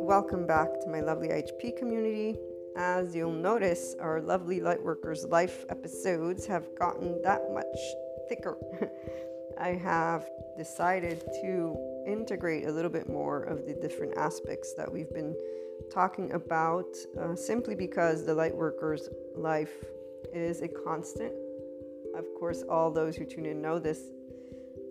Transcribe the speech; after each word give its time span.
Welcome 0.00 0.46
back 0.46 0.80
to 0.80 0.88
my 0.88 1.00
lovely 1.00 1.28
HP 1.28 1.76
community. 1.76 2.38
As 2.78 3.14
you'll 3.14 3.30
notice, 3.30 3.94
our 4.00 4.22
lovely 4.22 4.60
Lightworkers 4.60 5.28
Life 5.30 5.66
episodes 5.68 6.46
have 6.46 6.64
gotten 6.78 7.20
that 7.22 7.42
much 7.52 7.76
thicker. 8.30 8.56
I 9.60 9.70
have 9.70 10.24
decided 10.56 11.20
to 11.42 11.76
integrate 12.06 12.68
a 12.68 12.72
little 12.72 12.90
bit 12.90 13.06
more 13.06 13.42
of 13.42 13.66
the 13.66 13.74
different 13.74 14.16
aspects 14.16 14.72
that 14.78 14.90
we've 14.90 15.12
been 15.12 15.36
talking 15.92 16.32
about 16.32 16.86
uh, 17.20 17.36
simply 17.36 17.74
because 17.74 18.24
the 18.24 18.34
Lightworkers 18.34 19.08
Life 19.36 19.84
is 20.32 20.62
a 20.62 20.68
constant. 20.68 21.34
Of 22.16 22.24
course, 22.38 22.62
all 22.70 22.90
those 22.90 23.14
who 23.14 23.26
tune 23.26 23.44
in 23.44 23.60
know 23.60 23.78
this 23.78 24.00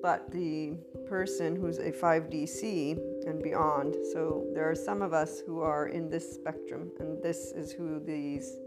but 0.03 0.29
the 0.31 0.73
person 1.07 1.55
who's 1.55 1.79
a 1.79 1.89
5DC 1.89 3.25
and 3.25 3.41
beyond. 3.41 3.95
So 4.11 4.45
there 4.53 4.69
are 4.69 4.75
some 4.75 5.01
of 5.01 5.13
us 5.13 5.39
who 5.39 5.61
are 5.61 5.87
in 5.87 6.09
this 6.09 6.35
spectrum, 6.35 6.91
and 6.99 7.23
this 7.23 7.53
is 7.53 7.71
who 7.71 8.01
these 8.01 8.57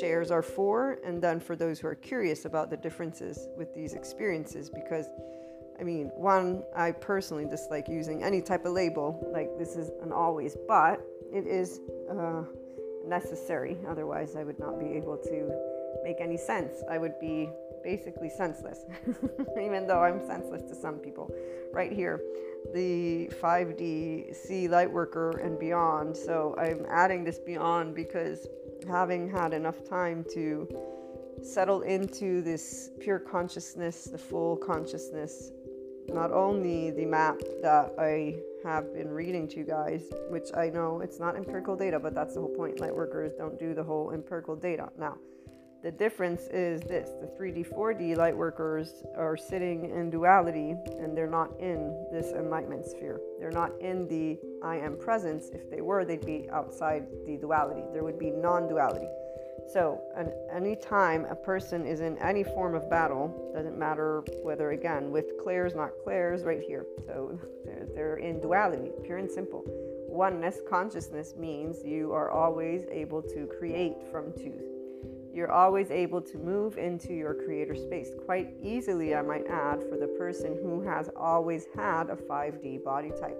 shares 0.00 0.30
are 0.30 0.42
for. 0.42 0.98
And 1.04 1.22
then 1.22 1.38
for 1.38 1.54
those 1.54 1.78
who 1.78 1.86
are 1.88 1.94
curious 1.94 2.46
about 2.46 2.70
the 2.70 2.78
differences 2.78 3.46
with 3.58 3.74
these 3.74 3.92
experiences, 3.92 4.70
because 4.70 5.06
I 5.78 5.82
mean, 5.82 6.10
one, 6.14 6.62
I 6.74 6.92
personally 6.92 7.44
dislike 7.44 7.86
using 7.86 8.24
any 8.24 8.40
type 8.40 8.64
of 8.64 8.72
label, 8.72 9.28
like 9.34 9.50
this 9.58 9.76
is 9.76 9.90
an 10.02 10.10
always, 10.10 10.56
but 10.66 11.02
it 11.30 11.46
is 11.46 11.80
uh, 12.10 12.44
necessary. 13.06 13.76
Otherwise, 13.86 14.34
I 14.34 14.44
would 14.44 14.58
not 14.58 14.80
be 14.80 14.86
able 14.86 15.18
to 15.18 15.75
make 16.02 16.20
any 16.20 16.36
sense. 16.36 16.82
I 16.90 16.98
would 16.98 17.18
be 17.20 17.48
basically 17.82 18.28
senseless, 18.28 18.84
even 19.62 19.86
though 19.86 20.02
I'm 20.02 20.26
senseless 20.26 20.62
to 20.62 20.74
some 20.74 20.96
people. 20.96 21.30
Right 21.72 21.92
here, 21.92 22.20
the 22.74 23.30
5D 23.40 24.34
C 24.34 24.68
Lightworker 24.68 25.44
and 25.44 25.58
beyond. 25.58 26.16
So 26.16 26.54
I'm 26.58 26.86
adding 26.88 27.24
this 27.24 27.38
beyond 27.38 27.94
because 27.94 28.46
having 28.88 29.30
had 29.30 29.52
enough 29.52 29.84
time 29.88 30.24
to 30.34 30.68
settle 31.42 31.82
into 31.82 32.42
this 32.42 32.90
pure 33.00 33.18
consciousness, 33.18 34.04
the 34.04 34.18
full 34.18 34.56
consciousness, 34.56 35.52
not 36.08 36.32
only 36.32 36.90
the 36.90 37.04
map 37.04 37.40
that 37.62 37.92
I 37.98 38.36
have 38.64 38.92
been 38.94 39.08
reading 39.08 39.46
to 39.48 39.58
you 39.58 39.64
guys, 39.64 40.02
which 40.28 40.48
I 40.56 40.70
know 40.70 41.00
it's 41.00 41.20
not 41.20 41.36
empirical 41.36 41.76
data, 41.76 41.98
but 41.98 42.14
that's 42.14 42.34
the 42.34 42.40
whole 42.40 42.54
point. 42.54 42.78
Lightworkers 42.78 43.36
don't 43.36 43.58
do 43.58 43.74
the 43.74 43.82
whole 43.82 44.12
empirical 44.12 44.56
data. 44.56 44.90
Now, 44.98 45.18
the 45.86 45.92
difference 45.92 46.48
is 46.48 46.80
this 46.80 47.10
the 47.20 47.28
3D, 47.28 47.68
4D 47.72 48.16
light 48.16 48.36
workers 48.36 49.04
are 49.16 49.36
sitting 49.36 49.88
in 49.88 50.10
duality 50.10 50.74
and 50.98 51.16
they're 51.16 51.30
not 51.30 51.52
in 51.60 52.08
this 52.10 52.32
enlightenment 52.32 52.84
sphere. 52.84 53.20
They're 53.38 53.52
not 53.52 53.70
in 53.80 54.08
the 54.08 54.36
I 54.64 54.78
am 54.78 54.98
presence. 54.98 55.48
If 55.52 55.70
they 55.70 55.82
were, 55.82 56.04
they'd 56.04 56.26
be 56.26 56.48
outside 56.50 57.06
the 57.24 57.36
duality. 57.36 57.82
There 57.92 58.02
would 58.02 58.18
be 58.18 58.30
non 58.32 58.66
duality. 58.66 59.06
So, 59.72 60.00
an, 60.16 60.32
anytime 60.52 61.24
a 61.26 61.36
person 61.36 61.86
is 61.86 62.00
in 62.00 62.18
any 62.18 62.42
form 62.42 62.74
of 62.74 62.90
battle, 62.90 63.52
doesn't 63.54 63.78
matter 63.78 64.24
whether, 64.42 64.72
again, 64.72 65.12
with 65.12 65.38
clairs, 65.40 65.76
not 65.76 65.90
clairs, 66.02 66.42
right 66.42 66.62
here. 66.66 66.84
So, 67.06 67.38
they're, 67.64 67.86
they're 67.94 68.16
in 68.16 68.40
duality, 68.40 68.90
pure 69.04 69.18
and 69.18 69.30
simple. 69.30 69.62
Oneness 70.08 70.58
consciousness 70.68 71.34
means 71.36 71.84
you 71.84 72.12
are 72.12 72.32
always 72.32 72.86
able 72.90 73.22
to 73.22 73.48
create 73.58 73.94
from 74.10 74.32
two 74.32 74.75
you're 75.36 75.52
always 75.52 75.90
able 75.90 76.22
to 76.22 76.38
move 76.38 76.78
into 76.78 77.12
your 77.12 77.34
creator 77.34 77.76
space 77.76 78.08
quite 78.24 78.54
easily, 78.62 79.14
I 79.14 79.20
might 79.20 79.46
add, 79.46 79.82
for 79.86 79.98
the 79.98 80.06
person 80.06 80.58
who 80.62 80.80
has 80.88 81.10
always 81.14 81.66
had 81.76 82.08
a 82.08 82.16
5D 82.16 82.82
body 82.82 83.10
type. 83.10 83.38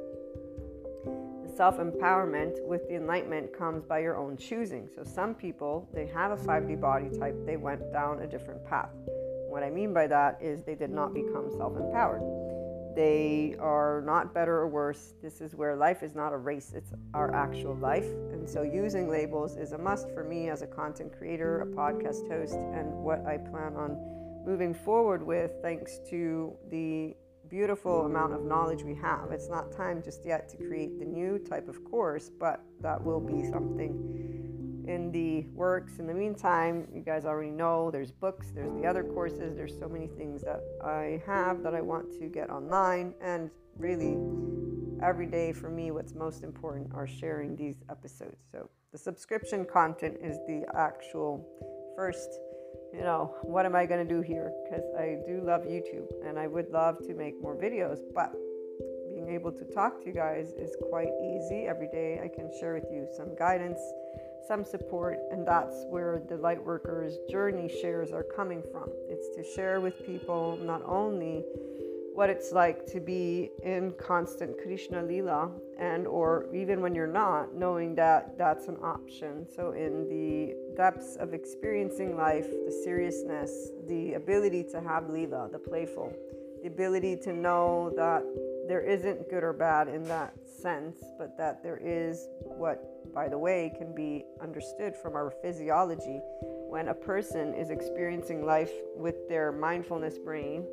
The 1.42 1.50
self 1.56 1.78
empowerment 1.78 2.62
with 2.66 2.86
the 2.88 2.96
enlightenment 2.96 3.56
comes 3.56 3.82
by 3.82 4.00
your 4.00 4.18
own 4.18 4.36
choosing. 4.36 4.90
So, 4.94 5.04
some 5.04 5.34
people, 5.34 5.88
they 5.94 6.06
have 6.08 6.32
a 6.32 6.36
5D 6.36 6.78
body 6.78 7.08
type, 7.08 7.34
they 7.46 7.56
went 7.56 7.90
down 7.94 8.20
a 8.20 8.26
different 8.26 8.62
path. 8.66 8.90
What 9.48 9.62
I 9.62 9.70
mean 9.70 9.94
by 9.94 10.06
that 10.06 10.38
is 10.42 10.64
they 10.64 10.74
did 10.74 10.90
not 10.90 11.14
become 11.14 11.50
self 11.56 11.78
empowered 11.78 12.20
they 12.96 13.54
are 13.60 14.02
not 14.06 14.32
better 14.32 14.56
or 14.56 14.68
worse. 14.68 15.12
This 15.22 15.42
is 15.42 15.54
where 15.54 15.76
life 15.76 16.02
is 16.02 16.14
not 16.14 16.32
a 16.32 16.38
race, 16.38 16.72
it's 16.74 16.92
our 17.12 17.32
actual 17.34 17.76
life. 17.76 18.08
And 18.46 18.52
so 18.52 18.62
using 18.62 19.08
labels 19.08 19.56
is 19.56 19.72
a 19.72 19.78
must 19.78 20.08
for 20.12 20.22
me 20.22 20.50
as 20.50 20.62
a 20.62 20.68
content 20.68 21.12
creator, 21.18 21.62
a 21.62 21.66
podcast 21.66 22.30
host, 22.30 22.54
and 22.54 22.92
what 22.92 23.26
I 23.26 23.38
plan 23.38 23.74
on 23.74 23.98
moving 24.46 24.72
forward 24.72 25.20
with 25.20 25.50
thanks 25.62 25.98
to 26.10 26.56
the 26.70 27.16
beautiful 27.50 28.06
amount 28.06 28.34
of 28.34 28.44
knowledge 28.44 28.84
we 28.84 28.94
have. 29.02 29.32
It's 29.32 29.48
not 29.48 29.72
time 29.72 30.00
just 30.00 30.24
yet 30.24 30.48
to 30.50 30.58
create 30.58 30.96
the 31.00 31.04
new 31.04 31.40
type 31.40 31.66
of 31.66 31.82
course, 31.82 32.30
but 32.30 32.62
that 32.82 33.02
will 33.02 33.18
be 33.18 33.50
something 33.50 34.84
in 34.86 35.10
the 35.10 35.48
works. 35.52 35.98
In 35.98 36.06
the 36.06 36.14
meantime, 36.14 36.86
you 36.94 37.00
guys 37.00 37.24
already 37.24 37.50
know 37.50 37.90
there's 37.90 38.12
books, 38.12 38.52
there's 38.54 38.72
the 38.80 38.86
other 38.86 39.02
courses, 39.02 39.56
there's 39.56 39.76
so 39.76 39.88
many 39.88 40.06
things 40.06 40.42
that 40.42 40.60
I 40.84 41.20
have 41.26 41.64
that 41.64 41.74
I 41.74 41.80
want 41.80 42.12
to 42.20 42.28
get 42.28 42.48
online. 42.48 43.12
And 43.20 43.50
really, 43.76 44.16
every 45.02 45.26
day 45.26 45.52
for 45.52 45.68
me, 45.68 45.90
what's 45.90 46.14
most 46.14 46.42
important 46.42 46.90
are 46.94 47.06
sharing 47.06 47.56
these 47.56 47.76
episodes. 47.90 48.36
So 48.50 48.68
the 48.92 48.98
subscription 48.98 49.64
content 49.64 50.16
is 50.22 50.38
the 50.46 50.64
actual 50.74 51.46
first. 51.96 52.38
You 52.92 53.02
know, 53.02 53.34
what 53.42 53.66
am 53.66 53.74
I 53.74 53.84
going 53.84 54.06
to 54.06 54.14
do 54.14 54.22
here? 54.22 54.52
Because 54.64 54.84
I 54.98 55.18
do 55.26 55.42
love 55.44 55.62
YouTube 55.62 56.06
and 56.26 56.38
I 56.38 56.46
would 56.46 56.70
love 56.70 56.98
to 57.06 57.14
make 57.14 57.40
more 57.42 57.56
videos, 57.56 57.98
but 58.14 58.32
being 59.12 59.28
able 59.28 59.52
to 59.52 59.64
talk 59.74 60.00
to 60.00 60.06
you 60.06 60.14
guys 60.14 60.52
is 60.58 60.74
quite 60.88 61.10
easy. 61.22 61.66
Every 61.66 61.88
day 61.88 62.20
I 62.22 62.28
can 62.28 62.50
share 62.58 62.74
with 62.74 62.86
you 62.90 63.06
some 63.16 63.34
guidance 63.36 63.80
some 64.46 64.64
support, 64.64 65.18
and 65.30 65.46
that's 65.46 65.84
where 65.88 66.22
the 66.28 66.36
Lightworkers 66.36 67.14
journey 67.28 67.68
shares 67.80 68.12
are 68.12 68.22
coming 68.22 68.62
from. 68.70 68.90
It's 69.08 69.34
to 69.36 69.44
share 69.54 69.80
with 69.80 70.04
people 70.06 70.58
not 70.62 70.82
only 70.86 71.44
what 72.16 72.30
it's 72.30 72.50
like 72.50 72.86
to 72.86 72.98
be 72.98 73.50
in 73.62 73.92
constant 74.00 74.56
Krishna 74.62 75.02
Lila 75.02 75.50
and 75.78 76.06
or 76.06 76.46
even 76.54 76.80
when 76.80 76.94
you're 76.94 77.06
not 77.06 77.54
knowing 77.54 77.94
that 77.96 78.38
that's 78.38 78.68
an 78.68 78.78
option. 78.82 79.46
So 79.54 79.72
in 79.72 80.08
the 80.08 80.56
depths 80.78 81.16
of 81.16 81.34
experiencing 81.34 82.16
life 82.16 82.46
the 82.64 82.72
seriousness 82.84 83.68
the 83.86 84.14
ability 84.14 84.64
to 84.72 84.80
have 84.80 85.10
Lila 85.10 85.50
the 85.52 85.58
playful 85.58 86.10
the 86.62 86.68
ability 86.68 87.16
to 87.16 87.34
know 87.34 87.92
that 87.96 88.22
there 88.66 88.80
isn't 88.80 89.28
good 89.28 89.44
or 89.44 89.52
bad 89.52 89.88
in 89.88 90.02
that 90.08 90.32
sense 90.62 91.04
but 91.18 91.36
that 91.36 91.62
there 91.62 91.78
is 91.82 92.28
what 92.40 92.96
by 93.14 93.28
the 93.28 93.38
way, 93.38 93.72
can 93.78 93.94
be 93.94 94.26
understood 94.42 94.94
from 94.94 95.14
our 95.14 95.30
physiology. 95.42 96.20
When 96.68 96.88
a 96.88 96.94
person 96.94 97.54
is 97.54 97.70
experiencing 97.70 98.44
life 98.44 98.72
with 98.94 99.26
their 99.26 99.52
mindfulness 99.52 100.18
brain 100.18 100.66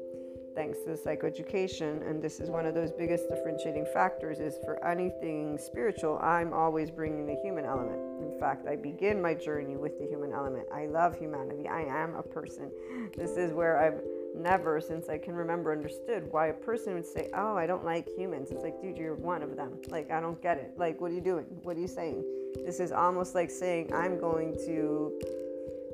thanks 0.55 0.79
to 0.79 0.91
the 0.91 0.97
psychoeducation 0.97 2.07
and 2.09 2.21
this 2.21 2.39
is 2.39 2.49
one 2.49 2.65
of 2.65 2.73
those 2.73 2.91
biggest 2.91 3.29
differentiating 3.29 3.85
factors 3.93 4.39
is 4.39 4.55
for 4.63 4.83
anything 4.85 5.57
spiritual 5.57 6.19
i'm 6.21 6.53
always 6.53 6.91
bringing 6.91 7.25
the 7.25 7.35
human 7.43 7.65
element 7.65 7.99
in 8.21 8.39
fact 8.39 8.67
i 8.67 8.75
begin 8.75 9.21
my 9.21 9.33
journey 9.33 9.75
with 9.75 9.97
the 9.99 10.05
human 10.05 10.31
element 10.31 10.67
i 10.73 10.85
love 10.85 11.17
humanity 11.17 11.67
i 11.67 11.81
am 11.81 12.15
a 12.15 12.23
person 12.23 12.71
this 13.15 13.31
is 13.37 13.53
where 13.53 13.79
i've 13.79 14.01
never, 14.35 14.81
since 14.81 15.09
I 15.09 15.17
can 15.17 15.35
remember, 15.35 15.71
understood 15.71 16.31
why 16.31 16.47
a 16.47 16.53
person 16.53 16.95
would 16.95 17.05
say, 17.05 17.29
Oh, 17.33 17.55
I 17.55 17.67
don't 17.67 17.85
like 17.85 18.07
humans. 18.17 18.49
It's 18.51 18.63
like, 18.63 18.81
dude, 18.81 18.97
you're 18.97 19.15
one 19.15 19.43
of 19.43 19.55
them. 19.55 19.79
Like, 19.89 20.11
I 20.11 20.19
don't 20.19 20.41
get 20.41 20.57
it. 20.57 20.73
Like, 20.77 20.99
what 20.99 21.11
are 21.11 21.13
you 21.13 21.21
doing? 21.21 21.45
What 21.63 21.77
are 21.77 21.79
you 21.79 21.87
saying? 21.87 22.23
This 22.65 22.79
is 22.79 22.91
almost 22.91 23.35
like 23.35 23.51
saying, 23.51 23.93
I'm 23.93 24.19
going 24.19 24.55
to 24.65 25.19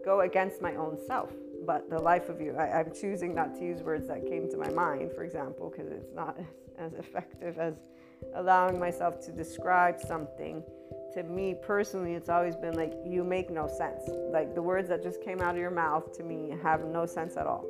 go 0.05 0.21
against 0.21 0.61
my 0.61 0.75
own 0.75 0.97
self. 1.05 1.31
But 1.65 1.89
the 1.89 1.99
life 1.99 2.29
of 2.29 2.41
you, 2.41 2.55
I, 2.57 2.79
am 2.79 2.91
choosing 2.93 3.35
not 3.35 3.55
to 3.55 3.65
use 3.65 3.81
words 3.81 4.07
that 4.07 4.25
came 4.27 4.49
to 4.49 4.57
my 4.57 4.69
mind, 4.69 5.11
for 5.13 5.23
example, 5.23 5.69
because 5.69 5.91
it's 5.91 6.13
not 6.13 6.37
as 6.79 6.93
effective 6.93 7.57
as 7.57 7.75
allowing 8.35 8.79
myself 8.79 9.19
to 9.25 9.31
describe 9.31 9.99
something 9.99 10.63
to 11.13 11.23
me 11.23 11.55
personally, 11.61 12.13
it's 12.13 12.29
always 12.29 12.55
been 12.55 12.75
like, 12.75 12.93
you 13.05 13.23
make 13.23 13.49
no 13.49 13.67
sense. 13.67 14.03
Like 14.31 14.53
the 14.53 14.61
words 14.61 14.89
that 14.89 15.01
just 15.01 15.21
came 15.21 15.41
out 15.41 15.55
of 15.55 15.57
your 15.57 15.71
mouth 15.71 16.15
to 16.17 16.23
me 16.23 16.55
have 16.61 16.85
no 16.85 17.05
sense 17.05 17.35
at 17.37 17.47
all. 17.47 17.65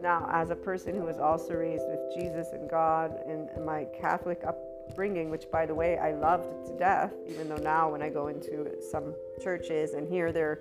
Now, 0.00 0.28
as 0.32 0.50
a 0.50 0.56
person 0.56 0.94
who 0.94 1.04
was 1.04 1.18
also 1.18 1.54
raised 1.54 1.84
with 1.86 2.00
Jesus 2.14 2.48
and 2.52 2.68
God 2.68 3.14
and, 3.26 3.48
my 3.64 3.86
Catholic 3.98 4.42
upbringing, 4.44 5.30
which 5.30 5.48
by 5.50 5.64
the 5.64 5.74
way 5.74 5.96
I 5.96 6.12
loved 6.12 6.66
to 6.66 6.76
death, 6.76 7.12
even 7.28 7.48
though 7.48 7.56
now 7.56 7.90
when 7.90 8.02
I 8.02 8.08
go 8.08 8.26
into 8.26 8.68
some 8.90 9.14
churches 9.40 9.94
and 9.94 10.08
hear 10.08 10.32
their, 10.32 10.60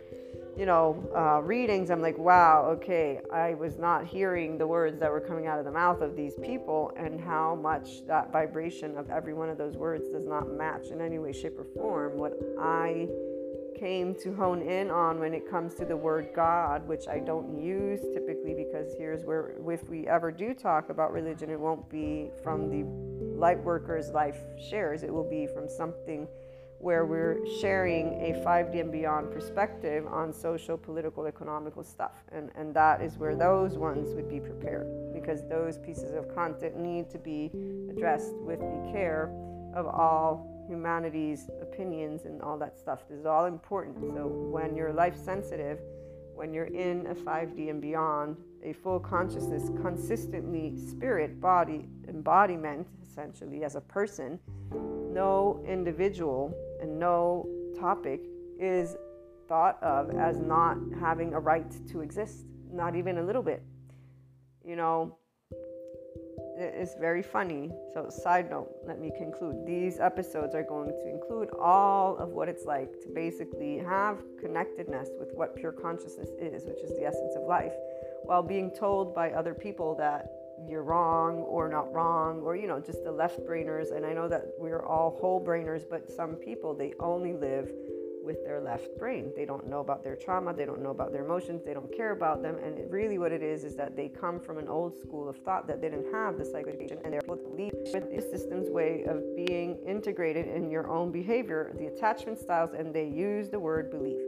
you 0.58 0.66
know, 0.66 1.02
uh, 1.16 1.42
readings, 1.42 1.90
I'm 1.90 2.02
like, 2.02 2.18
wow, 2.18 2.66
okay, 2.72 3.20
I 3.32 3.54
was 3.54 3.78
not 3.78 4.06
hearing 4.06 4.58
the 4.58 4.68
words 4.68 5.00
that 5.00 5.10
were 5.10 5.22
coming 5.22 5.48
out 5.48 5.60
of 5.60 5.66
the 5.66 5.72
mouth 5.72 6.02
of 6.02 6.16
these 6.16 6.36
people, 6.36 6.92
and 6.98 7.20
how 7.20 7.56
much 7.56 8.06
that 8.08 8.32
vibration 8.32 8.98
of 8.98 9.10
every 9.10 9.34
one 9.34 9.50
of 9.50 9.58
those 9.58 9.78
words 9.78 10.10
does 10.10 10.26
not 10.26 10.52
match 10.52 10.88
in 10.92 11.00
any 11.00 11.20
way, 11.20 11.32
shape, 11.32 11.58
or 11.58 11.66
form. 11.76 12.18
What 12.18 12.34
I 12.60 13.08
came 13.80 14.14
to 14.14 14.36
hone 14.36 14.62
in 14.62 14.92
on 14.92 15.20
when 15.20 15.34
it 15.34 15.50
comes 15.50 15.74
to 15.74 15.86
the 15.86 15.98
word 15.98 16.30
God, 16.36 16.88
which 16.88 17.08
I 17.08 17.20
don't 17.20 17.60
use 17.60 18.02
typically 18.14 18.54
because 18.54 18.94
here's 18.98 19.24
where, 19.24 19.56
if 19.68 19.90
we 19.90 20.08
ever 20.08 20.32
do 20.32 20.54
talk 20.54 20.90
about 20.90 21.14
religion, 21.14 21.50
it 21.50 21.60
won't 21.60 21.90
be 21.90 22.30
from 22.44 22.70
the 22.70 22.84
light 23.40 23.64
worker's 23.64 24.10
life 24.10 24.38
shares, 24.60 25.02
it 25.02 25.12
will 25.12 25.28
be 25.28 25.48
from 25.48 25.68
something 25.68 26.28
where 26.82 27.06
we're 27.06 27.38
sharing 27.60 28.08
a 28.22 28.44
5D 28.44 28.82
and 28.82 28.92
beyond 28.92 29.32
perspective 29.32 30.08
on 30.08 30.34
social, 30.34 30.76
political, 30.76 31.28
economical 31.28 31.84
stuff. 31.84 32.24
And, 32.32 32.50
and 32.56 32.74
that 32.74 33.02
is 33.02 33.18
where 33.18 33.36
those 33.36 33.78
ones 33.78 34.16
would 34.16 34.28
be 34.28 34.40
prepared 34.40 34.88
because 35.14 35.48
those 35.48 35.78
pieces 35.78 36.16
of 36.16 36.34
content 36.34 36.78
need 36.78 37.12
to 37.12 37.20
be 37.20 37.52
addressed 37.90 38.34
with 38.38 38.60
the 38.60 38.90
care 38.92 39.32
of 39.76 39.86
all 39.86 40.66
humanity's 40.68 41.50
opinions 41.62 42.26
and 42.26 42.42
all 42.42 42.58
that 42.58 42.80
stuff. 42.80 43.08
This 43.08 43.20
is 43.20 43.26
all 43.28 43.46
important. 43.46 44.00
So 44.00 44.28
when 44.28 44.76
you're 44.76 44.92
life 44.92 45.16
sensitive, 45.16 45.80
when 46.34 46.52
you're 46.52 46.66
in 46.66 47.06
a 47.08 47.14
5D 47.14 47.70
and 47.70 47.80
beyond, 47.80 48.38
a 48.64 48.74
full 48.74 49.00
consciousness, 49.00 49.70
consistently 49.82 50.76
spirit, 50.78 51.40
body, 51.40 51.88
embodiment, 52.08 52.88
essentially, 53.04 53.64
as 53.64 53.76
a 53.76 53.82
person, 53.82 54.40
no 55.14 55.64
individual 55.68 56.54
and 56.82 57.00
no 57.00 57.48
topic 57.80 58.22
is 58.60 58.96
thought 59.48 59.82
of 59.84 60.12
as 60.12 60.40
not 60.40 60.78
having 61.00 61.34
a 61.34 61.40
right 61.40 61.72
to 61.88 62.02
exist, 62.02 62.46
not 62.72 62.96
even 62.96 63.18
a 63.18 63.24
little 63.24 63.42
bit. 63.44 63.62
You 64.66 64.76
know, 64.76 65.18
it's 66.58 66.96
very 66.96 67.24
funny. 67.24 67.72
So, 67.94 68.10
side 68.10 68.50
note, 68.50 68.70
let 68.86 69.00
me 69.00 69.12
conclude. 69.18 69.66
These 69.66 70.00
episodes 70.00 70.54
are 70.54 70.64
going 70.64 70.90
to 70.90 71.10
include 71.10 71.50
all 71.60 72.18
of 72.18 72.30
what 72.30 72.48
it's 72.48 72.66
like 72.66 72.92
to 73.02 73.10
basically 73.14 73.80
have 73.80 74.20
connectedness 74.40 75.10
with 75.20 75.32
what 75.34 75.56
pure 75.56 75.72
consciousness 75.72 76.30
is, 76.40 76.66
which 76.66 76.80
is 76.84 76.96
the 76.98 77.06
essence 77.06 77.36
of 77.36 77.44
life, 77.44 77.74
while 78.24 78.44
being 78.44 78.72
told 78.72 79.16
by 79.16 79.32
other 79.32 79.54
people 79.54 79.96
that 79.96 80.30
you're 80.68 80.84
wrong 80.84 81.38
or 81.40 81.68
not 81.68 81.92
wrong, 81.94 82.42
or, 82.42 82.56
you 82.56 82.68
know, 82.68 82.80
just 82.80 83.04
the 83.04 83.12
left 83.12 83.40
brainers. 83.42 83.96
And 83.96 84.06
I 84.06 84.14
know 84.14 84.28
that 84.28 84.54
we're 84.58 84.84
all 84.84 85.18
whole 85.20 85.44
brainers, 85.44 85.84
but 85.90 86.10
some 86.10 86.36
people, 86.36 86.74
they 86.74 86.94
only 87.00 87.34
live 87.34 87.72
with 88.24 88.44
their 88.44 88.62
left 88.62 88.98
brain. 88.98 89.32
They 89.36 89.46
don't 89.46 89.68
know 89.68 89.80
about 89.80 90.04
their 90.04 90.16
trauma, 90.16 90.54
they 90.54 90.66
don't 90.66 90.82
know 90.82 90.92
about 90.92 91.12
their 91.12 91.26
emotions, 91.26 91.64
they 91.66 91.74
don't 91.74 91.92
care 91.96 92.12
about 92.12 92.42
them. 92.42 92.58
And 92.64 92.78
it, 92.78 92.88
really, 92.90 93.18
what 93.18 93.32
it 93.32 93.42
is 93.42 93.64
is 93.64 93.76
that 93.76 93.96
they 93.96 94.10
come 94.10 94.40
from 94.40 94.58
an 94.58 94.68
old 94.68 94.96
school 95.00 95.28
of 95.28 95.38
thought 95.38 95.68
that 95.68 95.82
they 95.82 95.90
didn't 95.90 96.14
have 96.14 96.38
the 96.38 96.44
psychoeducation 96.44 97.04
and 97.04 97.14
they're 97.14 97.22
with 97.26 98.12
the 98.12 98.22
system's 98.22 98.70
way 98.70 99.04
of 99.08 99.24
being 99.36 99.78
integrated 99.86 100.48
in 100.48 100.70
your 100.70 100.88
own 100.88 101.12
behavior, 101.12 101.74
the 101.78 101.88
attachment 101.88 102.40
styles, 102.40 102.72
and 102.78 102.94
they 102.94 103.08
use 103.08 103.50
the 103.50 103.60
word 103.60 103.90
belief. 103.90 104.22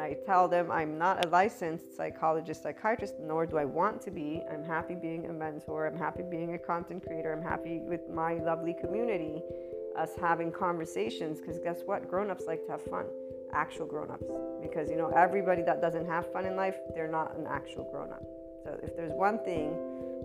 And 0.00 0.08
I 0.08 0.14
tell 0.24 0.48
them 0.48 0.70
I'm 0.70 0.96
not 0.96 1.26
a 1.26 1.28
licensed 1.28 1.94
psychologist, 1.94 2.62
psychiatrist, 2.62 3.16
nor 3.20 3.44
do 3.44 3.58
I 3.58 3.66
want 3.66 4.00
to 4.02 4.10
be. 4.10 4.42
I'm 4.50 4.64
happy 4.64 4.94
being 4.94 5.26
a 5.26 5.32
mentor, 5.32 5.86
I'm 5.86 5.98
happy 5.98 6.22
being 6.22 6.54
a 6.54 6.58
content 6.58 7.04
creator, 7.06 7.32
I'm 7.32 7.42
happy 7.42 7.80
with 7.80 8.08
my 8.08 8.34
lovely 8.34 8.74
community 8.80 9.42
us 9.98 10.12
having 10.18 10.52
conversations 10.52 11.40
because 11.40 11.58
guess 11.58 11.82
what? 11.84 12.08
Grown-ups 12.08 12.44
like 12.46 12.64
to 12.66 12.72
have 12.72 12.82
fun 12.82 13.06
actual 13.52 13.84
grown-ups. 13.84 14.24
Because 14.62 14.88
you 14.88 14.96
know 14.96 15.08
everybody 15.08 15.62
that 15.62 15.82
doesn't 15.82 16.06
have 16.06 16.32
fun 16.32 16.46
in 16.46 16.56
life 16.56 16.76
they're 16.94 17.10
not 17.10 17.36
an 17.36 17.46
actual 17.46 17.86
grown-up. 17.90 18.22
So 18.64 18.78
if 18.82 18.96
there's 18.96 19.12
one 19.12 19.38
thing 19.44 19.76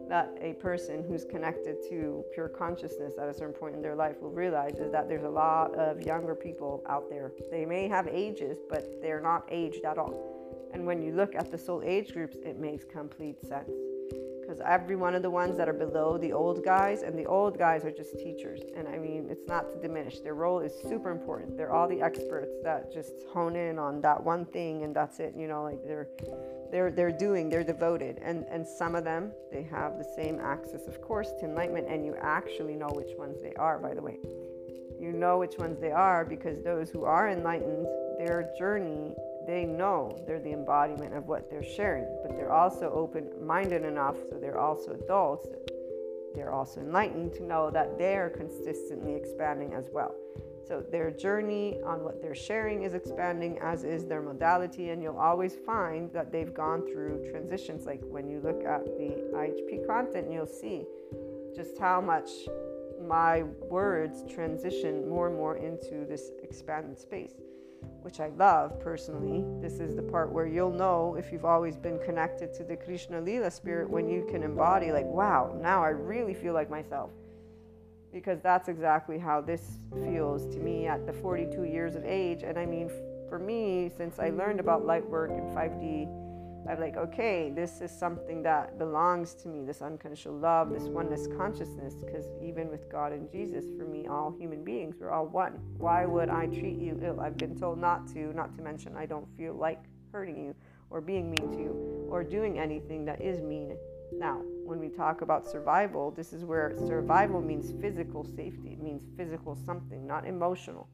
that 0.10 0.38
a 0.42 0.54
person 0.54 1.04
who's 1.08 1.26
connected 1.26 1.78
to 1.90 2.24
pure 2.34 2.48
consciousness 2.48 3.14
at 3.22 3.28
a 3.28 3.34
certain 3.34 3.54
point 3.54 3.76
in 3.76 3.82
their 3.82 3.96
life 3.96 4.22
will 4.22 4.32
realize 4.32 4.76
is 4.76 4.92
that 4.92 5.08
there's 5.08 5.24
a 5.24 5.30
lot 5.30 5.74
of 5.76 6.02
younger 6.02 6.36
people 6.36 6.84
out 6.88 7.10
there. 7.10 7.32
They 7.52 7.66
may 7.66 7.88
have 7.88 8.08
ages 8.08 8.58
but 8.70 9.02
they're 9.02 9.22
not 9.22 9.48
aged 9.50 9.86
at 9.86 9.98
all. 9.98 10.32
And 10.74 10.86
when 10.86 11.02
you 11.02 11.14
look 11.14 11.36
at 11.36 11.52
the 11.52 11.58
soul 11.58 11.82
age 11.86 12.14
groups 12.14 12.38
it 12.44 12.60
makes 12.60 12.84
complete 12.84 13.42
sense 13.42 13.72
because 14.46 14.62
every 14.66 14.96
one 14.96 15.16
of 15.16 15.22
the 15.22 15.30
ones 15.30 15.58
that 15.58 15.68
are 15.68 15.74
below 15.74 16.18
the 16.18 16.32
old 16.32 16.64
guys 16.64 17.02
and 17.02 17.18
the 17.18 17.26
old 17.26 17.58
guys 17.58 17.84
are 17.84 17.92
just 17.92 18.18
teachers. 18.20 18.62
And 18.76 18.88
i 18.88 18.98
mean 18.98 19.28
it's 19.30 19.48
not 19.48 19.72
to 19.72 19.80
diminish. 19.80 20.20
Their 20.20 20.36
role 20.36 20.60
is 20.60 20.74
super 20.88 21.10
important. 21.10 21.58
They're 21.58 21.72
all 21.72 21.88
the 21.88 22.02
experts 22.02 22.52
that 22.64 22.94
just 22.94 23.14
hone 23.32 23.56
in 23.56 23.80
on 23.80 24.02
that 24.02 24.24
one 24.24 24.46
thing 24.46 24.84
and 24.84 24.96
that's 24.96 25.20
it 25.20 25.34
you 25.36 25.48
know 25.48 25.64
like 25.64 25.84
they're 25.86 26.08
they're 26.72 26.92
they're 26.92 27.12
doing 27.12 27.50
they're 27.50 27.64
devoted. 27.64 28.20
And 28.22 28.46
and 28.50 28.68
some 28.68 28.96
of 28.96 29.04
them 29.04 29.32
they 29.52 29.64
have 29.64 29.98
the 29.98 30.08
same 30.16 30.40
access 30.40 30.88
of 30.88 31.02
course 31.02 31.32
to 31.40 31.46
enlightenment 31.46 31.88
and 31.90 32.06
you 32.06 32.16
actually 32.22 32.76
know 32.76 32.90
which 32.94 33.18
ones 33.18 33.38
they 33.42 33.54
are 33.54 33.80
by 33.80 33.94
the 33.94 34.02
way. 34.02 34.20
You 35.00 35.12
know 35.12 35.40
which 35.40 35.58
ones 35.58 35.80
they 35.80 35.92
are 35.92 36.24
because 36.24 36.64
those 36.64 36.90
who 36.90 37.04
are 37.04 37.30
enlightened 37.30 37.86
their 38.18 38.50
journey 38.58 39.14
they 39.48 39.66
know 39.66 40.24
they're 40.28 40.40
the 40.40 40.54
embodiment 40.54 41.14
of 41.14 41.28
what 41.28 41.50
they're 41.50 41.64
sharing, 41.64 42.06
but 42.24 42.36
they're 42.36 42.52
also 42.52 42.92
open 42.92 43.30
minded 43.46 43.84
enough, 43.84 44.16
so 44.30 44.38
they're 44.38 44.60
also 44.60 44.92
adults, 44.92 45.48
they're 46.34 46.52
also 46.52 46.82
enlightened 46.82 47.34
to 47.34 47.44
know 47.44 47.70
that 47.72 47.98
they're 47.98 48.30
consistently 48.30 49.16
expanding 49.16 49.74
as 49.74 49.90
well. 49.92 50.14
So 50.68 50.84
their 50.92 51.12
journey 51.12 51.80
on 51.86 52.04
what 52.04 52.22
they're 52.22 52.36
sharing 52.36 52.84
is 52.84 52.96
expanding, 52.96 53.60
as 53.60 53.84
is 53.84 54.06
their 54.06 54.22
modality, 54.22 54.90
and 54.90 55.02
you'll 55.02 55.20
always 55.20 55.56
find 55.66 56.12
that 56.14 56.32
they've 56.32 56.54
gone 56.54 56.82
through 56.92 57.30
transitions. 57.30 57.86
Like 57.86 58.02
when 58.10 58.28
you 58.28 58.40
look 58.40 58.66
at 58.66 58.84
the 58.98 59.32
IHP 59.36 59.86
content, 59.86 60.32
you'll 60.32 60.48
see 60.48 60.84
just 61.56 61.78
how 61.78 62.02
much 62.02 62.30
my 63.08 63.44
words 63.70 64.24
transition 64.28 65.08
more 65.08 65.28
and 65.28 65.36
more 65.36 65.58
into 65.58 66.06
this 66.06 66.32
expanded 66.42 67.00
space 67.00 67.34
which 68.06 68.20
I 68.20 68.28
love 68.38 68.80
personally. 68.80 69.44
This 69.60 69.80
is 69.80 69.96
the 69.96 70.04
part 70.04 70.32
where 70.32 70.46
you'll 70.46 70.72
know 70.72 71.16
if 71.18 71.32
you've 71.32 71.44
always 71.44 71.76
been 71.76 71.98
connected 72.06 72.54
to 72.54 72.64
the 72.64 72.78
Krishna 72.78 73.20
Lila 73.20 73.50
spirit 73.50 73.90
when 73.90 74.08
you 74.08 74.28
can 74.30 74.44
embody, 74.44 74.92
like, 74.92 75.08
wow, 75.08 75.58
now 75.60 75.84
I 75.84 75.90
really 75.90 76.36
feel 76.36 76.54
like 76.54 76.70
myself. 76.70 77.10
Because 78.14 78.40
that's 78.42 78.70
exactly 78.70 79.18
how 79.18 79.42
this 79.42 79.80
feels 79.92 80.46
to 80.54 80.60
me 80.60 80.86
at 80.86 81.08
the 81.08 81.14
42 81.14 81.64
years 81.64 81.96
of 81.96 82.06
age. 82.06 82.44
And 82.44 82.60
I 82.60 82.68
mean, 82.68 82.92
for 83.28 83.40
me, 83.40 83.90
since 83.98 84.20
I 84.20 84.30
learned 84.30 84.60
about 84.60 84.86
light 84.86 85.10
work 85.10 85.32
and 85.32 85.50
5D, 85.58 86.08
I'm 86.68 86.80
like, 86.80 86.98
okay, 86.98 87.52
this 87.54 87.82
is 87.82 87.92
something 87.92 88.42
that 88.44 88.80
belongs 88.80 89.36
to 89.36 89.48
me, 89.48 89.64
this 89.64 89.82
unconditional 89.82 90.36
love, 90.38 90.72
this 90.72 90.84
oneness 90.84 91.28
consciousness, 91.38 91.94
because 91.96 92.26
even 92.42 92.70
with 92.70 92.90
God 92.92 93.12
and 93.12 93.30
Jesus, 93.32 93.66
for 93.78 93.86
me, 93.86 94.08
all 94.08 94.36
human 94.38 94.64
beings, 94.64 94.96
we're 95.00 95.12
all 95.12 95.28
one. 95.28 95.60
Why 95.78 96.06
would 96.06 96.30
I 96.30 96.48
treat 96.48 96.78
you 96.78 97.00
ill? 97.04 97.20
I've 97.20 97.38
been 97.38 97.56
told 97.56 97.80
not 97.80 98.08
to, 98.14 98.34
not 98.34 98.56
to 98.56 98.62
mention 98.64 98.96
I 98.96 99.06
don't 99.06 99.28
feel 99.38 99.54
like 99.54 99.84
hurting 100.12 100.44
you 100.44 100.56
or 100.90 101.02
being 101.02 101.30
mean 101.30 101.52
to 101.52 101.58
you 101.58 102.08
or 102.10 102.24
doing 102.24 102.58
anything 102.58 103.06
that 103.06 103.22
is 103.22 103.42
mean. 103.42 103.78
Now, 104.12 104.42
when 104.64 104.80
we 104.80 104.90
talk 104.90 105.22
about 105.22 105.46
survival, 105.48 106.12
this 106.12 106.34
is 106.34 106.46
where 106.46 106.74
survival 106.88 107.42
means 107.42 107.74
physical 107.82 108.24
safety. 108.24 108.74
It 108.74 108.82
means 108.82 109.04
physical 109.18 109.56
something, 109.56 110.08
not 110.08 110.26
emotional 110.26 110.88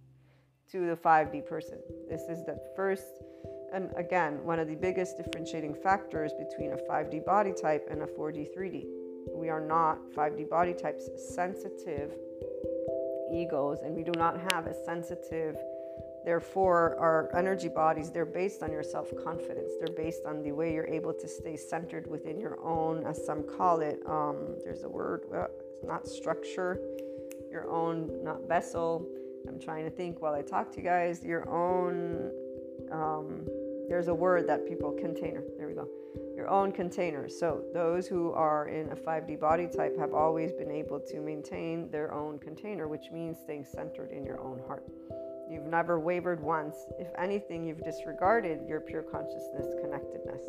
to 0.72 0.88
the 0.88 0.96
5D 0.96 1.46
person. 1.46 1.80
This 2.10 2.22
is 2.24 2.44
the 2.46 2.58
first 2.76 3.22
and 3.74 3.90
again, 3.96 4.44
one 4.44 4.60
of 4.60 4.68
the 4.68 4.76
biggest 4.76 5.18
differentiating 5.18 5.76
factors 5.76 6.34
between 6.34 6.74
a 6.74 6.78
5D 6.78 7.26
body 7.26 7.54
type 7.54 7.88
and 7.90 8.02
a 8.02 8.06
4D 8.06 8.56
3D. 8.56 8.86
We 9.34 9.50
are 9.50 9.62
not 9.62 10.00
5D 10.12 10.50
body 10.50 10.74
types 10.74 11.10
sensitive 11.36 12.12
egos, 13.34 13.80
and 13.84 13.96
we 13.96 14.04
do 14.04 14.12
not 14.18 14.40
have 14.52 14.68
a 14.68 14.74
sensitive. 14.86 15.58
Therefore, 16.26 16.98
our 17.00 17.36
energy 17.36 17.70
bodies, 17.70 18.12
they're 18.12 18.26
based 18.26 18.62
on 18.62 18.72
your 18.72 18.84
self 18.84 19.10
confidence. 19.24 19.72
They're 19.80 19.96
based 19.96 20.26
on 20.26 20.44
the 20.44 20.52
way 20.52 20.74
you're 20.74 20.88
able 20.88 21.14
to 21.14 21.28
stay 21.28 21.56
centered 21.56 22.08
within 22.08 22.40
your 22.40 22.60
own, 22.64 23.06
as 23.06 23.26
some 23.26 23.44
call 23.44 23.80
it. 23.80 24.00
Um, 24.06 24.56
there's 24.64 24.84
a 24.84 24.90
word, 24.90 25.24
well, 25.30 25.48
it's 25.60 25.84
not 25.84 26.08
structure, 26.08 26.80
your 27.50 27.70
own, 27.70 28.24
not 28.24 28.48
vessel. 28.48 29.08
I'm 29.48 29.60
trying 29.60 29.86
to 29.86 29.90
think 29.90 30.22
while 30.22 30.34
I 30.34 30.42
talk 30.42 30.72
to 30.74 30.78
you 30.78 30.84
guys, 30.84 31.24
your 31.24 31.50
own 31.50 32.32
um, 32.92 33.48
there's 33.92 34.08
a 34.08 34.14
word 34.14 34.48
that 34.48 34.66
people 34.66 34.94
container. 34.94 35.44
There 35.58 35.68
we 35.68 35.74
go. 35.74 35.86
Your 36.34 36.48
own 36.48 36.72
container. 36.72 37.28
So 37.28 37.62
those 37.74 38.08
who 38.08 38.32
are 38.32 38.70
in 38.70 38.90
a 38.94 38.96
5D 38.96 39.38
body 39.38 39.68
type 39.68 40.00
have 40.00 40.14
always 40.14 40.54
been 40.54 40.72
able 40.72 41.02
to 41.02 41.20
maintain 41.20 41.92
their 41.92 42.14
own 42.14 42.40
container, 42.40 42.88
which 42.88 43.12
means 43.12 43.38
staying 43.44 43.66
centered 43.66 44.12
in 44.12 44.24
your 44.24 44.40
own 44.40 44.62
heart. 44.66 44.86
You've 45.50 45.66
never 45.66 46.00
wavered 46.00 46.42
once. 46.42 46.78
If 47.00 47.10
anything, 47.18 47.66
you've 47.68 47.84
disregarded 47.84 48.62
your 48.66 48.80
pure 48.80 49.04
consciousness 49.04 49.68
connectedness. 49.84 50.42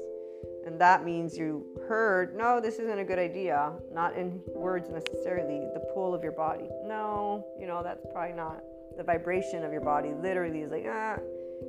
And 0.64 0.80
that 0.80 1.04
means 1.04 1.36
you 1.36 1.66
heard, 1.88 2.36
no, 2.36 2.60
this 2.60 2.76
isn't 2.78 2.98
a 3.00 3.04
good 3.04 3.18
idea, 3.18 3.72
not 3.92 4.16
in 4.16 4.40
words 4.54 4.88
necessarily, 4.88 5.66
the 5.74 5.80
pull 5.92 6.14
of 6.14 6.22
your 6.22 6.30
body. 6.30 6.68
No, 6.86 7.44
you 7.58 7.66
know, 7.66 7.82
that's 7.82 8.06
probably 8.12 8.36
not 8.36 8.62
the 8.96 9.02
vibration 9.02 9.64
of 9.64 9.72
your 9.72 9.80
body. 9.80 10.12
Literally 10.22 10.60
is 10.60 10.70
like, 10.70 10.86
ah, 10.88 11.16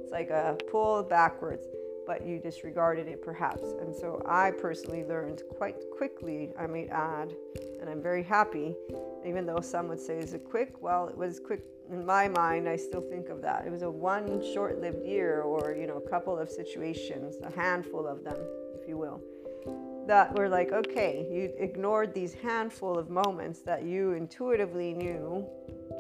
it's 0.02 0.12
like 0.12 0.30
a 0.30 0.58
pull 0.70 1.04
backwards. 1.04 1.66
but 2.06 2.26
you 2.26 2.40
disregarded 2.40 3.08
it 3.08 3.22
perhaps. 3.22 3.64
And 3.82 3.96
so 3.96 4.22
I 4.28 4.52
personally 4.52 5.04
learned 5.06 5.42
quite 5.50 5.76
quickly, 5.96 6.52
I 6.60 6.68
may 6.68 6.88
add, 6.88 7.34
and 7.80 7.90
I'm 7.90 8.02
very 8.02 8.24
happy, 8.24 8.76
even 9.26 9.46
though 9.46 9.62
some 9.62 9.88
would 9.88 10.00
say, 10.00 10.18
is 10.18 10.34
it 10.34 10.44
quick? 10.44 10.82
Well, 10.82 11.08
it 11.08 11.18
was 11.18 11.40
quick 11.40 11.64
in 11.92 12.06
my 12.06 12.28
mind. 12.28 12.68
I 12.68 12.76
still 12.76 13.02
think 13.02 13.30
of 13.30 13.42
that. 13.42 13.66
It 13.66 13.72
was 13.72 13.82
a 13.84 13.90
one 13.90 14.44
short 14.54 14.82
lived 14.82 15.06
year 15.06 15.42
or, 15.42 15.74
you 15.74 15.88
know, 15.88 15.98
a 15.98 16.10
couple 16.10 16.38
of 16.38 16.50
situations, 16.50 17.38
a 17.44 17.52
handful 17.52 18.08
of 18.08 18.24
them, 18.24 18.38
if 18.80 18.88
you 18.88 18.98
will, 18.98 19.22
that 20.08 20.34
were 20.36 20.50
like, 20.50 20.72
okay, 20.72 21.28
you 21.32 21.54
ignored 21.58 22.14
these 22.14 22.34
handful 22.34 22.98
of 22.98 23.10
moments 23.10 23.62
that 23.62 23.84
you 23.84 24.14
intuitively 24.14 24.94
knew 24.94 25.48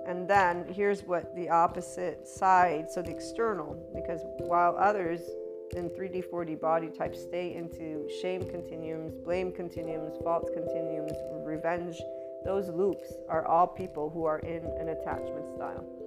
and 0.06 0.28
then 0.28 0.66
here's 0.70 1.04
what 1.04 1.34
the 1.36 1.50
opposite 1.50 2.28
side, 2.28 2.92
so 2.92 3.02
the 3.02 3.12
external, 3.12 3.76
because 3.96 4.20
while 4.40 4.76
others 4.78 5.22
in 5.76 5.90
3D, 5.90 6.26
4D 6.30 6.60
body 6.60 6.90
types 6.90 7.22
stay 7.22 7.56
into 7.56 8.08
shame 8.22 8.42
continuums, 8.50 9.16
blame 9.24 9.52
continuums, 9.52 10.18
fault 10.22 10.50
continuums, 10.54 11.14
revenge. 11.46 12.02
Those 12.44 12.68
loops 12.70 13.14
are 13.30 13.48
all 13.48 13.66
people 13.66 14.10
who 14.10 14.26
are 14.26 14.40
in 14.40 14.66
an 14.78 14.90
attachment 14.90 15.48
style. 15.56 16.03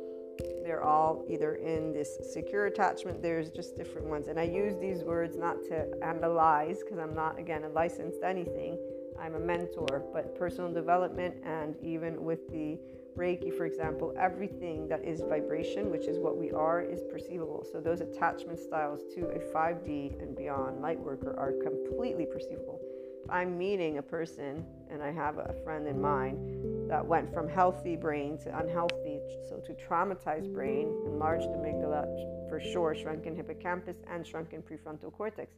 They're 0.66 0.82
all 0.82 1.24
either 1.28 1.54
in 1.54 1.92
this 1.92 2.18
secure 2.32 2.66
attachment, 2.66 3.22
there's 3.22 3.50
just 3.50 3.76
different 3.76 4.08
ones. 4.08 4.26
And 4.26 4.36
I 4.36 4.42
use 4.42 4.76
these 4.80 5.04
words 5.04 5.36
not 5.36 5.62
to 5.68 5.86
analyze 6.02 6.80
because 6.82 6.98
I'm 6.98 7.14
not, 7.14 7.38
again, 7.38 7.62
a 7.62 7.68
licensed 7.68 8.24
anything. 8.24 8.76
I'm 9.16 9.36
a 9.36 9.38
mentor, 9.38 10.02
but 10.12 10.36
personal 10.36 10.72
development 10.72 11.36
and 11.44 11.76
even 11.84 12.24
with 12.24 12.50
the 12.50 12.80
Reiki, 13.16 13.56
for 13.56 13.64
example, 13.64 14.12
everything 14.18 14.88
that 14.88 15.04
is 15.04 15.20
vibration, 15.20 15.88
which 15.88 16.08
is 16.08 16.18
what 16.18 16.36
we 16.36 16.50
are, 16.50 16.80
is 16.80 17.04
perceivable. 17.12 17.64
So 17.70 17.80
those 17.80 18.00
attachment 18.00 18.58
styles 18.58 19.02
to 19.14 19.26
a 19.26 19.38
5D 19.38 20.20
and 20.20 20.36
beyond 20.36 20.82
light 20.82 20.98
worker 20.98 21.36
are 21.38 21.52
completely 21.62 22.26
perceivable. 22.26 22.80
If 23.24 23.30
I'm 23.30 23.56
meeting 23.56 23.98
a 23.98 24.02
person 24.02 24.66
and 24.90 25.00
I 25.00 25.12
have 25.12 25.38
a 25.38 25.54
friend 25.62 25.86
in 25.86 26.00
mind 26.00 26.75
that 26.88 27.04
went 27.04 27.32
from 27.32 27.48
healthy 27.48 27.96
brain 27.96 28.38
to 28.38 28.58
unhealthy, 28.58 29.20
so 29.48 29.56
to 29.66 29.72
traumatized 29.74 30.52
brain, 30.52 30.88
enlarged 31.06 31.48
amygdala 31.48 32.48
for 32.48 32.60
sure, 32.60 32.94
shrunken 32.94 33.34
hippocampus, 33.34 33.98
and 34.10 34.26
shrunken 34.26 34.62
prefrontal 34.62 35.12
cortex. 35.12 35.52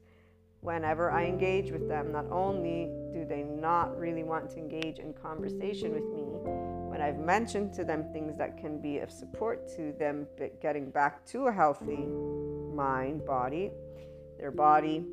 Whenever 0.60 1.10
I 1.10 1.24
engage 1.24 1.70
with 1.70 1.88
them, 1.88 2.10
not 2.10 2.26
only 2.32 2.90
do 3.12 3.24
they 3.24 3.42
not 3.42 3.96
really 3.96 4.24
want 4.24 4.50
to 4.50 4.56
engage 4.56 4.98
in 4.98 5.12
conversation 5.12 5.92
with 5.92 6.04
me, 6.04 6.24
when 6.90 7.00
I've 7.00 7.18
mentioned 7.18 7.72
to 7.74 7.84
them 7.84 8.10
things 8.12 8.36
that 8.38 8.58
can 8.58 8.80
be 8.80 8.98
of 8.98 9.10
support 9.10 9.68
to 9.76 9.92
them 9.98 10.26
getting 10.60 10.90
back 10.90 11.24
to 11.26 11.46
a 11.46 11.52
healthy 11.52 12.06
mind, 12.74 13.24
body, 13.24 13.70
their 14.38 14.50
body 14.50 15.04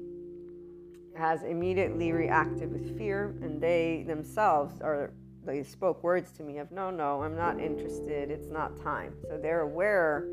has 1.15 1.43
immediately 1.43 2.11
reacted 2.11 2.71
with 2.71 2.97
fear, 2.97 3.35
and 3.41 3.61
they 3.61 4.03
themselves 4.07 4.81
are 4.81 5.13
they 5.45 5.63
spoke 5.63 6.03
words 6.03 6.31
to 6.33 6.43
me 6.43 6.57
of 6.57 6.71
no, 6.71 6.89
no, 6.89 7.21
I'm 7.21 7.35
not 7.35 7.59
interested, 7.59 8.31
it's 8.31 8.49
not 8.49 8.81
time. 8.81 9.13
So 9.29 9.37
they're 9.37 9.61
aware 9.61 10.27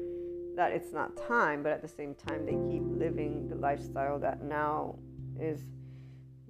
that 0.56 0.72
it's 0.72 0.92
not 0.92 1.16
time, 1.16 1.62
but 1.62 1.72
at 1.72 1.82
the 1.82 1.88
same 1.88 2.14
time, 2.14 2.44
they 2.44 2.58
keep 2.70 2.82
living 2.86 3.48
the 3.48 3.56
lifestyle 3.56 4.18
that 4.18 4.42
now 4.42 4.96
is 5.40 5.60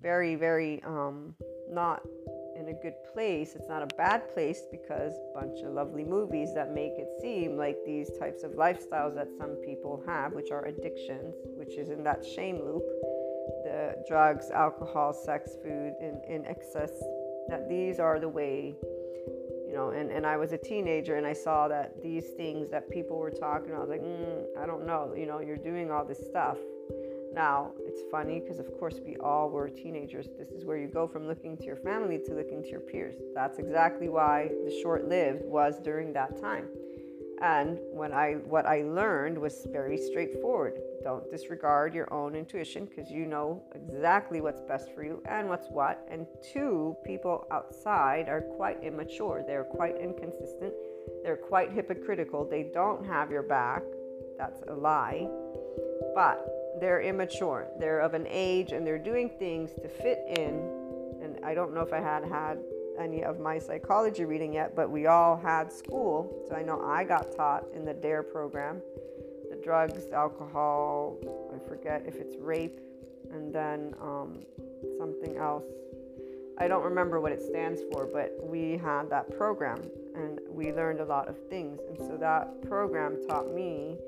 very, 0.01 0.35
very 0.35 0.83
um, 0.85 1.35
not 1.71 2.03
in 2.59 2.69
a 2.69 2.73
good 2.73 2.95
place. 3.13 3.55
It's 3.55 3.69
not 3.69 3.83
a 3.83 3.95
bad 3.97 4.33
place 4.33 4.63
because 4.71 5.13
bunch 5.35 5.61
of 5.61 5.73
lovely 5.73 6.05
movies 6.05 6.53
that 6.55 6.73
make 6.73 6.93
it 6.97 7.09
seem 7.21 7.57
like 7.57 7.77
these 7.87 8.11
types 8.19 8.43
of 8.43 8.53
lifestyles 8.53 9.15
that 9.15 9.29
some 9.39 9.57
people 9.65 10.03
have, 10.07 10.33
which 10.33 10.51
are 10.51 10.67
addictions, 10.67 11.35
which 11.57 11.77
is 11.77 11.91
in 11.91 12.03
that 12.05 12.25
shame 12.25 12.59
loop, 12.65 12.85
the 13.65 13.97
drugs, 14.09 14.51
alcohol, 14.51 15.13
sex, 15.13 15.53
food 15.63 15.95
in, 16.01 16.21
in 16.29 16.45
excess, 16.47 16.93
that 17.49 17.69
these 17.69 17.99
are 17.99 18.19
the 18.19 18.29
way, 18.29 18.75
you 19.67 19.73
know, 19.75 19.91
and, 19.91 20.11
and 20.11 20.27
I 20.27 20.37
was 20.37 20.53
a 20.53 20.59
teenager 20.59 21.17
and 21.17 21.27
I 21.27 21.33
saw 21.33 21.69
that 21.69 22.03
these 22.03 22.31
things 22.37 22.71
that 22.71 22.91
people 22.91 23.19
were 23.19 23.31
talking, 23.31 23.75
I 23.75 23.79
was 23.79 23.89
like, 23.89 24.03
mm, 24.03 24.45
I 24.61 24.67
don't 24.67 24.87
know, 24.87 25.15
you 25.17 25.27
know, 25.27 25.41
you're 25.41 25.57
doing 25.57 25.91
all 25.91 26.05
this 26.05 26.25
stuff 26.27 26.59
now, 27.35 27.73
it's 27.87 28.03
funny 28.11 28.41
because, 28.41 28.59
of 28.59 28.71
course, 28.79 29.01
we 29.05 29.17
all 29.17 29.49
were 29.49 29.69
teenagers. 29.69 30.29
This 30.39 30.51
is 30.51 30.65
where 30.65 30.77
you 30.77 30.87
go 30.87 31.07
from 31.07 31.27
looking 31.27 31.57
to 31.57 31.65
your 31.65 31.77
family 31.77 32.21
to 32.27 32.35
looking 32.35 32.63
to 32.63 32.69
your 32.69 32.81
peers. 32.81 33.17
That's 33.35 33.59
exactly 33.59 34.09
why 34.09 34.51
the 34.65 34.81
short 34.83 35.09
lived 35.09 35.43
was 35.45 35.81
during 35.83 36.13
that 36.13 36.41
time. 36.41 36.69
And 37.43 37.81
when 37.91 38.13
I 38.13 38.35
what 38.45 38.67
I 38.67 38.83
learned 38.83 39.37
was 39.37 39.67
very 39.73 39.99
straightforward. 39.99 40.81
Don't 41.03 41.29
disregard 41.29 41.93
your 41.93 42.13
own 42.15 42.37
intuition 42.37 42.87
because 42.87 43.11
you 43.11 43.27
know 43.27 43.65
exactly 43.75 44.41
what's 44.41 44.61
best 44.61 44.95
for 44.95 45.03
you 45.03 45.21
and 45.29 45.49
what's 45.49 45.69
what. 45.69 46.07
And 46.09 46.25
two, 46.53 46.97
people 47.05 47.49
outside 47.51 48.29
are 48.29 48.43
quite 48.43 48.81
immature. 48.85 49.43
They're 49.45 49.65
quite 49.65 49.97
inconsistent. 50.01 50.73
They're 51.25 51.37
quite 51.37 51.73
hypocritical. 51.73 52.49
They 52.49 52.71
don't 52.73 53.05
have 53.05 53.33
your 53.33 53.43
back. 53.43 53.83
That's 54.39 54.61
a 54.69 54.75
lie. 54.75 55.29
But 56.15 56.47
they're 56.81 57.03
immature. 57.03 57.67
They're 57.81 58.01
of 58.01 58.15
an 58.15 58.27
age 58.31 58.71
and 58.71 58.87
they're 58.87 58.99
doing 58.99 59.29
things 59.41 59.73
to 59.83 59.89
fit 59.89 60.21
in. 60.29 60.61
And 61.21 61.45
I 61.45 61.55
don't 61.55 61.75
know 61.75 61.81
if 61.81 61.93
I 61.93 62.01
had 62.01 62.25
had 62.25 62.59
any 62.99 63.25
of 63.25 63.41
my 63.41 63.59
psychology 63.59 64.25
reading 64.25 64.53
yet, 64.53 64.75
but 64.77 64.91
we 64.91 65.07
all 65.07 65.37
had 65.37 65.73
school. 65.73 66.45
So 66.49 66.55
I 66.55 66.63
know 66.63 66.81
I 66.83 67.05
got 67.05 67.35
taught 67.35 67.65
in 67.75 67.85
the 67.85 67.95
DARE 67.95 68.23
program 68.23 68.81
the 69.51 69.63
drugs, 69.63 70.11
alcohol, 70.13 71.19
I 71.55 71.69
forget 71.69 72.05
if 72.07 72.17
it's 72.17 72.37
rape, 72.39 72.81
and 73.33 73.55
then 73.55 73.95
um, 74.01 74.41
something 74.99 75.37
else. 75.37 75.65
I 76.59 76.69
don't 76.69 76.85
remember 76.85 77.21
what 77.21 77.33
it 77.33 77.43
stands 77.43 77.83
for, 77.93 78.07
but 78.07 78.37
we 78.43 78.79
had 78.79 79.11
that 79.11 79.37
program 79.37 79.83
and 80.15 80.39
we 80.49 80.73
learned 80.73 81.01
a 81.01 81.05
lot 81.05 81.29
of 81.29 81.37
things. 81.49 81.81
And 81.89 81.99
so 81.99 82.17
that 82.19 82.63
program 82.63 83.19
taught 83.27 83.53
me 83.53 83.99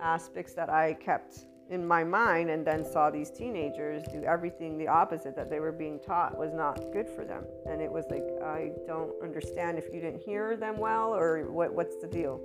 aspects 0.00 0.54
that 0.54 0.70
I 0.70 0.94
kept 0.94 1.46
in 1.70 1.86
my 1.86 2.02
mind 2.02 2.50
and 2.50 2.66
then 2.66 2.84
saw 2.84 3.10
these 3.10 3.30
teenagers 3.30 4.02
do 4.12 4.24
everything 4.24 4.76
the 4.76 4.88
opposite 4.88 5.36
that 5.36 5.48
they 5.48 5.60
were 5.60 5.70
being 5.70 6.00
taught 6.00 6.36
was 6.36 6.52
not 6.52 6.80
good 6.92 7.08
for 7.08 7.24
them. 7.24 7.44
And 7.64 7.80
it 7.80 7.90
was 7.90 8.04
like 8.10 8.24
i 8.44 8.72
don't 8.86 9.12
understand 9.22 9.78
if 9.78 9.86
you 9.94 10.00
didn't 10.00 10.20
hear 10.20 10.56
them 10.56 10.76
well 10.76 11.14
or 11.14 11.44
what, 11.50 11.72
what's 11.72 11.96
the 11.96 12.08
deal? 12.08 12.40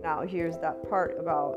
Now 0.00 0.22
here's 0.22 0.56
that 0.58 0.88
part 0.88 1.16
about 1.18 1.56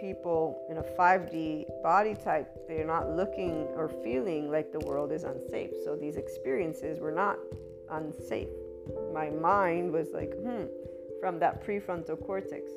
people 0.00 0.66
in 0.68 0.78
a 0.78 0.82
5d 0.82 1.82
body 1.82 2.14
type 2.14 2.48
they're 2.66 2.84
not 2.84 3.10
looking 3.10 3.68
or 3.76 3.88
feeling 4.02 4.50
like 4.50 4.72
the 4.72 4.80
world 4.80 5.12
is 5.12 5.22
unsafe. 5.22 5.70
So 5.84 5.94
these 5.94 6.16
experiences 6.16 6.98
were 6.98 7.12
not 7.12 7.38
unsafe. 7.90 8.48
My 9.14 9.30
mind 9.30 9.92
was 9.92 10.08
like 10.12 10.34
hmm 10.34 10.64
from 11.20 11.38
that 11.38 11.64
prefrontal 11.64 12.22
cortex 12.26 12.70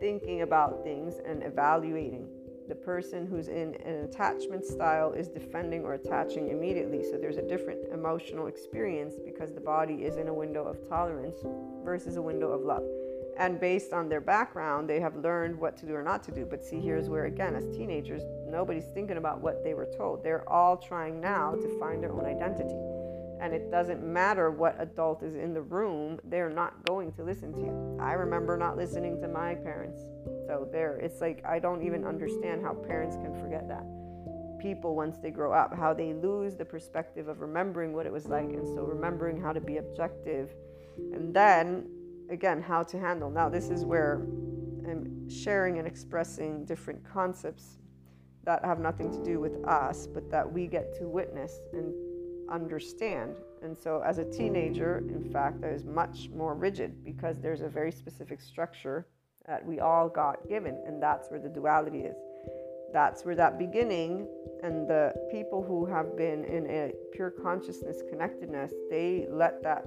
thinking 0.00 0.40
about 0.42 0.82
things 0.84 1.16
and 1.26 1.42
evaluating 1.42 2.26
the 2.68 2.74
person 2.74 3.26
who's 3.26 3.48
in 3.48 3.74
an 3.84 4.04
attachment 4.04 4.64
style 4.64 5.12
is 5.12 5.28
defending 5.28 5.84
or 5.84 5.94
attaching 5.94 6.50
immediately. 6.50 7.02
So 7.02 7.16
there's 7.16 7.38
a 7.38 7.42
different 7.42 7.80
emotional 7.92 8.46
experience 8.46 9.14
because 9.24 9.54
the 9.54 9.60
body 9.60 10.04
is 10.04 10.16
in 10.16 10.28
a 10.28 10.34
window 10.34 10.64
of 10.64 10.86
tolerance 10.88 11.38
versus 11.84 12.16
a 12.16 12.22
window 12.22 12.50
of 12.50 12.62
love. 12.62 12.84
And 13.38 13.60
based 13.60 13.92
on 13.92 14.08
their 14.08 14.20
background, 14.20 14.90
they 14.90 15.00
have 15.00 15.16
learned 15.16 15.58
what 15.58 15.76
to 15.78 15.86
do 15.86 15.94
or 15.94 16.02
not 16.02 16.24
to 16.24 16.32
do. 16.32 16.44
But 16.44 16.64
see, 16.64 16.80
here's 16.80 17.08
where, 17.08 17.26
again, 17.26 17.54
as 17.54 17.64
teenagers, 17.68 18.22
nobody's 18.46 18.86
thinking 18.86 19.16
about 19.16 19.40
what 19.40 19.62
they 19.62 19.74
were 19.74 19.88
told. 19.96 20.24
They're 20.24 20.48
all 20.48 20.76
trying 20.76 21.20
now 21.20 21.54
to 21.54 21.78
find 21.78 22.02
their 22.02 22.12
own 22.12 22.26
identity. 22.26 22.74
And 23.40 23.54
it 23.54 23.70
doesn't 23.70 24.04
matter 24.04 24.50
what 24.50 24.76
adult 24.80 25.22
is 25.22 25.34
in 25.34 25.54
the 25.54 25.62
room, 25.62 26.18
they're 26.24 26.50
not 26.50 26.84
going 26.86 27.12
to 27.12 27.24
listen 27.24 27.52
to 27.52 27.60
you. 27.60 27.98
I 28.00 28.12
remember 28.12 28.56
not 28.56 28.76
listening 28.76 29.20
to 29.20 29.28
my 29.28 29.54
parents 29.54 30.00
so 30.48 30.66
there, 30.72 30.96
it's 30.96 31.20
like 31.20 31.44
I 31.46 31.58
don't 31.58 31.82
even 31.82 32.06
understand 32.06 32.62
how 32.62 32.72
parents 32.72 33.16
can 33.16 33.34
forget 33.34 33.68
that. 33.68 33.84
People, 34.58 34.96
once 34.96 35.18
they 35.18 35.30
grow 35.30 35.52
up, 35.52 35.76
how 35.76 35.92
they 35.92 36.14
lose 36.14 36.56
the 36.56 36.64
perspective 36.64 37.28
of 37.28 37.40
remembering 37.40 37.92
what 37.92 38.06
it 38.06 38.12
was 38.12 38.26
like, 38.26 38.48
and 38.48 38.66
so 38.66 38.82
remembering 38.82 39.38
how 39.38 39.52
to 39.52 39.60
be 39.60 39.76
objective, 39.76 40.54
and 41.12 41.34
then 41.34 41.86
again, 42.30 42.62
how 42.62 42.82
to 42.82 42.98
handle. 42.98 43.30
Now, 43.30 43.50
this 43.50 43.68
is 43.68 43.84
where 43.84 44.26
I'm 44.88 45.28
sharing 45.28 45.78
and 45.78 45.86
expressing 45.86 46.64
different 46.64 47.04
concepts 47.04 47.76
that 48.44 48.64
have 48.64 48.80
nothing 48.80 49.12
to 49.12 49.22
do 49.22 49.40
with 49.40 49.62
us, 49.66 50.06
but 50.06 50.30
that 50.30 50.50
we 50.50 50.66
get 50.66 50.98
to 50.98 51.08
witness 51.08 51.60
and 51.74 51.92
understand. 52.50 53.36
And 53.62 53.76
so, 53.76 54.02
as 54.04 54.18
a 54.18 54.24
teenager, 54.24 54.98
in 55.08 55.30
fact, 55.32 55.64
I 55.64 55.72
was 55.72 55.84
much 55.84 56.28
more 56.34 56.54
rigid 56.54 57.04
because 57.04 57.40
there's 57.40 57.60
a 57.60 57.68
very 57.68 57.92
specific 57.92 58.40
structure 58.40 59.06
that 59.46 59.64
we 59.64 59.80
all 59.80 60.08
got 60.08 60.48
given. 60.48 60.80
And 60.86 61.02
that's 61.02 61.30
where 61.30 61.40
the 61.40 61.48
duality 61.48 62.00
is. 62.00 62.16
That's 62.92 63.24
where 63.24 63.34
that 63.34 63.58
beginning 63.58 64.26
and 64.62 64.88
the 64.88 65.12
people 65.30 65.62
who 65.62 65.86
have 65.86 66.16
been 66.16 66.44
in 66.44 66.66
a 66.66 66.92
pure 67.12 67.30
consciousness 67.30 68.02
connectedness, 68.10 68.72
they 68.90 69.26
let 69.30 69.62
that 69.62 69.84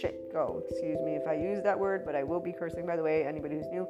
shit 0.00 0.32
go. 0.32 0.62
Excuse 0.68 0.98
me 1.04 1.12
if 1.12 1.26
I 1.26 1.34
use 1.34 1.62
that 1.62 1.78
word, 1.78 2.02
but 2.04 2.14
I 2.14 2.22
will 2.22 2.40
be 2.40 2.52
cursing, 2.52 2.86
by 2.86 2.96
the 2.96 3.02
way, 3.02 3.24
anybody 3.26 3.56
who's 3.56 3.68
new. 3.70 3.86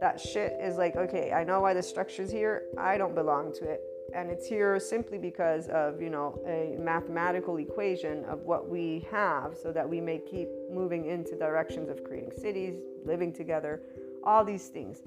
that 0.00 0.20
shit 0.20 0.56
is 0.60 0.76
like, 0.76 0.96
okay, 0.96 1.32
I 1.32 1.44
know 1.44 1.60
why 1.60 1.74
the 1.74 1.82
structure's 1.82 2.30
here. 2.30 2.64
I 2.76 2.98
don't 2.98 3.14
belong 3.14 3.52
to 3.54 3.64
it. 3.64 3.80
And 4.14 4.30
it's 4.30 4.46
here 4.46 4.78
simply 4.78 5.18
because 5.18 5.66
of, 5.68 6.00
you 6.00 6.08
know, 6.08 6.40
a 6.46 6.80
mathematical 6.80 7.56
equation 7.56 8.24
of 8.26 8.42
what 8.42 8.68
we 8.68 9.06
have 9.10 9.56
so 9.60 9.72
that 9.72 9.88
we 9.88 10.00
may 10.00 10.18
keep 10.18 10.48
moving 10.72 11.06
into 11.06 11.36
directions 11.36 11.88
of 11.88 12.04
creating 12.04 12.30
cities, 12.40 12.76
living 13.04 13.32
together, 13.32 13.82
all 14.22 14.44
these 14.44 14.68
things. 14.68 15.02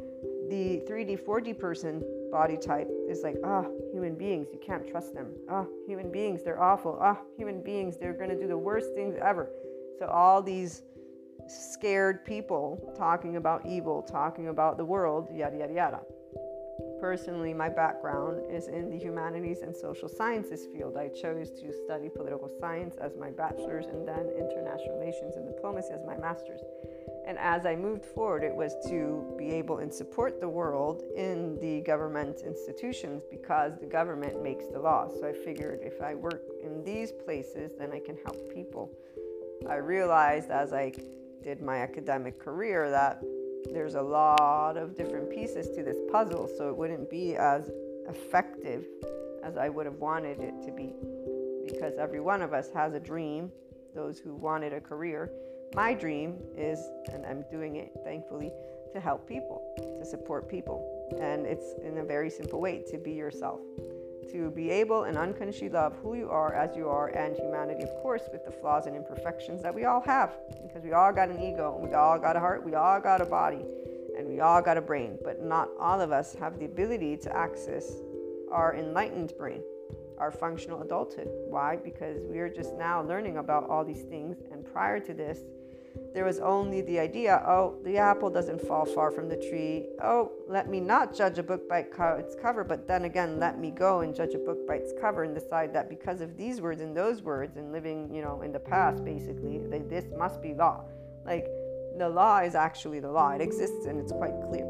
The 0.50 0.84
3D, 0.90 1.24
4D 1.24 1.58
person 1.58 2.04
body 2.32 2.58
type 2.58 2.90
is 3.08 3.24
like, 3.24 3.38
ah, 3.46 3.64
oh, 3.66 3.90
human 3.94 4.16
beings, 4.16 4.48
you 4.52 4.60
can't 4.60 4.86
trust 4.88 5.14
them. 5.14 5.32
Ah, 5.50 5.66
oh, 5.66 5.70
human 5.88 6.12
beings, 6.12 6.44
they're 6.44 6.62
awful. 6.62 7.00
Ah, 7.02 7.18
oh, 7.18 7.26
human 7.38 7.64
beings, 7.64 7.96
they're 7.98 8.14
going 8.14 8.30
to 8.30 8.38
do 8.38 8.48
the 8.48 8.58
worst 8.58 8.94
things 8.94 9.16
ever. 9.22 9.50
So 9.98 10.08
all 10.08 10.42
these 10.42 10.84
scared 11.48 12.26
people 12.26 12.94
talking 12.98 13.38
about 13.38 13.66
evil, 13.66 14.02
talking 14.02 14.50
about 14.50 14.78
the 14.78 14.86
world, 14.86 15.30
yada, 15.34 15.58
yada, 15.58 15.74
yada. 15.74 16.02
Personally, 17.00 17.54
my 17.54 17.70
background 17.70 18.42
is 18.50 18.68
in 18.68 18.90
the 18.90 18.98
humanities 18.98 19.62
and 19.62 19.76
social 19.76 20.10
sciences 20.10 20.66
field. 20.74 20.98
I 20.98 21.10
chose 21.10 21.52
to 21.52 21.72
study 21.86 22.10
political 22.10 22.50
science 22.60 22.96
as 23.00 23.16
my 23.16 23.30
bachelor's 23.30 23.86
and 23.86 24.08
then 24.08 24.30
international 24.38 24.98
relations 25.00 25.36
and 25.36 25.48
diplomacy 25.48 25.94
as 25.94 26.04
my 26.06 26.18
master's. 26.18 26.62
And 27.28 27.38
as 27.38 27.66
I 27.66 27.76
moved 27.76 28.06
forward, 28.06 28.44
it 28.44 28.56
was 28.56 28.74
to 28.88 29.36
be 29.38 29.52
able 29.52 29.80
and 29.80 29.94
support 29.94 30.40
the 30.40 30.50
world 30.50 31.04
in 31.16 31.60
the 31.60 31.82
government 31.82 32.42
institutions 32.46 33.24
because 33.30 33.78
the 33.80 33.86
government 33.86 34.42
makes 34.42 34.66
the 34.68 34.80
laws. 34.80 35.12
So 35.20 35.28
I 35.28 35.34
figured 35.34 35.82
if 35.84 36.02
I 36.02 36.16
work 36.16 36.42
in 36.64 36.84
these 36.84 37.12
places, 37.12 37.74
then 37.78 37.92
I 37.92 38.00
can 38.00 38.18
help 38.26 38.54
people. 38.54 38.92
I 39.70 39.76
realized 39.76 40.50
as 40.50 40.74
I 40.74 40.94
did 41.44 41.62
my 41.62 41.78
academic 41.78 42.40
career 42.40 42.90
that 42.90 43.22
there's 43.74 43.96
a 43.96 44.02
lot 44.02 44.78
of 44.78 44.96
different 44.96 45.30
pieces 45.30 45.70
to 45.76 45.84
this 45.84 45.98
puzzle, 46.12 46.50
so 46.58 46.70
it 46.70 46.76
wouldn't 46.76 47.10
be 47.10 47.36
as 47.36 47.70
effective 48.08 48.86
as 49.44 49.58
I 49.58 49.70
would 49.70 49.86
have 49.86 49.96
wanted 49.96 50.40
it 50.40 50.62
to 50.64 50.72
be. 50.72 50.94
Because 51.66 51.98
every 51.98 52.20
one 52.20 52.42
of 52.42 52.54
us 52.54 52.70
has 52.74 52.94
a 52.94 53.00
dream, 53.00 53.52
those 53.94 54.20
who 54.20 54.36
wanted 54.36 54.74
a 54.74 54.82
career. 54.82 55.32
My 55.76 55.94
dream 55.94 56.38
is, 56.56 56.80
and 57.12 57.26
I'm 57.26 57.44
doing 57.52 57.76
it 57.76 57.92
thankfully, 58.04 58.52
to 58.94 59.00
help 59.00 59.28
people, 59.28 59.62
to 60.00 60.06
support 60.06 60.50
people. 60.50 61.10
And 61.20 61.46
it's 61.46 61.74
in 61.84 61.98
a 61.98 62.04
very 62.04 62.30
simple 62.30 62.62
way 62.62 62.84
to 62.90 62.98
be 62.98 63.12
yourself 63.12 63.60
to 64.32 64.52
be 64.52 64.70
able 64.70 65.04
and 65.04 65.18
unconditionally 65.18 65.74
love 65.74 65.96
who 66.02 66.16
you 66.16 66.30
are 66.30 66.54
as 66.54 66.76
you 66.76 66.88
are 66.88 67.08
and 67.10 67.36
humanity, 67.36 67.84
of 67.84 67.90
course, 68.02 68.24
with 68.32 68.44
the 68.46 68.52
flaws 68.52 68.86
and 68.86 68.96
imperfections 68.96 69.62
that 69.64 69.74
we 69.74 69.86
all 69.86 70.02
have 70.02 70.38
because 70.62 70.84
we 70.84 70.94
all 70.94 71.14
got 71.14 71.30
an 71.30 71.42
ego, 71.42 71.80
we 71.82 71.94
all 71.94 72.20
got 72.20 72.36
a 72.36 72.40
heart, 72.40 72.66
we 72.66 72.76
all 72.76 73.00
got 73.00 73.22
a 73.22 73.26
body, 73.26 73.64
and 74.18 74.28
we 74.28 74.40
all 74.40 74.62
got 74.62 74.78
a 74.78 74.82
brain. 74.82 75.18
But 75.24 75.44
not 75.44 75.70
all 75.80 76.02
of 76.02 76.12
us 76.12 76.36
have 76.36 76.60
the 76.60 76.66
ability 76.66 77.18
to 77.18 77.36
access 77.36 77.92
our 78.52 78.76
enlightened 78.76 79.34
brain, 79.38 79.62
our 80.18 80.32
functional 80.32 80.82
adulthood. 80.82 81.30
Why? 81.50 81.76
Because 81.76 82.24
we 82.30 82.40
are 82.40 82.50
just 82.50 82.74
now 82.76 83.02
learning 83.02 83.38
about 83.38 83.70
all 83.70 83.86
these 83.86 84.04
things, 84.04 84.38
and 84.52 84.66
prior 84.66 85.00
to 85.00 85.14
this, 85.14 85.40
there 86.18 86.26
was 86.26 86.40
only 86.40 86.82
the 86.82 86.98
idea 86.98 87.44
oh, 87.46 87.78
the 87.84 87.96
apple 87.96 88.32
doesn't 88.32 88.60
fall 88.60 88.86
far 88.86 89.12
from 89.12 89.30
the 89.30 89.36
tree. 89.36 89.86
Oh, 90.02 90.32
let 90.48 90.68
me 90.68 90.80
not 90.80 91.14
judge 91.14 91.38
a 91.38 91.44
book 91.44 91.70
by 91.70 91.86
its 92.18 92.34
cover, 92.34 92.64
but 92.64 92.88
then 92.88 93.06
again, 93.06 93.40
let 93.40 93.60
me 93.60 93.70
go 93.70 94.02
and 94.02 94.16
judge 94.16 94.34
a 94.34 94.40
book 94.40 94.66
by 94.68 94.78
its 94.78 94.94
cover 95.00 95.26
and 95.26 95.36
decide 95.36 95.72
that 95.76 95.92
because 95.92 96.22
of 96.22 96.36
these 96.36 96.60
words 96.60 96.82
and 96.82 96.98
those 96.98 97.22
words 97.22 97.58
and 97.58 97.72
living, 97.72 98.12
you 98.12 98.24
know, 98.24 98.42
in 98.42 98.52
the 98.52 98.60
past, 98.60 99.06
basically, 99.06 99.60
that 99.70 99.92
this 99.92 100.06
must 100.18 100.42
be 100.42 100.56
law. 100.56 100.86
Like, 101.24 101.46
the 102.00 102.10
law 102.10 102.40
is 102.40 102.56
actually 102.56 103.00
the 103.00 103.12
law, 103.12 103.30
it 103.30 103.42
exists 103.42 103.86
and 103.86 104.00
it's 104.00 104.12
quite 104.12 104.34
clear. 104.50 104.66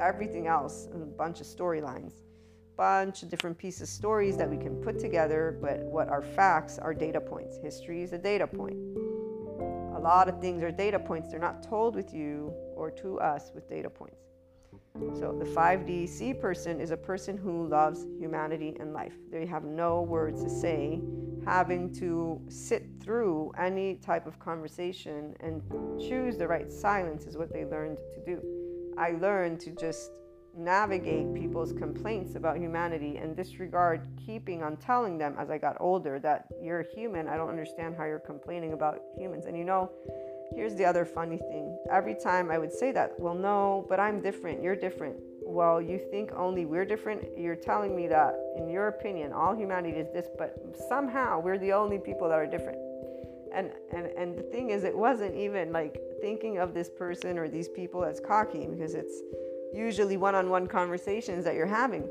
Everything 0.00 0.46
else, 0.46 0.86
a 0.94 0.98
bunch 0.98 1.40
of 1.40 1.46
storylines 1.48 2.12
bunch 2.76 3.22
of 3.22 3.28
different 3.28 3.56
pieces 3.56 3.88
stories 3.88 4.36
that 4.36 4.50
we 4.50 4.56
can 4.56 4.74
put 4.82 4.98
together 4.98 5.56
but 5.62 5.78
what 5.84 6.08
are 6.08 6.22
facts 6.22 6.76
are 6.76 6.92
data 6.92 7.20
points 7.20 7.56
history 7.62 8.02
is 8.02 8.12
a 8.12 8.18
data 8.18 8.48
point 8.48 8.74
lot 10.04 10.28
of 10.28 10.38
things 10.38 10.62
are 10.62 10.70
data 10.70 10.98
points. 10.98 11.30
They're 11.30 11.40
not 11.40 11.62
told 11.62 11.96
with 11.96 12.12
you 12.12 12.52
or 12.76 12.90
to 12.90 13.18
us 13.20 13.50
with 13.54 13.70
data 13.70 13.88
points. 13.88 14.20
So 15.18 15.34
the 15.36 15.46
5DC 15.46 16.40
person 16.40 16.78
is 16.78 16.90
a 16.90 16.96
person 16.96 17.38
who 17.38 17.66
loves 17.66 18.06
humanity 18.18 18.76
and 18.78 18.92
life. 18.92 19.14
They 19.32 19.46
have 19.46 19.64
no 19.64 20.02
words 20.02 20.44
to 20.44 20.50
say. 20.50 21.00
Having 21.46 21.94
to 21.94 22.40
sit 22.48 22.84
through 23.02 23.52
any 23.58 23.96
type 23.96 24.26
of 24.26 24.38
conversation 24.38 25.34
and 25.40 25.62
choose 25.98 26.36
the 26.36 26.46
right 26.46 26.70
silence 26.70 27.24
is 27.24 27.36
what 27.38 27.50
they 27.50 27.64
learned 27.64 27.98
to 28.14 28.20
do. 28.24 28.42
I 28.98 29.12
learned 29.12 29.58
to 29.60 29.70
just 29.70 30.10
navigate 30.56 31.34
people's 31.34 31.72
complaints 31.72 32.36
about 32.36 32.58
humanity 32.58 33.16
and 33.16 33.36
disregard 33.36 34.06
keeping 34.24 34.62
on 34.62 34.76
telling 34.76 35.18
them 35.18 35.34
as 35.38 35.50
I 35.50 35.58
got 35.58 35.76
older 35.80 36.18
that 36.20 36.46
you're 36.62 36.84
human. 36.94 37.28
I 37.28 37.36
don't 37.36 37.48
understand 37.48 37.96
how 37.96 38.04
you're 38.04 38.18
complaining 38.18 38.72
about 38.72 39.00
humans. 39.16 39.46
And 39.46 39.56
you 39.56 39.64
know, 39.64 39.90
here's 40.54 40.74
the 40.74 40.84
other 40.84 41.04
funny 41.04 41.38
thing. 41.38 41.76
Every 41.90 42.14
time 42.14 42.50
I 42.50 42.58
would 42.58 42.72
say 42.72 42.92
that, 42.92 43.18
well, 43.18 43.34
no, 43.34 43.86
but 43.88 43.98
I'm 43.98 44.20
different. 44.20 44.62
You're 44.62 44.76
different. 44.76 45.16
Well, 45.46 45.80
you 45.82 46.00
think 46.10 46.30
only 46.36 46.64
we're 46.64 46.86
different. 46.86 47.22
You're 47.36 47.56
telling 47.56 47.94
me 47.94 48.06
that, 48.08 48.34
in 48.56 48.68
your 48.68 48.88
opinion, 48.88 49.32
all 49.32 49.54
humanity 49.54 49.98
is 49.98 50.08
this, 50.12 50.26
but 50.38 50.56
somehow 50.88 51.40
we're 51.40 51.58
the 51.58 51.72
only 51.72 51.98
people 51.98 52.28
that 52.28 52.38
are 52.38 52.46
different. 52.46 52.78
And, 53.52 53.70
and, 53.92 54.06
and 54.06 54.36
the 54.36 54.42
thing 54.42 54.70
is, 54.70 54.84
it 54.84 54.96
wasn't 54.96 55.34
even 55.34 55.70
like 55.72 56.00
thinking 56.20 56.58
of 56.58 56.74
this 56.74 56.88
person 56.88 57.38
or 57.38 57.48
these 57.48 57.68
people 57.68 58.04
as 58.04 58.20
cocky 58.20 58.66
because 58.66 58.94
it's 58.94 59.22
usually 59.74 60.16
one 60.16 60.34
on 60.34 60.48
one 60.48 60.66
conversations 60.66 61.44
that 61.44 61.54
you're 61.54 61.66
having. 61.66 62.08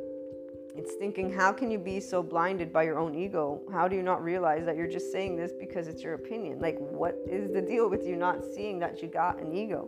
It's 0.76 0.96
thinking, 0.96 1.32
how 1.32 1.52
can 1.52 1.70
you 1.70 1.78
be 1.78 2.00
so 2.00 2.24
blinded 2.24 2.74
by 2.74 2.84
your 2.84 2.98
own 2.98 3.14
ego? 3.14 3.62
How 3.72 3.88
do 3.88 3.96
you 3.96 4.02
not 4.02 4.24
realize 4.24 4.66
that 4.66 4.76
you're 4.76 4.88
just 4.88 5.12
saying 5.12 5.36
this 5.36 5.52
because 5.60 5.88
it's 5.88 6.02
your 6.02 6.16
opinion? 6.16 6.60
Like, 6.60 6.78
what 6.80 7.16
is 7.28 7.52
the 7.52 7.62
deal 7.62 7.90
with 7.90 8.08
you 8.08 8.16
not 8.16 8.44
seeing 8.44 8.80
that 8.80 9.02
you 9.02 9.08
got 9.08 9.40
an 9.40 9.54
ego? 9.54 9.88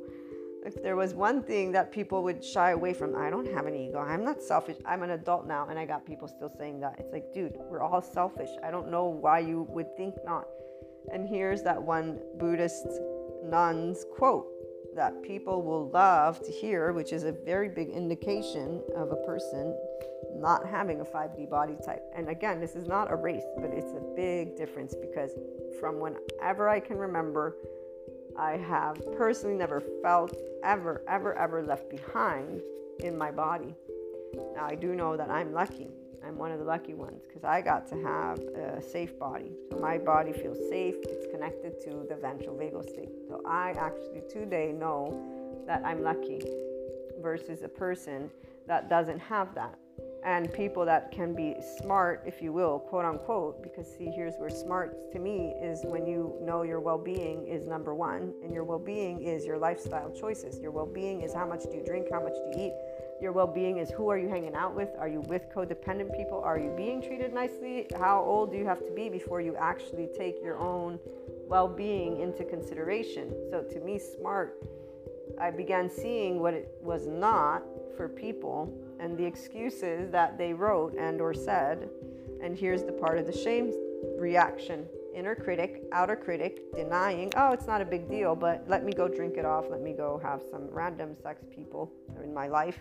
If 0.63 0.81
there 0.81 0.95
was 0.95 1.13
one 1.13 1.43
thing 1.43 1.71
that 1.73 1.91
people 1.91 2.23
would 2.23 2.43
shy 2.43 2.71
away 2.71 2.93
from, 2.93 3.15
I 3.15 3.29
don't 3.29 3.51
have 3.51 3.65
an 3.65 3.75
ego. 3.75 3.99
I'm 3.99 4.23
not 4.23 4.41
selfish. 4.41 4.77
I'm 4.85 5.03
an 5.03 5.11
adult 5.11 5.47
now, 5.47 5.67
and 5.69 5.77
I 5.77 5.85
got 5.85 6.05
people 6.05 6.27
still 6.27 6.51
saying 6.57 6.79
that. 6.81 6.95
It's 6.99 7.11
like, 7.11 7.33
dude, 7.33 7.55
we're 7.69 7.81
all 7.81 8.01
selfish. 8.01 8.49
I 8.63 8.71
don't 8.71 8.89
know 8.89 9.05
why 9.05 9.39
you 9.39 9.67
would 9.69 9.95
think 9.97 10.15
not. 10.25 10.45
And 11.11 11.27
here's 11.27 11.61
that 11.63 11.81
one 11.81 12.19
Buddhist 12.37 12.87
nun's 13.43 14.05
quote 14.15 14.47
that 14.95 15.21
people 15.21 15.61
will 15.61 15.89
love 15.89 16.41
to 16.43 16.51
hear, 16.51 16.93
which 16.93 17.11
is 17.11 17.23
a 17.23 17.31
very 17.31 17.69
big 17.69 17.89
indication 17.89 18.81
of 18.95 19.11
a 19.11 19.17
person 19.17 19.77
not 20.35 20.65
having 20.65 21.01
a 21.01 21.05
5D 21.05 21.49
body 21.49 21.75
type. 21.85 22.03
And 22.15 22.29
again, 22.29 22.59
this 22.59 22.75
is 22.75 22.87
not 22.87 23.11
a 23.11 23.15
race, 23.15 23.43
but 23.57 23.71
it's 23.71 23.91
a 23.91 24.13
big 24.15 24.55
difference 24.55 24.95
because 24.95 25.31
from 25.79 25.99
whenever 25.99 26.69
I 26.69 26.79
can 26.79 26.97
remember, 26.97 27.57
I 28.37 28.57
have 28.57 28.97
personally 29.17 29.55
never 29.55 29.81
felt 30.01 30.35
ever, 30.63 31.03
ever, 31.07 31.37
ever 31.37 31.63
left 31.63 31.89
behind 31.89 32.61
in 32.99 33.17
my 33.17 33.31
body. 33.31 33.73
Now, 34.55 34.65
I 34.65 34.75
do 34.75 34.95
know 34.95 35.15
that 35.15 35.29
I'm 35.29 35.53
lucky 35.53 35.89
I'm 36.25 36.37
one 36.37 36.51
of 36.51 36.59
the 36.59 36.65
lucky 36.65 36.93
ones 36.95 37.23
because 37.27 37.43
I 37.43 37.61
got 37.61 37.87
to 37.89 37.95
have 38.01 38.39
a 38.39 38.81
safe 38.81 39.17
body. 39.19 39.51
So 39.69 39.77
my 39.77 39.97
body 39.97 40.33
feels 40.33 40.57
safe. 40.69 40.95
It's 41.03 41.31
connected 41.31 41.79
to 41.83 42.05
the 42.09 42.15
ventral 42.15 42.55
vagal 42.55 42.89
state. 42.89 43.09
So 43.27 43.41
I 43.47 43.71
actually 43.77 44.23
today 44.29 44.71
know 44.71 45.63
that 45.67 45.83
I'm 45.85 46.01
lucky 46.01 46.41
versus 47.21 47.61
a 47.61 47.69
person 47.69 48.31
that 48.67 48.89
doesn't 48.89 49.19
have 49.19 49.53
that. 49.55 49.77
And 50.25 50.51
people 50.51 50.85
that 50.85 51.11
can 51.11 51.35
be 51.35 51.55
smart, 51.77 52.23
if 52.25 52.41
you 52.41 52.51
will, 52.51 52.79
quote 52.79 53.05
unquote, 53.05 53.61
because 53.61 53.85
see, 53.95 54.11
here's 54.15 54.33
where 54.37 54.49
smart 54.49 55.11
to 55.11 55.19
me 55.19 55.53
is 55.61 55.81
when 55.83 56.07
you 56.07 56.35
know 56.41 56.63
your 56.63 56.79
well 56.79 56.97
being 56.97 57.45
is 57.47 57.67
number 57.67 57.93
one, 57.93 58.33
and 58.43 58.51
your 58.51 58.63
well 58.63 58.79
being 58.79 59.21
is 59.21 59.45
your 59.45 59.59
lifestyle 59.59 60.11
choices. 60.11 60.59
Your 60.59 60.71
well 60.71 60.87
being 60.87 61.21
is 61.21 61.31
how 61.31 61.45
much 61.45 61.61
do 61.69 61.77
you 61.77 61.83
drink, 61.85 62.07
how 62.11 62.23
much 62.23 62.33
do 62.33 62.59
you 62.59 62.65
eat, 62.67 62.73
your 63.21 63.31
well 63.31 63.47
being 63.47 63.77
is 63.77 63.89
who 63.89 64.09
are 64.09 64.17
you 64.17 64.27
hanging 64.27 64.55
out 64.55 64.75
with? 64.75 64.89
Are 64.99 65.07
you 65.07 65.21
with 65.21 65.43
codependent 65.53 66.15
people? 66.15 66.41
Are 66.43 66.59
you 66.59 66.73
being 66.75 67.01
treated 67.01 67.33
nicely? 67.33 67.87
How 67.97 68.21
old 68.21 68.51
do 68.51 68.57
you 68.57 68.65
have 68.65 68.83
to 68.85 68.91
be 68.91 69.09
before 69.09 69.41
you 69.41 69.55
actually 69.55 70.07
take 70.17 70.41
your 70.43 70.57
own 70.57 70.99
well 71.47 71.67
being 71.67 72.19
into 72.19 72.43
consideration? 72.43 73.33
So, 73.49 73.63
to 73.63 73.79
me, 73.79 73.99
smart, 73.99 74.61
I 75.39 75.51
began 75.51 75.89
seeing 75.89 76.39
what 76.39 76.53
it 76.53 76.77
was 76.81 77.07
not 77.07 77.63
for 77.95 78.09
people 78.09 78.73
and 78.99 79.17
the 79.17 79.25
excuses 79.25 80.11
that 80.11 80.37
they 80.37 80.53
wrote 80.53 80.95
and 80.95 81.21
or 81.21 81.33
said 81.33 81.89
and 82.41 82.57
here's 82.57 82.83
the 82.83 82.91
part 82.91 83.17
of 83.17 83.25
the 83.25 83.35
shame 83.35 83.73
reaction 84.17 84.85
inner 85.15 85.33
critic, 85.33 85.83
outer 85.93 86.15
critic, 86.15 86.59
denying, 86.75 87.31
oh, 87.37 87.53
it's 87.53 87.65
not 87.65 87.81
a 87.81 87.85
big 87.85 88.09
deal, 88.09 88.35
but 88.35 88.63
let 88.67 88.83
me 88.83 88.91
go 88.91 89.07
drink 89.07 89.37
it 89.37 89.45
off. 89.45 89.65
Let 89.69 89.81
me 89.81 89.93
go 89.93 90.19
have 90.21 90.43
some 90.51 90.67
random 90.69 91.15
sex 91.23 91.45
people 91.55 91.91
in 92.23 92.33
my 92.33 92.47
life. 92.47 92.79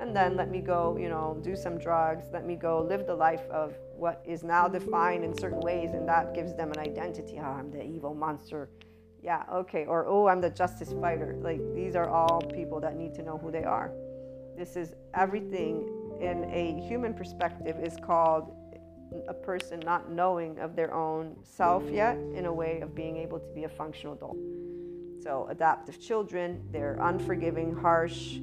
And 0.00 0.16
then 0.16 0.36
let 0.36 0.50
me 0.50 0.60
go, 0.60 0.96
you 0.98 1.08
know, 1.08 1.38
do 1.42 1.54
some 1.54 1.78
drugs. 1.78 2.24
Let 2.32 2.46
me 2.46 2.56
go 2.56 2.82
live 2.82 3.06
the 3.06 3.14
life 3.14 3.48
of 3.50 3.74
what 3.96 4.22
is 4.26 4.42
now 4.42 4.66
defined 4.66 5.24
in 5.24 5.36
certain 5.36 5.60
ways. 5.60 5.90
And 5.92 6.08
that 6.08 6.34
gives 6.34 6.54
them 6.54 6.72
an 6.72 6.78
identity. 6.78 7.38
Oh, 7.38 7.44
I'm 7.44 7.70
the 7.70 7.84
evil 7.84 8.14
monster. 8.14 8.70
Yeah, 9.22 9.44
okay. 9.52 9.84
Or, 9.84 10.06
oh, 10.06 10.26
I'm 10.26 10.40
the 10.40 10.50
justice 10.50 10.92
fighter. 11.00 11.36
Like, 11.40 11.60
these 11.74 11.94
are 11.94 12.08
all 12.08 12.40
people 12.40 12.80
that 12.80 12.96
need 12.96 13.14
to 13.14 13.22
know 13.22 13.38
who 13.38 13.50
they 13.50 13.64
are. 13.64 13.92
This 14.56 14.76
is 14.76 14.94
everything 15.14 15.88
in 16.20 16.44
a 16.44 16.80
human 16.88 17.12
perspective 17.12 17.76
is 17.82 17.96
called 17.96 18.54
a 19.28 19.34
person 19.34 19.80
not 19.80 20.10
knowing 20.10 20.58
of 20.58 20.76
their 20.76 20.92
own 20.92 21.36
self 21.42 21.82
yet 21.90 22.16
in 22.34 22.46
a 22.46 22.52
way 22.52 22.80
of 22.80 22.94
being 22.94 23.16
able 23.16 23.38
to 23.38 23.48
be 23.54 23.64
a 23.64 23.68
functional 23.68 24.14
adult. 24.14 24.36
So, 25.22 25.46
adaptive 25.48 26.00
children, 26.00 26.62
they're 26.70 26.98
unforgiving, 27.00 27.74
harsh, 27.74 28.38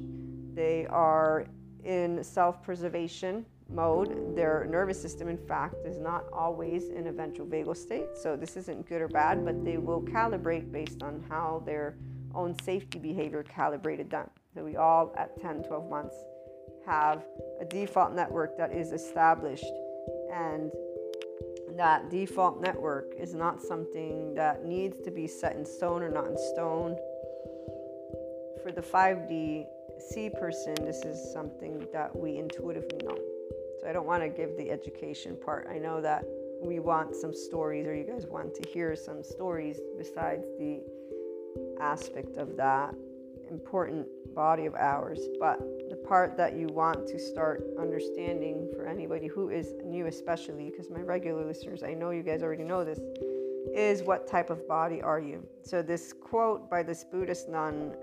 they 0.54 0.86
are 0.86 1.46
in 1.84 2.22
self 2.24 2.62
preservation 2.62 3.46
mode. 3.70 4.36
Their 4.36 4.66
nervous 4.68 5.00
system, 5.00 5.28
in 5.28 5.38
fact, 5.38 5.76
is 5.86 5.98
not 5.98 6.24
always 6.32 6.88
in 6.88 7.06
a 7.06 7.12
ventral 7.12 7.46
vagal 7.46 7.76
state. 7.76 8.16
So, 8.20 8.36
this 8.36 8.56
isn't 8.56 8.88
good 8.88 9.00
or 9.00 9.08
bad, 9.08 9.44
but 9.44 9.64
they 9.64 9.78
will 9.78 10.02
calibrate 10.02 10.72
based 10.72 11.02
on 11.02 11.24
how 11.28 11.62
their 11.64 11.96
own 12.34 12.58
safety 12.62 12.98
behavior 12.98 13.42
calibrated 13.44 14.10
them. 14.10 14.28
So, 14.54 14.64
we 14.64 14.76
all 14.76 15.14
at 15.16 15.40
10, 15.40 15.62
12 15.62 15.88
months 15.88 16.16
have 16.84 17.24
a 17.60 17.64
default 17.64 18.12
network 18.12 18.56
that 18.58 18.72
is 18.72 18.92
established 18.92 19.64
and 20.32 20.70
that 21.76 22.10
default 22.10 22.60
network 22.60 23.14
is 23.18 23.34
not 23.34 23.62
something 23.62 24.34
that 24.34 24.64
needs 24.64 24.98
to 25.00 25.10
be 25.10 25.26
set 25.26 25.56
in 25.56 25.64
stone 25.64 26.02
or 26.02 26.10
not 26.10 26.26
in 26.26 26.36
stone. 26.36 26.96
For 28.62 28.72
the 28.72 28.82
5D 28.82 29.66
C 30.10 30.30
person, 30.30 30.74
this 30.84 31.02
is 31.04 31.32
something 31.32 31.86
that 31.92 32.14
we 32.14 32.38
intuitively 32.38 32.98
know. 33.04 33.18
So 33.80 33.88
I 33.88 33.92
don't 33.92 34.06
want 34.06 34.22
to 34.22 34.28
give 34.28 34.56
the 34.56 34.70
education 34.70 35.36
part. 35.44 35.68
I 35.70 35.78
know 35.78 36.00
that 36.00 36.24
we 36.62 36.78
want 36.78 37.16
some 37.16 37.34
stories, 37.34 37.86
or 37.86 37.94
you 37.94 38.04
guys 38.04 38.26
want 38.26 38.54
to 38.54 38.68
hear 38.68 38.94
some 38.94 39.22
stories 39.22 39.80
besides 39.98 40.44
the 40.58 40.80
aspect 41.80 42.36
of 42.36 42.56
that 42.56 42.94
important 43.50 44.06
body 44.34 44.66
of 44.66 44.74
ours. 44.74 45.20
But 45.40 45.60
part 46.04 46.36
that 46.36 46.54
you 46.54 46.66
want 46.68 47.06
to 47.08 47.18
start 47.18 47.64
understanding 47.78 48.68
for 48.74 48.86
anybody 48.86 49.26
who 49.26 49.50
is 49.50 49.74
new, 49.84 50.06
especially 50.06 50.70
because 50.70 50.90
my 50.90 51.00
regular 51.00 51.44
listeners, 51.44 51.82
I 51.82 51.94
know 51.94 52.10
you 52.10 52.22
guys 52.22 52.42
already 52.42 52.64
know 52.64 52.84
this, 52.84 53.00
is 53.74 54.02
what 54.02 54.26
type 54.26 54.50
of 54.50 54.66
body 54.66 55.00
are 55.00 55.20
you? 55.20 55.46
So, 55.62 55.82
this 55.82 56.12
quote 56.12 56.68
by 56.68 56.82
this 56.82 57.04
Buddhist 57.04 57.48
nun 57.48 57.94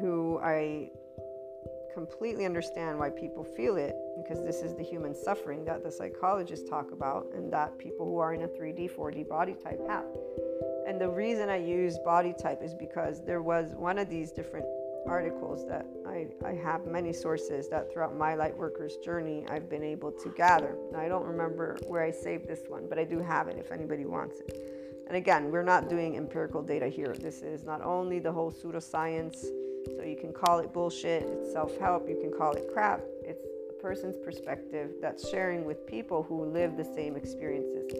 who 0.00 0.38
I 0.42 0.90
completely 1.94 2.44
understand 2.46 2.98
why 2.98 3.10
people 3.10 3.44
feel 3.44 3.76
it 3.76 3.96
because 4.16 4.44
this 4.44 4.62
is 4.62 4.74
the 4.74 4.82
human 4.82 5.14
suffering 5.14 5.64
that 5.64 5.82
the 5.82 5.90
psychologists 5.90 6.68
talk 6.68 6.92
about 6.92 7.26
and 7.34 7.52
that 7.52 7.78
people 7.78 8.06
who 8.06 8.18
are 8.18 8.34
in 8.34 8.42
a 8.42 8.48
3D, 8.48 8.90
4D 8.94 9.28
body 9.28 9.54
type 9.54 9.80
have. 9.88 10.04
And 10.86 11.00
the 11.00 11.08
reason 11.08 11.48
I 11.48 11.56
use 11.56 11.98
body 11.98 12.34
type 12.40 12.62
is 12.62 12.74
because 12.74 13.24
there 13.24 13.42
was 13.42 13.74
one 13.74 13.98
of 13.98 14.08
these 14.08 14.30
different 14.30 14.66
articles 15.06 15.66
that 15.66 15.86
I, 16.06 16.28
I 16.44 16.54
have 16.54 16.86
many 16.86 17.12
sources 17.12 17.68
that 17.68 17.92
throughout 17.92 18.16
my 18.16 18.34
light 18.34 18.56
workers 18.56 18.96
journey 18.96 19.44
I've 19.48 19.68
been 19.68 19.82
able 19.82 20.12
to 20.12 20.30
gather. 20.36 20.76
Now, 20.92 21.00
I 21.00 21.08
don't 21.08 21.24
remember 21.24 21.78
where 21.86 22.02
I 22.02 22.10
saved 22.10 22.48
this 22.48 22.60
one, 22.68 22.86
but 22.88 22.98
I 22.98 23.04
do 23.04 23.18
have 23.20 23.48
it 23.48 23.56
if 23.58 23.72
anybody 23.72 24.04
wants 24.04 24.40
it. 24.40 25.04
And 25.06 25.16
again, 25.16 25.50
we're 25.50 25.64
not 25.64 25.88
doing 25.88 26.16
empirical 26.16 26.62
data 26.62 26.88
here. 26.88 27.16
This 27.18 27.42
is 27.42 27.64
not 27.64 27.82
only 27.82 28.20
the 28.20 28.30
whole 28.30 28.52
pseudoscience, 28.52 29.44
so 29.86 30.04
you 30.04 30.16
can 30.16 30.32
call 30.32 30.60
it 30.60 30.72
bullshit, 30.72 31.24
it's 31.24 31.52
self 31.52 31.76
help, 31.78 32.08
you 32.08 32.16
can 32.20 32.30
call 32.30 32.52
it 32.52 32.70
crap. 32.72 33.00
It's 33.24 33.44
a 33.70 33.82
person's 33.82 34.16
perspective 34.16 34.90
that's 35.00 35.28
sharing 35.28 35.64
with 35.64 35.86
people 35.86 36.22
who 36.22 36.44
live 36.44 36.76
the 36.76 36.84
same 36.84 37.16
experiences. 37.16 37.90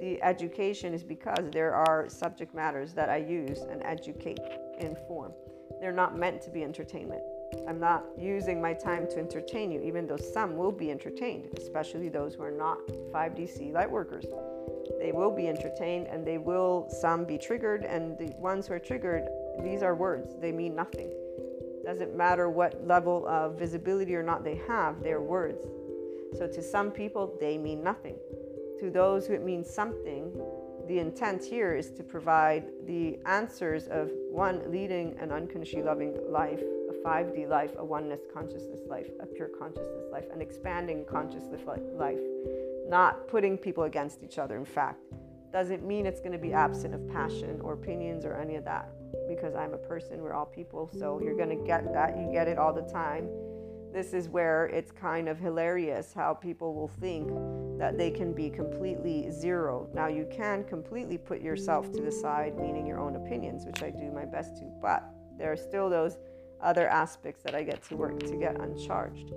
The 0.00 0.22
education 0.22 0.94
is 0.94 1.02
because 1.02 1.50
there 1.50 1.74
are 1.74 2.08
subject 2.08 2.54
matters 2.54 2.92
that 2.94 3.10
I 3.10 3.18
use 3.18 3.60
and 3.70 3.82
educate, 3.82 4.40
inform. 4.78 5.32
They're 5.80 5.92
not 5.92 6.16
meant 6.16 6.42
to 6.42 6.50
be 6.50 6.62
entertainment. 6.62 7.22
I'm 7.68 7.78
not 7.78 8.04
using 8.18 8.60
my 8.60 8.74
time 8.74 9.06
to 9.08 9.18
entertain 9.18 9.70
you, 9.70 9.80
even 9.80 10.06
though 10.06 10.16
some 10.16 10.56
will 10.56 10.72
be 10.72 10.90
entertained, 10.90 11.48
especially 11.56 12.08
those 12.08 12.34
who 12.34 12.42
are 12.42 12.50
not 12.50 12.78
5DC 13.12 13.72
light 13.72 13.90
workers. 13.90 14.26
They 14.98 15.12
will 15.12 15.30
be 15.30 15.48
entertained 15.48 16.08
and 16.08 16.26
they 16.26 16.38
will, 16.38 16.88
some 16.88 17.24
be 17.24 17.38
triggered, 17.38 17.84
and 17.84 18.18
the 18.18 18.34
ones 18.38 18.66
who 18.66 18.74
are 18.74 18.78
triggered, 18.78 19.28
these 19.62 19.82
are 19.82 19.94
words, 19.94 20.34
they 20.40 20.52
mean 20.52 20.74
nothing. 20.74 21.10
Doesn't 21.84 22.16
matter 22.16 22.48
what 22.48 22.86
level 22.86 23.26
of 23.26 23.58
visibility 23.58 24.14
or 24.14 24.22
not 24.22 24.42
they 24.44 24.56
have, 24.66 25.02
they're 25.02 25.20
words. 25.20 25.66
So 26.36 26.46
to 26.46 26.62
some 26.62 26.90
people, 26.90 27.36
they 27.40 27.56
mean 27.56 27.82
nothing. 27.82 28.16
To 28.80 28.90
those 28.90 29.26
who 29.26 29.34
it 29.34 29.44
means 29.44 29.70
something, 29.70 30.32
the 30.88 30.98
intent 30.98 31.44
here 31.44 31.74
is 31.74 31.90
to 31.92 32.02
provide 32.02 32.64
the 32.86 33.18
answers 33.26 33.86
of 33.86 34.10
one, 34.34 34.60
leading 34.70 35.16
an 35.20 35.30
unconditionally 35.30 35.86
loving 35.86 36.18
life, 36.28 36.60
a 36.90 37.08
5D 37.08 37.48
life, 37.48 37.70
a 37.78 37.84
oneness 37.84 38.22
consciousness 38.34 38.80
life, 38.88 39.06
a 39.20 39.26
pure 39.26 39.48
consciousness 39.48 40.06
life, 40.10 40.24
an 40.34 40.42
expanding 40.42 41.04
consciousness 41.04 41.60
life, 41.96 42.18
not 42.88 43.28
putting 43.28 43.56
people 43.56 43.84
against 43.84 44.24
each 44.24 44.38
other, 44.38 44.56
in 44.56 44.64
fact. 44.64 45.00
Doesn't 45.52 45.86
mean 45.86 46.04
it's 46.04 46.20
going 46.20 46.32
to 46.32 46.38
be 46.38 46.52
absent 46.52 46.94
of 46.94 47.08
passion 47.08 47.60
or 47.62 47.74
opinions 47.74 48.24
or 48.24 48.34
any 48.34 48.56
of 48.56 48.64
that 48.64 48.90
because 49.28 49.54
I'm 49.54 49.72
a 49.72 49.78
person, 49.78 50.20
we're 50.20 50.32
all 50.32 50.46
people, 50.46 50.90
so 50.98 51.20
you're 51.22 51.36
going 51.36 51.56
to 51.56 51.64
get 51.64 51.92
that. 51.92 52.16
You 52.18 52.28
get 52.32 52.48
it 52.48 52.58
all 52.58 52.72
the 52.72 52.82
time 52.82 53.28
this 53.94 54.12
is 54.12 54.28
where 54.28 54.66
it's 54.66 54.90
kind 54.90 55.28
of 55.28 55.38
hilarious 55.38 56.12
how 56.12 56.34
people 56.34 56.74
will 56.74 56.88
think 56.88 57.30
that 57.78 57.96
they 57.96 58.10
can 58.10 58.32
be 58.32 58.50
completely 58.50 59.30
zero. 59.30 59.88
Now, 59.94 60.08
you 60.08 60.26
can 60.32 60.64
completely 60.64 61.16
put 61.16 61.40
yourself 61.40 61.92
to 61.92 62.02
the 62.02 62.10
side, 62.10 62.58
meaning 62.58 62.86
your 62.86 62.98
own 62.98 63.14
opinions, 63.14 63.64
which 63.64 63.84
I 63.84 63.90
do 63.90 64.10
my 64.10 64.24
best 64.24 64.56
to, 64.56 64.64
but 64.82 65.04
there 65.38 65.52
are 65.52 65.56
still 65.56 65.88
those 65.88 66.18
other 66.60 66.88
aspects 66.88 67.44
that 67.44 67.54
I 67.54 67.62
get 67.62 67.84
to 67.84 67.96
work 67.96 68.18
to 68.18 68.36
get 68.36 68.60
uncharged 68.60 69.32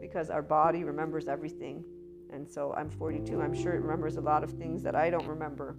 because 0.00 0.30
our 0.30 0.42
body 0.42 0.84
remembers 0.84 1.28
everything. 1.28 1.84
And 2.32 2.50
so 2.50 2.72
I'm 2.72 2.88
42, 2.88 3.42
I'm 3.42 3.54
sure 3.54 3.74
it 3.74 3.82
remembers 3.82 4.16
a 4.16 4.22
lot 4.22 4.42
of 4.42 4.52
things 4.52 4.82
that 4.84 4.94
I 4.94 5.10
don't 5.10 5.26
remember. 5.26 5.76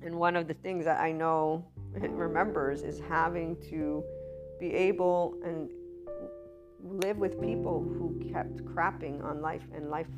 And 0.00 0.14
one 0.14 0.36
of 0.36 0.46
the 0.46 0.54
things 0.54 0.84
that 0.84 1.00
I 1.00 1.10
know 1.10 1.66
it 1.96 2.10
remembers 2.10 2.82
is 2.82 3.00
having 3.00 3.56
to 3.70 4.04
be 4.60 4.72
able 4.72 5.34
and 5.44 5.70
live 6.82 7.18
with 7.18 7.40
people 7.40 7.82
who 7.82 8.30
kept 8.32 8.64
crapping 8.64 9.24
on 9.24 9.40
life 9.40 9.66
and 9.74 9.90
life 9.90 10.08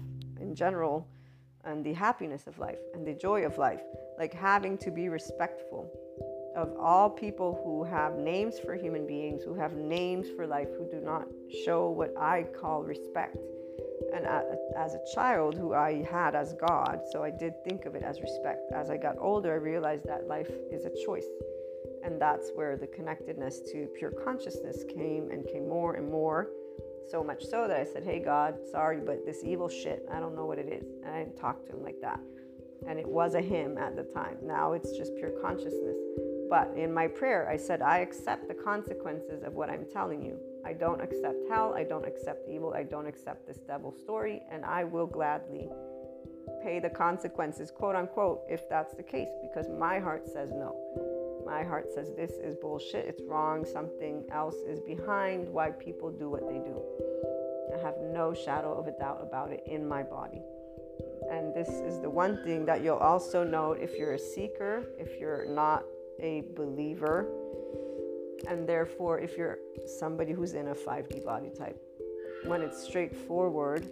in 0.40 0.54
general 0.54 1.08
and 1.64 1.84
the 1.84 1.92
happiness 1.92 2.46
of 2.46 2.58
life 2.58 2.78
and 2.94 3.06
the 3.06 3.14
joy 3.14 3.44
of 3.44 3.58
life. 3.58 3.82
Like 4.18 4.32
having 4.32 4.78
to 4.78 4.90
be 4.90 5.08
respectful 5.08 5.90
of 6.56 6.74
all 6.78 7.08
people 7.08 7.60
who 7.64 7.84
have 7.84 8.18
names 8.18 8.58
for 8.58 8.74
human 8.74 9.06
beings, 9.06 9.42
who 9.44 9.54
have 9.54 9.74
names 9.74 10.28
for 10.34 10.46
life, 10.46 10.68
who 10.76 10.88
do 10.90 11.00
not 11.00 11.26
show 11.64 11.90
what 11.90 12.12
I 12.18 12.44
call 12.60 12.82
respect. 12.82 13.36
And 14.12 14.26
as 14.76 14.94
a 14.94 15.00
child, 15.14 15.54
who 15.54 15.74
I 15.74 16.02
had 16.10 16.34
as 16.34 16.54
God, 16.54 17.02
so 17.12 17.22
I 17.22 17.30
did 17.30 17.62
think 17.62 17.84
of 17.84 17.94
it 17.94 18.02
as 18.02 18.20
respect. 18.20 18.72
As 18.72 18.90
I 18.90 18.96
got 18.96 19.16
older, 19.18 19.52
I 19.52 19.56
realized 19.56 20.06
that 20.06 20.26
life 20.26 20.50
is 20.72 20.84
a 20.84 20.90
choice. 21.04 21.26
And 22.04 22.20
that's 22.20 22.50
where 22.54 22.76
the 22.76 22.86
connectedness 22.86 23.60
to 23.72 23.88
pure 23.98 24.10
consciousness 24.10 24.84
came 24.88 25.30
and 25.30 25.46
came 25.46 25.68
more 25.68 25.94
and 25.94 26.10
more. 26.10 26.48
So 27.10 27.24
much 27.24 27.44
so 27.44 27.66
that 27.66 27.80
I 27.80 27.84
said, 27.84 28.04
Hey, 28.04 28.18
God, 28.18 28.56
sorry, 28.70 29.00
but 29.00 29.24
this 29.24 29.42
evil 29.44 29.68
shit, 29.68 30.06
I 30.12 30.20
don't 30.20 30.36
know 30.36 30.44
what 30.44 30.58
it 30.58 30.68
is. 30.68 30.84
And 31.04 31.14
I 31.14 31.24
didn't 31.24 31.36
talk 31.36 31.64
to 31.66 31.72
him 31.72 31.82
like 31.82 32.00
that. 32.02 32.20
And 32.86 32.98
it 32.98 33.08
was 33.08 33.34
a 33.34 33.40
him 33.40 33.78
at 33.78 33.96
the 33.96 34.04
time. 34.04 34.36
Now 34.42 34.72
it's 34.72 34.96
just 34.96 35.14
pure 35.16 35.32
consciousness. 35.42 35.96
But 36.48 36.72
in 36.76 36.92
my 36.94 37.08
prayer, 37.08 37.48
I 37.48 37.56
said, 37.56 37.82
I 37.82 37.98
accept 37.98 38.48
the 38.48 38.54
consequences 38.54 39.42
of 39.42 39.54
what 39.54 39.68
I'm 39.68 39.84
telling 39.92 40.22
you. 40.22 40.38
I 40.64 40.72
don't 40.72 41.00
accept 41.00 41.36
hell. 41.50 41.74
I 41.74 41.84
don't 41.84 42.06
accept 42.06 42.48
evil. 42.48 42.72
I 42.74 42.84
don't 42.84 43.06
accept 43.06 43.46
this 43.46 43.58
devil 43.58 43.92
story. 43.92 44.42
And 44.50 44.64
I 44.64 44.84
will 44.84 45.06
gladly 45.06 45.68
pay 46.62 46.80
the 46.80 46.90
consequences, 46.90 47.70
quote 47.70 47.96
unquote, 47.96 48.42
if 48.48 48.68
that's 48.68 48.94
the 48.94 49.02
case, 49.02 49.28
because 49.42 49.68
my 49.68 49.98
heart 49.98 50.26
says 50.26 50.50
no. 50.50 50.74
My 51.48 51.64
heart 51.64 51.90
says 51.94 52.12
this 52.14 52.32
is 52.32 52.56
bullshit, 52.56 53.06
it's 53.06 53.22
wrong, 53.22 53.64
something 53.64 54.26
else 54.30 54.56
is 54.66 54.80
behind 54.80 55.48
why 55.48 55.70
people 55.70 56.10
do 56.10 56.28
what 56.28 56.46
they 56.46 56.58
do. 56.58 56.76
I 57.74 57.80
have 57.82 57.94
no 58.12 58.34
shadow 58.34 58.78
of 58.78 58.86
a 58.86 58.92
doubt 58.92 59.20
about 59.22 59.50
it 59.50 59.62
in 59.66 59.88
my 59.88 60.02
body. 60.02 60.42
And 61.30 61.54
this 61.54 61.68
is 61.68 62.00
the 62.00 62.10
one 62.10 62.44
thing 62.44 62.66
that 62.66 62.82
you'll 62.82 62.96
also 62.96 63.44
note 63.44 63.78
if 63.80 63.96
you're 63.96 64.12
a 64.12 64.18
seeker, 64.18 64.84
if 64.98 65.18
you're 65.18 65.46
not 65.46 65.84
a 66.20 66.44
believer, 66.54 67.26
and 68.46 68.68
therefore 68.68 69.18
if 69.18 69.38
you're 69.38 69.58
somebody 69.86 70.32
who's 70.32 70.52
in 70.52 70.68
a 70.68 70.74
5D 70.74 71.24
body 71.24 71.48
type. 71.48 71.80
When 72.44 72.60
it's 72.60 72.82
straightforward, 72.82 73.88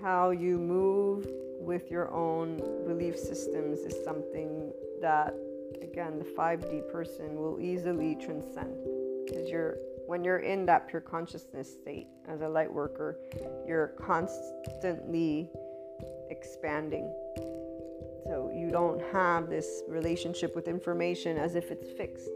how 0.00 0.30
you 0.30 0.58
move 0.58 1.28
with 1.60 1.90
your 1.90 2.10
own 2.12 2.56
belief 2.86 3.18
systems 3.18 3.80
is 3.80 3.94
something 4.04 4.72
that 5.02 5.34
again 5.82 6.18
the 6.18 6.24
5d 6.24 6.90
person 6.90 7.36
will 7.36 7.60
easily 7.60 8.16
transcend. 8.16 8.74
Because 9.26 9.48
you're 9.48 9.78
when 10.06 10.22
you're 10.22 10.38
in 10.38 10.66
that 10.66 10.88
pure 10.88 11.00
consciousness 11.00 11.72
state 11.72 12.08
as 12.28 12.42
a 12.42 12.48
light 12.48 12.72
worker 12.72 13.18
you're 13.66 13.94
constantly 13.98 15.50
expanding. 16.30 17.10
So 18.26 18.50
you 18.54 18.70
don't 18.70 19.02
have 19.12 19.48
this 19.48 19.82
relationship 19.88 20.54
with 20.54 20.68
information 20.68 21.36
as 21.36 21.54
if 21.54 21.70
it's 21.70 21.90
fixed 21.96 22.30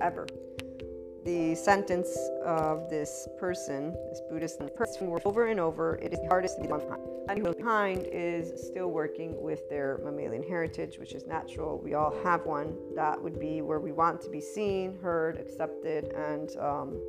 ever 0.00 0.26
the 1.24 1.54
sentence 1.54 2.16
of 2.44 2.90
this 2.90 3.28
person, 3.38 3.94
this 4.08 4.20
Buddhist 4.28 4.60
person, 4.74 5.18
over 5.24 5.46
and 5.46 5.60
over, 5.60 5.96
it 6.02 6.12
is 6.12 6.20
the 6.20 6.28
hardest 6.28 6.56
to 6.56 6.62
be 6.62 6.68
left 6.68 6.86
behind. 6.86 7.02
And 7.28 7.38
who 7.38 7.54
behind 7.54 8.08
is 8.10 8.66
still 8.66 8.90
working 8.90 9.40
with 9.40 9.68
their 9.68 10.00
mammalian 10.02 10.42
heritage, 10.42 10.98
which 10.98 11.12
is 11.12 11.24
natural. 11.26 11.78
We 11.78 11.94
all 11.94 12.12
have 12.24 12.44
one. 12.44 12.76
That 12.96 13.22
would 13.22 13.38
be 13.38 13.62
where 13.62 13.78
we 13.78 13.92
want 13.92 14.20
to 14.22 14.30
be 14.30 14.40
seen, 14.40 14.98
heard, 15.00 15.38
accepted, 15.38 16.12
and 16.12 16.56
um, 16.56 17.00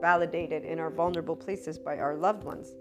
validated 0.00 0.64
in 0.64 0.78
our 0.78 0.90
vulnerable 0.90 1.36
places 1.36 1.78
by 1.78 1.98
our 1.98 2.14
loved 2.14 2.44
ones. 2.44 2.74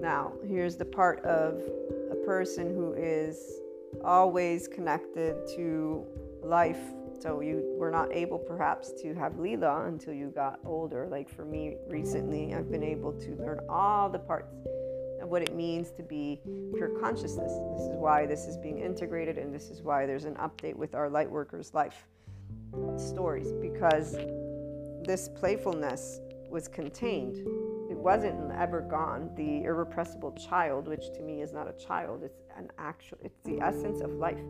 Now, 0.00 0.32
here's 0.46 0.76
the 0.76 0.84
part 0.84 1.24
of 1.24 1.62
a 2.10 2.16
person 2.26 2.74
who 2.74 2.92
is 2.92 3.60
always 4.04 4.68
connected 4.68 5.36
to 5.56 6.04
life 6.42 6.80
so 7.22 7.40
you 7.40 7.62
were 7.78 7.90
not 7.90 8.12
able 8.12 8.38
perhaps 8.38 8.92
to 9.00 9.14
have 9.14 9.38
Lila 9.38 9.86
until 9.86 10.12
you 10.12 10.32
got 10.34 10.58
older. 10.64 11.06
Like 11.08 11.28
for 11.28 11.44
me 11.44 11.76
recently, 11.86 12.52
I've 12.52 12.70
been 12.70 12.82
able 12.82 13.12
to 13.12 13.36
learn 13.36 13.60
all 13.68 14.10
the 14.10 14.18
parts 14.18 14.52
of 15.20 15.28
what 15.28 15.42
it 15.42 15.54
means 15.54 15.92
to 15.92 16.02
be 16.02 16.40
pure 16.74 16.88
consciousness. 17.00 17.52
This 17.76 17.82
is 17.82 17.96
why 17.96 18.26
this 18.26 18.46
is 18.46 18.56
being 18.56 18.78
integrated, 18.78 19.38
and 19.38 19.54
this 19.54 19.70
is 19.70 19.82
why 19.82 20.04
there's 20.04 20.24
an 20.24 20.34
update 20.34 20.74
with 20.74 20.96
our 20.96 21.08
Lightworkers 21.08 21.72
life 21.74 22.08
stories 22.96 23.52
because 23.60 24.16
this 25.06 25.28
playfulness 25.28 26.20
was 26.50 26.66
contained. 26.66 27.36
It 27.88 27.96
wasn't 27.96 28.50
ever 28.50 28.80
gone. 28.80 29.30
The 29.36 29.62
irrepressible 29.62 30.32
child, 30.32 30.88
which 30.88 31.12
to 31.14 31.22
me 31.22 31.40
is 31.40 31.52
not 31.52 31.68
a 31.68 31.72
child, 31.72 32.24
it's 32.24 32.42
an 32.56 32.68
actual, 32.78 33.18
it's 33.22 33.40
the 33.44 33.60
essence 33.60 34.00
of 34.00 34.10
life 34.14 34.40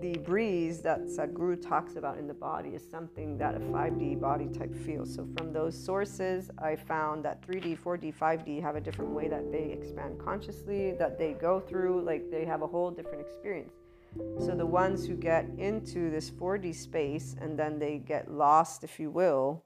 the 0.00 0.18
breeze 0.18 0.80
that 0.80 1.00
Sadhguru 1.06 1.60
talks 1.60 1.96
about 1.96 2.18
in 2.18 2.26
the 2.26 2.34
body 2.34 2.70
is 2.70 2.82
something 2.88 3.36
that 3.38 3.54
a 3.54 3.58
5D 3.58 4.20
body 4.20 4.48
type 4.48 4.74
feels. 4.74 5.14
So, 5.14 5.28
from 5.36 5.52
those 5.52 5.76
sources, 5.76 6.50
I 6.58 6.76
found 6.76 7.24
that 7.24 7.46
3D, 7.46 7.78
4D, 7.78 8.14
5D 8.14 8.62
have 8.62 8.76
a 8.76 8.80
different 8.80 9.10
way 9.10 9.28
that 9.28 9.52
they 9.52 9.76
expand 9.78 10.18
consciously, 10.18 10.92
that 10.92 11.18
they 11.18 11.32
go 11.34 11.60
through, 11.60 12.02
like 12.02 12.30
they 12.30 12.44
have 12.44 12.62
a 12.62 12.66
whole 12.66 12.90
different 12.90 13.20
experience. 13.20 13.74
So, 14.38 14.56
the 14.56 14.66
ones 14.66 15.06
who 15.06 15.14
get 15.14 15.46
into 15.58 16.10
this 16.10 16.30
4D 16.30 16.74
space 16.74 17.36
and 17.40 17.58
then 17.58 17.78
they 17.78 17.98
get 17.98 18.30
lost, 18.30 18.82
if 18.84 18.98
you 18.98 19.10
will, 19.10 19.62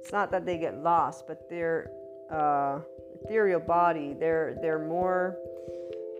it's 0.00 0.12
not 0.12 0.30
that 0.30 0.44
they 0.44 0.58
get 0.58 0.82
lost, 0.82 1.26
but 1.26 1.48
their 1.48 1.90
uh, 2.30 2.80
ethereal 3.24 3.60
body, 3.60 4.14
they're, 4.18 4.56
they're 4.60 4.78
more, 4.78 5.36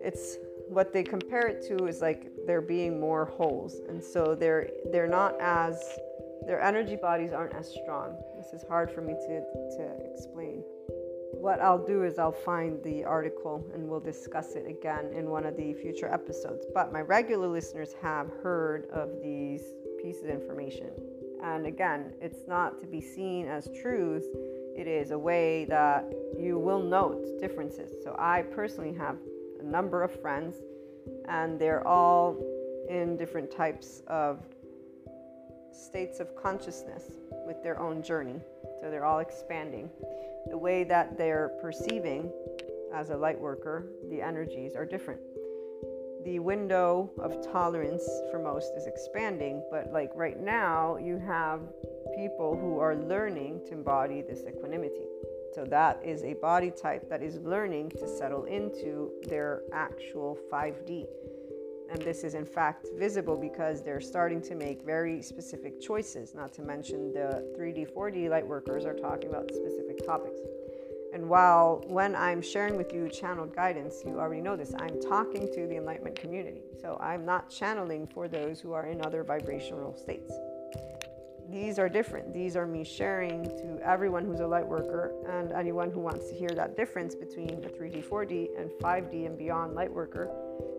it's 0.02 0.38
what 0.68 0.92
they 0.92 1.02
compare 1.02 1.46
it 1.46 1.66
to 1.68 1.86
is 1.86 2.00
like 2.00 2.30
there 2.46 2.60
being 2.60 3.00
more 3.00 3.24
holes. 3.24 3.80
And 3.88 4.02
so 4.02 4.34
they're 4.34 4.70
they're 4.92 5.08
not 5.08 5.40
as 5.40 5.82
their 6.46 6.62
energy 6.62 6.96
bodies 6.96 7.32
aren't 7.32 7.54
as 7.54 7.68
strong. 7.70 8.16
This 8.36 8.52
is 8.52 8.66
hard 8.68 8.90
for 8.90 9.00
me 9.00 9.14
to, 9.14 9.40
to 9.76 10.12
explain. 10.12 10.62
What 11.34 11.60
i'll 11.60 11.84
do 11.84 12.04
is 12.04 12.18
i'll 12.18 12.32
find 12.32 12.82
the 12.82 13.04
article 13.04 13.64
and 13.74 13.86
we'll 13.86 14.00
discuss 14.00 14.54
it 14.54 14.66
again 14.66 15.12
in 15.14 15.28
one 15.30 15.44
of 15.46 15.56
the 15.56 15.74
future 15.74 16.12
episodes. 16.12 16.64
But 16.74 16.92
my 16.92 17.00
regular 17.00 17.48
listeners 17.48 17.94
have 18.00 18.28
heard 18.42 18.88
of 18.90 19.10
these 19.22 19.62
pieces 20.02 20.24
of 20.24 20.30
information. 20.30 20.90
And 21.42 21.66
again 21.66 22.12
it's 22.20 22.48
not 22.48 22.80
to 22.80 22.86
be 22.86 23.00
seen 23.00 23.46
as 23.46 23.68
truth. 23.80 24.26
It 24.76 24.86
is 24.86 25.10
a 25.10 25.18
way 25.18 25.64
that 25.66 26.10
you 26.38 26.58
will 26.58 26.82
note 26.82 27.40
differences. 27.40 27.90
So 28.02 28.16
i 28.18 28.42
personally 28.42 28.94
have 28.94 29.16
number 29.70 30.02
of 30.02 30.20
friends, 30.20 30.56
and 31.28 31.58
they're 31.58 31.86
all 31.86 32.36
in 32.88 33.16
different 33.16 33.50
types 33.50 34.02
of 34.06 34.40
states 35.72 36.20
of 36.20 36.34
consciousness 36.34 37.04
with 37.46 37.62
their 37.62 37.78
own 37.78 38.02
journey. 38.02 38.40
So 38.80 38.90
they're 38.90 39.04
all 39.04 39.20
expanding. 39.20 39.90
The 40.50 40.58
way 40.58 40.84
that 40.84 41.16
they're 41.16 41.50
perceiving 41.60 42.32
as 42.94 43.10
a 43.10 43.16
light 43.16 43.38
worker, 43.38 43.86
the 44.10 44.22
energies 44.22 44.74
are 44.74 44.86
different. 44.86 45.20
The 46.24 46.38
window 46.40 47.10
of 47.18 47.40
tolerance 47.52 48.04
for 48.30 48.38
most 48.38 48.72
is 48.76 48.86
expanding, 48.86 49.62
but 49.70 49.92
like 49.92 50.10
right 50.14 50.38
now, 50.38 50.96
you 50.96 51.18
have 51.18 51.60
people 52.16 52.58
who 52.60 52.78
are 52.78 52.96
learning 52.96 53.60
to 53.66 53.72
embody 53.72 54.22
this 54.22 54.42
equanimity. 54.48 55.06
So 55.54 55.64
that 55.64 56.00
is 56.04 56.22
a 56.24 56.34
body 56.34 56.70
type 56.70 57.08
that 57.08 57.22
is 57.22 57.38
learning 57.38 57.90
to 57.90 58.06
settle 58.06 58.44
into 58.44 59.10
their 59.28 59.62
actual 59.72 60.38
5D. 60.52 61.06
And 61.90 62.02
this 62.02 62.22
is 62.22 62.34
in 62.34 62.44
fact 62.44 62.86
visible 62.98 63.36
because 63.36 63.82
they're 63.82 64.00
starting 64.00 64.42
to 64.42 64.54
make 64.54 64.84
very 64.84 65.22
specific 65.22 65.80
choices, 65.80 66.34
not 66.34 66.52
to 66.54 66.62
mention 66.62 67.12
the 67.12 67.50
3D, 67.58 67.92
4D 67.94 68.28
light 68.28 68.46
workers 68.46 68.84
are 68.84 68.94
talking 68.94 69.30
about 69.30 69.50
specific 69.50 70.04
topics. 70.06 70.40
And 71.14 71.26
while 71.26 71.82
when 71.86 72.14
I'm 72.14 72.42
sharing 72.42 72.76
with 72.76 72.92
you 72.92 73.08
channeled 73.08 73.56
guidance, 73.56 74.02
you 74.04 74.18
already 74.20 74.42
know 74.42 74.56
this, 74.56 74.74
I'm 74.78 75.00
talking 75.00 75.48
to 75.54 75.66
the 75.66 75.76
enlightenment 75.76 76.20
community. 76.20 76.60
So 76.78 76.98
I'm 77.00 77.24
not 77.24 77.48
channeling 77.48 78.06
for 78.06 78.28
those 78.28 78.60
who 78.60 78.74
are 78.74 78.86
in 78.86 79.04
other 79.04 79.24
vibrational 79.24 79.94
states 79.94 80.30
these 81.50 81.78
are 81.78 81.88
different. 81.88 82.34
These 82.34 82.56
are 82.56 82.66
me 82.66 82.84
sharing 82.84 83.44
to 83.44 83.78
everyone 83.82 84.24
who's 84.26 84.40
a 84.40 84.46
light 84.46 84.66
worker 84.66 85.14
and 85.26 85.50
anyone 85.52 85.90
who 85.90 86.00
wants 86.00 86.28
to 86.28 86.34
hear 86.34 86.50
that 86.50 86.76
difference 86.76 87.14
between 87.14 87.64
a 87.64 87.68
3D, 87.68 88.04
4D, 88.04 88.48
and 88.58 88.70
5D 88.82 89.24
and 89.24 89.38
beyond 89.38 89.74
light 89.74 89.90
worker. 89.90 90.30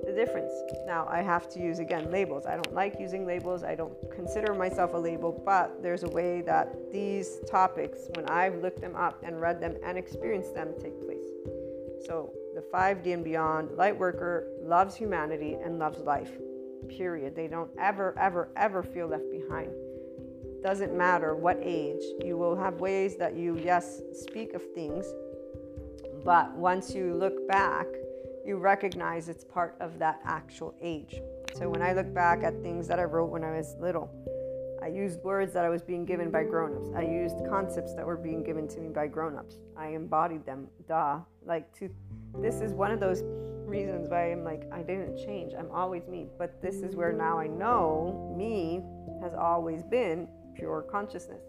The 0.05 0.13
difference. 0.13 0.51
Now, 0.86 1.08
I 1.10 1.21
have 1.23 1.49
to 1.53 1.60
use 1.60 1.79
again 1.79 2.12
labels. 2.12 2.45
I 2.45 2.53
don't 2.53 2.73
like 2.73 2.99
using 2.99 3.25
labels. 3.25 3.63
I 3.63 3.73
don't 3.73 3.93
consider 4.12 4.53
myself 4.53 4.93
a 4.93 4.97
label, 4.97 5.41
but 5.43 5.82
there's 5.82 6.03
a 6.03 6.10
way 6.10 6.41
that 6.41 6.91
these 6.91 7.39
topics, 7.49 8.01
when 8.15 8.27
I've 8.29 8.62
looked 8.62 8.79
them 8.79 8.95
up 8.95 9.23
and 9.23 9.41
read 9.41 9.60
them 9.60 9.75
and 9.84 9.97
experienced 9.97 10.53
them, 10.53 10.73
take 10.79 11.03
place. 11.03 11.25
So, 12.05 12.32
the 12.53 12.62
5D 12.62 13.12
and 13.13 13.23
beyond 13.23 13.71
light 13.75 13.97
worker 13.97 14.47
loves 14.62 14.95
humanity 14.95 15.58
and 15.63 15.79
loves 15.79 15.99
life. 15.99 16.32
Period. 16.88 17.36
They 17.36 17.47
don't 17.47 17.71
ever, 17.79 18.17
ever, 18.19 18.49
ever 18.55 18.84
feel 18.84 19.08
left 19.08 19.29
behind 19.32 19.71
doesn't 20.63 20.95
matter 20.95 21.36
what 21.36 21.58
age, 21.62 22.04
you 22.24 22.38
will 22.38 22.56
have 22.56 22.82
ways 22.82 23.17
that 23.17 23.36
you, 23.36 23.58
yes, 23.63 24.02
speak 24.13 24.54
of 24.54 24.63
things, 24.74 25.06
but 26.24 26.54
once 26.56 26.93
you 26.93 27.13
look 27.13 27.48
back, 27.48 27.86
you 28.45 28.58
recognize 28.58 29.30
it's 29.30 29.43
part 29.43 29.76
of 29.80 30.00
that 30.00 30.19
actual 30.26 30.76
age. 30.82 31.22
So 31.56 31.69
when 31.69 31.82
I 31.82 31.93
look 31.93 32.13
back 32.13 32.43
at 32.43 32.62
things 32.62 32.88
that 32.88 33.00
I 33.00 33.04
wrote 33.04 33.30
when 33.30 33.43
I 33.43 33.58
was 33.58 33.76
little, 33.80 34.12
I 34.82 34.88
used 34.88 35.22
words 35.24 35.52
that 35.54 35.65
I 35.65 35.69
was 35.69 35.82
being 35.82 36.06
given 36.06 36.32
by 36.32 36.43
grown-ups. 36.43 36.91
I 36.95 37.02
used 37.02 37.36
concepts 37.50 37.93
that 37.95 38.06
were 38.06 38.15
being 38.15 38.43
given 38.43 38.67
to 38.69 38.80
me 38.80 38.89
by 38.89 39.08
grown-ups. 39.08 39.58
I 39.78 39.89
embodied 39.89 40.45
them. 40.45 40.67
Duh. 40.88 41.19
Like 41.45 41.74
to 41.80 41.89
this 42.38 42.62
is 42.62 42.74
one 42.74 42.91
of 42.91 43.00
those 43.00 43.24
reasons 43.65 44.10
why 44.10 44.32
I'm 44.32 44.43
like 44.43 44.63
I 44.72 44.82
didn't 44.82 45.17
change. 45.17 45.54
I'm 45.58 45.69
always 45.72 46.08
me. 46.08 46.28
But 46.38 46.62
this 46.62 46.76
is 46.76 46.95
where 46.95 47.12
now 47.12 47.39
I 47.39 47.48
know 47.48 48.34
me 48.38 48.82
has 49.22 49.34
always 49.34 49.84
been 49.84 50.28
pure 50.60 50.84
consciousness. 50.84 51.41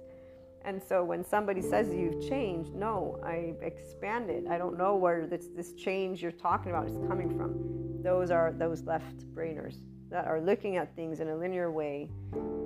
And 0.64 0.82
so 0.82 1.02
when 1.02 1.24
somebody 1.24 1.62
says 1.62 1.92
you've 1.92 2.28
changed, 2.28 2.74
no, 2.74 3.18
I've 3.24 3.62
expanded. 3.62 4.46
I 4.48 4.58
don't 4.58 4.76
know 4.76 4.96
where 4.96 5.26
this, 5.26 5.48
this 5.56 5.72
change 5.74 6.22
you're 6.22 6.32
talking 6.32 6.70
about 6.70 6.86
is 6.86 6.96
coming 7.08 7.34
from. 7.36 8.02
Those 8.02 8.30
are 8.30 8.52
those 8.52 8.84
left 8.84 9.26
brainers 9.34 9.76
that 10.10 10.26
are 10.26 10.40
looking 10.40 10.76
at 10.76 10.94
things 10.94 11.20
in 11.20 11.28
a 11.28 11.36
linear 11.36 11.70
way. 11.70 12.10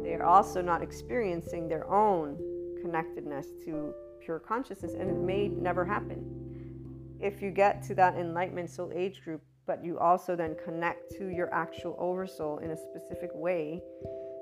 They 0.02 0.14
are 0.14 0.24
also 0.24 0.60
not 0.60 0.82
experiencing 0.82 1.68
their 1.68 1.88
own 1.90 2.36
connectedness 2.82 3.46
to 3.64 3.94
pure 4.20 4.38
consciousness, 4.38 4.94
and 4.94 5.10
it 5.10 5.16
may 5.16 5.48
never 5.48 5.84
happen. 5.84 6.24
If 7.20 7.42
you 7.42 7.50
get 7.50 7.82
to 7.84 7.94
that 7.94 8.16
enlightenment 8.16 8.70
soul 8.70 8.90
age 8.94 9.22
group, 9.22 9.42
but 9.66 9.84
you 9.84 9.98
also 9.98 10.36
then 10.36 10.56
connect 10.64 11.16
to 11.16 11.28
your 11.28 11.52
actual 11.54 11.96
oversoul 11.98 12.58
in 12.58 12.72
a 12.72 12.76
specific 12.76 13.30
way, 13.34 13.82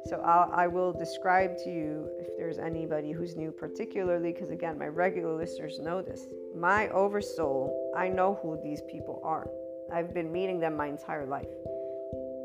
so 0.06 0.20
I'll, 0.24 0.50
I 0.52 0.66
will 0.66 0.92
describe 0.92 1.56
to 1.64 1.70
you 1.70 2.08
if 2.18 2.36
there's 2.36 2.58
anybody 2.58 3.12
who's 3.12 3.36
new, 3.36 3.52
particularly 3.52 4.32
because 4.32 4.50
again, 4.50 4.78
my 4.78 4.88
regular 4.88 5.34
listeners 5.34 5.78
know 5.78 6.02
this. 6.02 6.26
My 6.56 6.88
oversoul, 6.88 7.92
I 7.96 8.08
know 8.08 8.38
who 8.42 8.58
these 8.62 8.82
people 8.90 9.20
are. 9.22 9.48
I've 9.92 10.12
been 10.12 10.32
meeting 10.32 10.58
them 10.58 10.76
my 10.76 10.86
entire 10.86 11.26
life. 11.26 11.48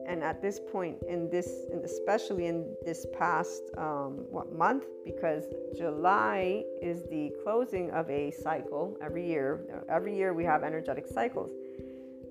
And 0.08 0.24
at 0.24 0.42
this 0.42 0.60
point, 0.72 0.98
in 1.10 1.30
this, 1.30 1.66
especially 1.84 2.46
in 2.46 2.76
this 2.86 3.06
past 3.18 3.64
um, 3.78 4.26
what 4.30 4.54
month, 4.54 4.86
because 5.04 5.44
July 5.76 6.64
is 6.82 7.04
the 7.10 7.32
closing 7.44 7.92
of 7.92 8.10
a 8.10 8.32
cycle 8.32 8.98
every 9.02 9.28
year. 9.28 9.84
Every 9.90 10.16
year 10.16 10.34
we 10.34 10.46
have 10.46 10.64
energetic 10.64 11.08
cycles. 11.08 11.52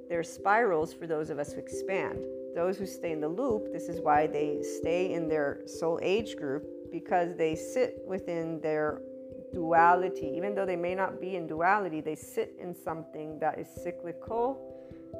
There's 0.09 0.29
spirals 0.29 0.95
for 0.95 1.07
those 1.07 1.29
of 1.31 1.39
us 1.39 1.53
who 1.53 1.59
expand 1.59 2.25
those 2.57 2.79
who 2.79 2.87
stay 2.87 3.12
in 3.12 3.21
the 3.21 3.29
loop, 3.29 3.73
this 3.73 3.88
is 3.88 4.01
why 4.01 4.27
they 4.27 4.62
stay 4.62 5.12
in 5.12 5.29
their 5.29 5.61
soul 5.66 6.01
age 6.03 6.37
group 6.37 6.64
because 6.90 7.37
they 7.37 7.55
sit 7.55 8.03
within 8.07 8.61
their 8.61 9.03
duality. 9.53 10.33
Even 10.35 10.55
though 10.55 10.66
they 10.66 10.77
may 10.88 10.95
not 10.95 11.21
be 11.21 11.37
in 11.37 11.47
duality, 11.47 12.01
they 12.01 12.16
sit 12.16 12.57
in 12.59 12.75
something 12.75 13.38
that 13.38 13.59
is 13.59 13.69
cyclical 13.85 14.73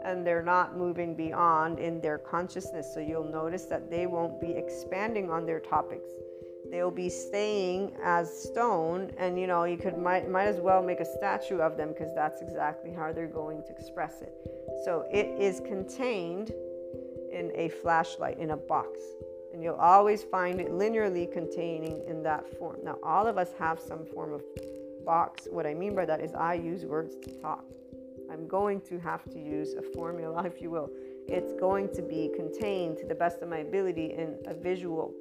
and 0.05 0.27
they're 0.27 0.43
not 0.43 0.77
moving 0.77 1.15
beyond 1.15 1.79
in 1.79 2.01
their 2.01 2.19
consciousness. 2.19 2.93
So 2.95 3.01
you'll 3.01 3.31
notice 3.31 3.67
that 3.67 3.91
they 3.91 4.07
won't 4.07 4.41
be 4.41 4.53
expanding 4.53 5.31
on 5.31 5.47
their 5.47 5.61
topics. 5.61 6.11
they'll 6.71 6.91
be 6.91 7.09
staying 7.09 7.95
as 8.03 8.27
stone 8.43 9.13
and 9.19 9.39
you 9.39 9.47
know 9.47 9.63
you 9.65 9.77
could 9.77 9.97
might, 9.97 10.29
might 10.29 10.47
as 10.47 10.61
well 10.69 10.83
make 10.83 11.01
a 11.01 11.05
statue 11.05 11.59
of 11.59 11.77
them 11.77 11.91
because 11.91 12.13
that's 12.15 12.43
exactly 12.43 12.93
how 12.93 13.13
they're 13.13 13.35
going 13.43 13.63
to 13.63 13.71
express 13.71 14.21
it 14.21 14.35
so 14.85 15.05
it 15.13 15.29
is 15.41 15.61
contained 15.61 16.51
in 17.37 17.53
a 17.55 17.69
flashlight 17.69 18.39
in 18.39 18.51
a 18.51 18.57
box. 18.57 19.01
And 19.53 19.63
you'll 19.63 19.77
always 19.77 20.23
find 20.25 20.61
it 20.61 20.71
linearly 20.71 21.31
containing 21.31 22.03
in 22.09 22.23
that 22.23 22.49
form. 22.59 22.79
Now 22.83 22.97
all 23.03 23.27
of 23.27 23.39
us 23.39 23.51
have 23.59 23.79
some 23.79 24.05
form 24.05 24.33
of 24.33 24.43
box. 25.05 25.47
What 25.51 25.67
i 25.67 25.75
mean 25.75 25.95
by 25.95 26.05
that 26.05 26.21
is 26.21 26.35
i 26.35 26.55
use 26.55 26.85
words 26.85 27.15
to 27.23 27.31
talk. 27.41 27.65
I'm 28.31 28.49
going 28.49 28.81
to 28.83 28.99
have 28.99 29.25
to 29.31 29.39
use 29.39 29.75
a 29.75 29.83
formula 29.83 30.45
if 30.53 30.61
you 30.61 30.71
will. 30.71 30.91
It's 31.29 31.53
going 31.53 31.93
to 31.95 32.03
be 32.03 32.31
contained 32.35 32.99
to 32.99 33.07
the 33.07 33.15
best 33.15 33.43
of 33.43 33.49
my 33.49 33.59
ability 33.59 34.13
in 34.13 34.37
a 34.47 34.55
visual. 34.55 35.13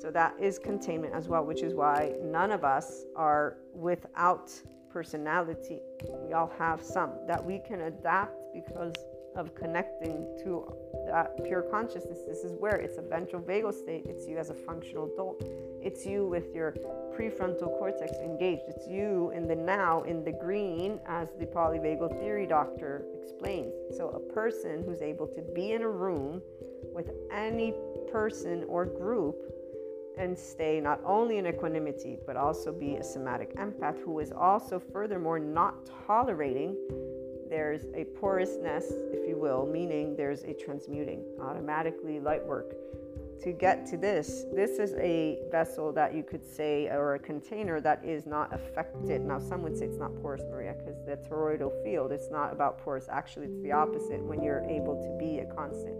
So 0.00 0.10
that 0.10 0.34
is 0.40 0.58
containment 0.58 1.14
as 1.14 1.28
well, 1.28 1.44
which 1.44 1.62
is 1.62 1.72
why 1.74 2.12
none 2.22 2.50
of 2.50 2.64
us 2.64 3.04
are 3.16 3.58
without 3.72 4.50
personality. 4.90 5.80
We 6.26 6.32
all 6.34 6.52
have 6.58 6.82
some 6.82 7.12
that 7.26 7.42
we 7.44 7.60
can 7.66 7.82
adapt 7.82 8.34
because 8.52 8.92
of 9.36 9.54
connecting 9.54 10.26
to 10.42 10.66
that 11.06 11.44
pure 11.44 11.62
consciousness. 11.62 12.20
This 12.26 12.44
is 12.44 12.52
where 12.58 12.76
it's 12.76 12.98
a 12.98 13.02
ventral 13.02 13.42
vagal 13.42 13.74
state. 13.74 14.06
It's 14.06 14.26
you 14.26 14.38
as 14.38 14.50
a 14.50 14.54
functional 14.54 15.12
adult. 15.12 15.42
It's 15.82 16.06
you 16.06 16.26
with 16.26 16.54
your 16.54 16.72
prefrontal 17.16 17.78
cortex 17.78 18.12
engaged. 18.18 18.62
It's 18.68 18.86
you 18.88 19.30
in 19.34 19.46
the 19.46 19.54
now, 19.54 20.02
in 20.02 20.24
the 20.24 20.32
green, 20.32 21.00
as 21.06 21.28
the 21.38 21.46
polyvagal 21.46 22.18
theory 22.20 22.46
doctor 22.46 23.04
explains. 23.20 23.72
So, 23.96 24.08
a 24.08 24.32
person 24.32 24.82
who's 24.84 25.02
able 25.02 25.26
to 25.28 25.42
be 25.54 25.72
in 25.72 25.82
a 25.82 25.88
room 25.88 26.40
with 26.94 27.10
any 27.30 27.74
person 28.10 28.64
or 28.68 28.86
group 28.86 29.36
and 30.16 30.38
stay 30.38 30.80
not 30.80 31.00
only 31.04 31.38
in 31.38 31.46
equanimity, 31.46 32.18
but 32.26 32.36
also 32.36 32.72
be 32.72 32.96
a 32.96 33.04
somatic 33.04 33.56
empath 33.56 34.00
who 34.04 34.20
is 34.20 34.32
also, 34.32 34.78
furthermore, 34.78 35.38
not 35.38 35.74
tolerating. 36.06 36.76
There's 37.54 37.84
a 37.94 38.02
porousness, 38.18 38.86
if 39.12 39.28
you 39.28 39.38
will, 39.38 39.64
meaning 39.64 40.16
there's 40.16 40.42
a 40.42 40.52
transmuting, 40.52 41.22
automatically 41.40 42.18
light 42.18 42.44
work. 42.44 42.74
To 43.44 43.52
get 43.52 43.86
to 43.90 43.96
this, 43.96 44.44
this 44.52 44.80
is 44.80 44.92
a 44.94 45.38
vessel 45.52 45.92
that 45.92 46.16
you 46.16 46.24
could 46.24 46.44
say, 46.44 46.88
or 46.88 47.14
a 47.14 47.18
container 47.20 47.80
that 47.80 48.04
is 48.04 48.26
not 48.26 48.52
affected. 48.52 49.20
Now, 49.20 49.38
some 49.38 49.62
would 49.62 49.78
say 49.78 49.84
it's 49.84 49.98
not 49.98 50.20
porous, 50.20 50.42
Maria, 50.50 50.74
because 50.76 50.96
the 51.06 51.16
toroidal 51.28 51.70
field, 51.84 52.10
it's 52.10 52.28
not 52.28 52.52
about 52.52 52.78
porous. 52.78 53.06
Actually, 53.08 53.46
it's 53.46 53.62
the 53.62 53.70
opposite 53.70 54.20
when 54.20 54.42
you're 54.42 54.64
able 54.64 55.00
to 55.00 55.16
be 55.24 55.38
a 55.38 55.44
constant 55.54 55.96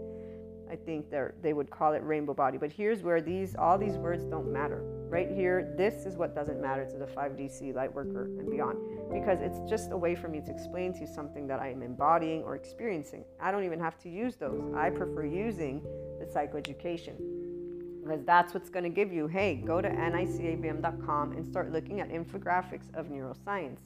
I 0.69 0.75
think 0.75 1.05
they 1.41 1.53
would 1.53 1.69
call 1.69 1.93
it 1.93 2.03
rainbow 2.03 2.33
body. 2.33 2.57
But 2.57 2.71
here's 2.71 3.01
where 3.01 3.21
these 3.21 3.55
all 3.55 3.77
these 3.77 3.95
words 3.95 4.23
don't 4.25 4.51
matter. 4.51 4.83
Right 5.15 5.31
here, 5.31 5.73
this 5.77 6.05
is 6.05 6.17
what 6.17 6.35
doesn't 6.35 6.59
matter 6.59 6.85
to 6.85 6.97
the 6.97 7.05
5DC 7.05 7.73
light 7.73 7.95
worker 7.95 8.25
and 8.37 8.51
beyond, 8.51 8.77
because 9.09 9.39
it's 9.39 9.61
just 9.69 9.93
a 9.93 9.97
way 9.97 10.13
for 10.13 10.27
me 10.27 10.41
to 10.41 10.51
explain 10.51 10.91
to 10.91 10.99
you 10.99 11.07
something 11.07 11.47
that 11.47 11.61
I 11.61 11.69
am 11.69 11.81
embodying 11.83 12.43
or 12.43 12.57
experiencing. 12.57 13.23
I 13.39 13.49
don't 13.49 13.63
even 13.63 13.79
have 13.79 13.97
to 13.99 14.09
use 14.09 14.35
those. 14.35 14.61
I 14.75 14.89
prefer 14.89 15.25
using 15.25 15.81
the 16.19 16.25
psychoeducation 16.25 17.15
because 18.03 18.25
that's 18.25 18.53
what's 18.53 18.69
going 18.69 18.83
to 18.83 18.89
give 18.89 19.13
you. 19.13 19.27
Hey, 19.27 19.55
go 19.55 19.79
to 19.79 19.87
nicabm.com 19.87 21.31
and 21.31 21.47
start 21.47 21.71
looking 21.71 22.01
at 22.01 22.09
infographics 22.09 22.93
of 22.93 23.05
neuroscience 23.05 23.79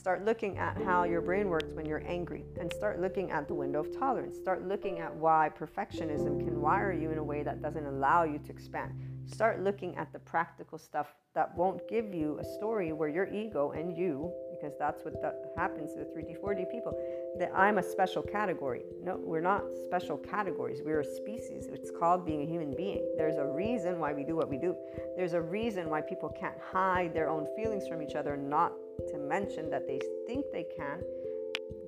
Start 0.00 0.24
looking 0.24 0.56
at 0.56 0.80
how 0.82 1.04
your 1.04 1.20
brain 1.20 1.48
works 1.50 1.74
when 1.74 1.84
you're 1.84 2.02
angry 2.06 2.44
and 2.58 2.72
start 2.72 3.00
looking 3.00 3.30
at 3.30 3.46
the 3.48 3.54
window 3.54 3.80
of 3.80 3.98
tolerance. 3.98 4.34
Start 4.34 4.66
looking 4.66 4.98
at 4.98 5.14
why 5.14 5.50
perfectionism 5.58 6.38
can 6.38 6.60
wire 6.60 6.92
you 6.92 7.10
in 7.10 7.18
a 7.18 7.22
way 7.22 7.42
that 7.42 7.60
doesn't 7.60 7.84
allow 7.84 8.22
you 8.22 8.38
to 8.38 8.50
expand. 8.50 8.94
Start 9.32 9.62
looking 9.62 9.96
at 9.96 10.12
the 10.12 10.18
practical 10.18 10.76
stuff 10.76 11.14
that 11.34 11.56
won't 11.56 11.88
give 11.88 12.12
you 12.12 12.38
a 12.40 12.44
story 12.44 12.92
where 12.92 13.08
your 13.08 13.26
ego 13.32 13.70
and 13.70 13.96
you, 13.96 14.32
because 14.50 14.76
that's 14.78 15.04
what 15.04 15.22
that 15.22 15.52
happens 15.56 15.92
to 15.92 16.00
the 16.00 16.04
3D, 16.06 16.40
4D 16.40 16.70
people, 16.70 16.92
that 17.38 17.50
I'm 17.54 17.78
a 17.78 17.82
special 17.82 18.22
category. 18.22 18.82
No, 19.02 19.18
we're 19.22 19.40
not 19.40 19.62
special 19.84 20.18
categories. 20.18 20.80
We're 20.84 21.00
a 21.00 21.04
species. 21.04 21.68
It's 21.72 21.90
called 21.90 22.26
being 22.26 22.42
a 22.42 22.46
human 22.46 22.74
being. 22.74 23.06
There's 23.16 23.36
a 23.36 23.46
reason 23.46 24.00
why 24.00 24.12
we 24.12 24.24
do 24.24 24.34
what 24.34 24.48
we 24.48 24.58
do. 24.58 24.74
There's 25.16 25.34
a 25.34 25.40
reason 25.40 25.88
why 25.88 26.00
people 26.00 26.28
can't 26.28 26.58
hide 26.72 27.14
their 27.14 27.28
own 27.28 27.46
feelings 27.56 27.86
from 27.86 28.02
each 28.02 28.16
other, 28.16 28.36
not 28.36 28.72
to 29.10 29.18
mention 29.18 29.70
that 29.70 29.86
they 29.86 30.00
think 30.26 30.44
they 30.52 30.66
can. 30.76 31.00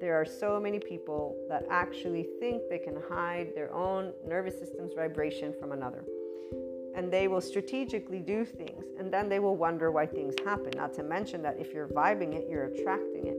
There 0.01 0.15
are 0.15 0.25
so 0.25 0.61
many 0.61 0.79
people 0.79 1.37
that 1.49 1.65
actually 1.71 2.27
think 2.39 2.63
they 2.71 2.79
can 2.79 2.97
hide 3.09 3.53
their 3.55 3.73
own 3.75 4.13
nervous 4.27 4.59
system's 4.59 4.95
vibration 4.95 5.55
from 5.59 5.73
another. 5.73 6.05
And 6.95 7.11
they 7.11 7.27
will 7.29 7.41
strategically 7.41 8.21
do 8.21 8.45
things, 8.45 8.85
and 8.99 9.13
then 9.13 9.29
they 9.29 9.39
will 9.39 9.57
wonder 9.57 9.91
why 9.91 10.07
things 10.07 10.35
happen. 10.45 10.71
Not 10.77 10.93
to 10.95 11.03
mention 11.03 11.43
that 11.43 11.59
if 11.59 11.73
you're 11.73 11.89
vibing 11.89 12.35
it, 12.35 12.49
you're 12.51 12.65
attracting 12.65 13.29
it. 13.29 13.37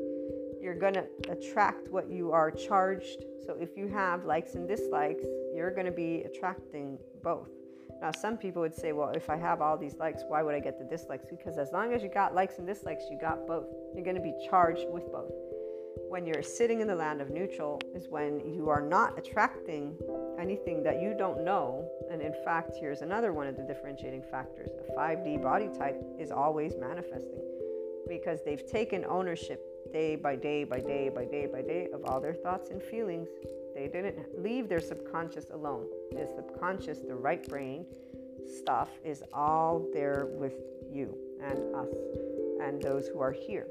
You're 0.62 0.76
going 0.76 0.94
to 0.96 1.06
attract 1.30 1.90
what 1.90 2.10
you 2.10 2.32
are 2.32 2.50
charged. 2.50 3.26
So 3.46 3.56
if 3.60 3.78
you 3.78 3.88
have 3.90 4.26
likes 4.26 4.56
and 4.56 4.68
dislikes, 4.68 5.26
you're 5.54 5.72
going 5.72 5.86
to 5.86 5.92
be 5.92 6.24
attracting 6.24 6.98
both. 7.22 7.50
Now, 8.02 8.12
some 8.12 8.38
people 8.38 8.62
would 8.62 8.76
say, 8.76 8.92
well, 8.92 9.10
if 9.10 9.30
I 9.30 9.38
have 9.38 9.62
all 9.62 9.78
these 9.78 9.96
likes, 9.96 10.24
why 10.28 10.42
would 10.42 10.56
I 10.56 10.60
get 10.60 10.78
the 10.80 10.86
dislikes? 10.86 11.26
Because 11.30 11.58
as 11.58 11.72
long 11.72 11.94
as 11.94 12.02
you 12.02 12.10
got 12.10 12.34
likes 12.34 12.58
and 12.58 12.68
dislikes, 12.68 13.04
you 13.10 13.18
got 13.20 13.46
both. 13.48 13.68
You're 13.94 14.04
going 14.04 14.16
to 14.16 14.22
be 14.22 14.34
charged 14.50 14.88
with 14.90 15.10
both. 15.12 15.32
When 16.10 16.26
you're 16.26 16.44
sitting 16.44 16.82
in 16.82 16.88
the 16.88 16.96
land 16.96 17.22
of 17.22 17.30
neutral, 17.30 17.80
is 17.96 18.08
when 18.10 18.40
you 18.54 18.70
are 18.70 18.82
not 18.82 19.18
attracting 19.18 19.96
anything 20.40 20.84
that 20.84 21.02
you 21.02 21.16
don't 21.18 21.44
know. 21.44 21.90
And 22.14 22.22
in 22.22 22.34
fact, 22.46 22.78
here's 22.80 23.02
another 23.02 23.34
one 23.34 23.48
of 23.48 23.58
the 23.58 23.64
differentiating 23.64 24.22
factors 24.30 24.70
a 24.88 24.94
5D 24.94 25.42
body 25.42 25.68
type 25.76 26.00
is 26.20 26.30
always 26.30 26.76
manifesting 26.80 27.42
because 28.08 28.44
they've 28.46 28.66
taken 28.68 29.04
ownership 29.06 29.92
day 29.92 30.16
by 30.16 30.36
day 30.36 30.64
by 30.64 30.80
day 30.80 31.10
by 31.10 31.26
day 31.26 31.48
by 31.52 31.64
day 31.64 31.88
of 31.92 32.06
all 32.06 32.22
their 32.22 32.36
thoughts 32.36 32.70
and 32.70 32.84
feelings 32.84 33.30
they 33.74 33.88
didn't 33.88 34.40
leave 34.40 34.70
their 34.70 34.80
subconscious 34.80 35.50
alone. 35.52 35.88
The 36.12 36.28
subconscious, 36.36 37.00
the 37.00 37.16
right 37.16 37.48
brain 37.50 37.88
stuff, 38.46 38.90
is 39.04 39.24
all 39.34 39.88
there 39.92 40.28
with 40.30 40.54
you 40.92 41.18
and 41.42 41.76
us 41.76 41.90
and 42.62 42.80
those 42.80 43.08
who 43.08 43.20
are 43.20 43.32
here. 43.32 43.66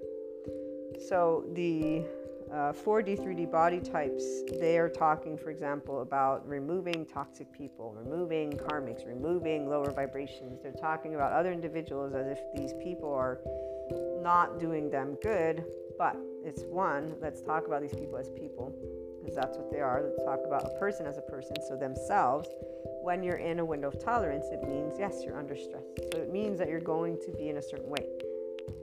So 1.08 1.44
the 1.52 2.04
uh, 2.52 2.72
4D, 2.72 3.18
3D 3.18 3.50
body 3.50 3.80
types, 3.80 4.24
they 4.60 4.76
are 4.76 4.88
talking, 4.88 5.38
for 5.38 5.50
example, 5.50 6.02
about 6.02 6.46
removing 6.46 7.06
toxic 7.06 7.50
people, 7.52 7.94
removing 7.96 8.52
karmics, 8.52 9.06
removing 9.06 9.68
lower 9.68 9.90
vibrations. 9.90 10.60
They're 10.62 10.72
talking 10.72 11.14
about 11.14 11.32
other 11.32 11.52
individuals 11.52 12.14
as 12.14 12.26
if 12.26 12.38
these 12.54 12.74
people 12.82 13.12
are 13.12 13.40
not 14.20 14.60
doing 14.60 14.90
them 14.90 15.16
good, 15.22 15.64
but 15.98 16.16
it's 16.44 16.62
one, 16.64 17.14
let's 17.20 17.40
talk 17.40 17.66
about 17.66 17.80
these 17.80 17.94
people 17.94 18.18
as 18.18 18.28
people 18.30 18.74
because 19.20 19.36
that's 19.36 19.56
what 19.56 19.70
they 19.70 19.80
are. 19.80 20.02
Let's 20.02 20.22
talk 20.24 20.40
about 20.44 20.64
a 20.64 20.78
person 20.78 21.06
as 21.06 21.16
a 21.16 21.22
person. 21.22 21.56
So, 21.66 21.76
themselves, 21.76 22.48
when 23.02 23.22
you're 23.22 23.36
in 23.36 23.60
a 23.60 23.64
window 23.64 23.88
of 23.88 24.02
tolerance, 24.02 24.46
it 24.50 24.62
means 24.68 24.94
yes, 24.98 25.22
you're 25.24 25.38
under 25.38 25.56
stress. 25.56 25.84
So, 26.12 26.18
it 26.18 26.32
means 26.32 26.58
that 26.58 26.68
you're 26.68 26.80
going 26.80 27.18
to 27.24 27.32
be 27.32 27.48
in 27.48 27.58
a 27.58 27.62
certain 27.62 27.88
way. 27.88 28.04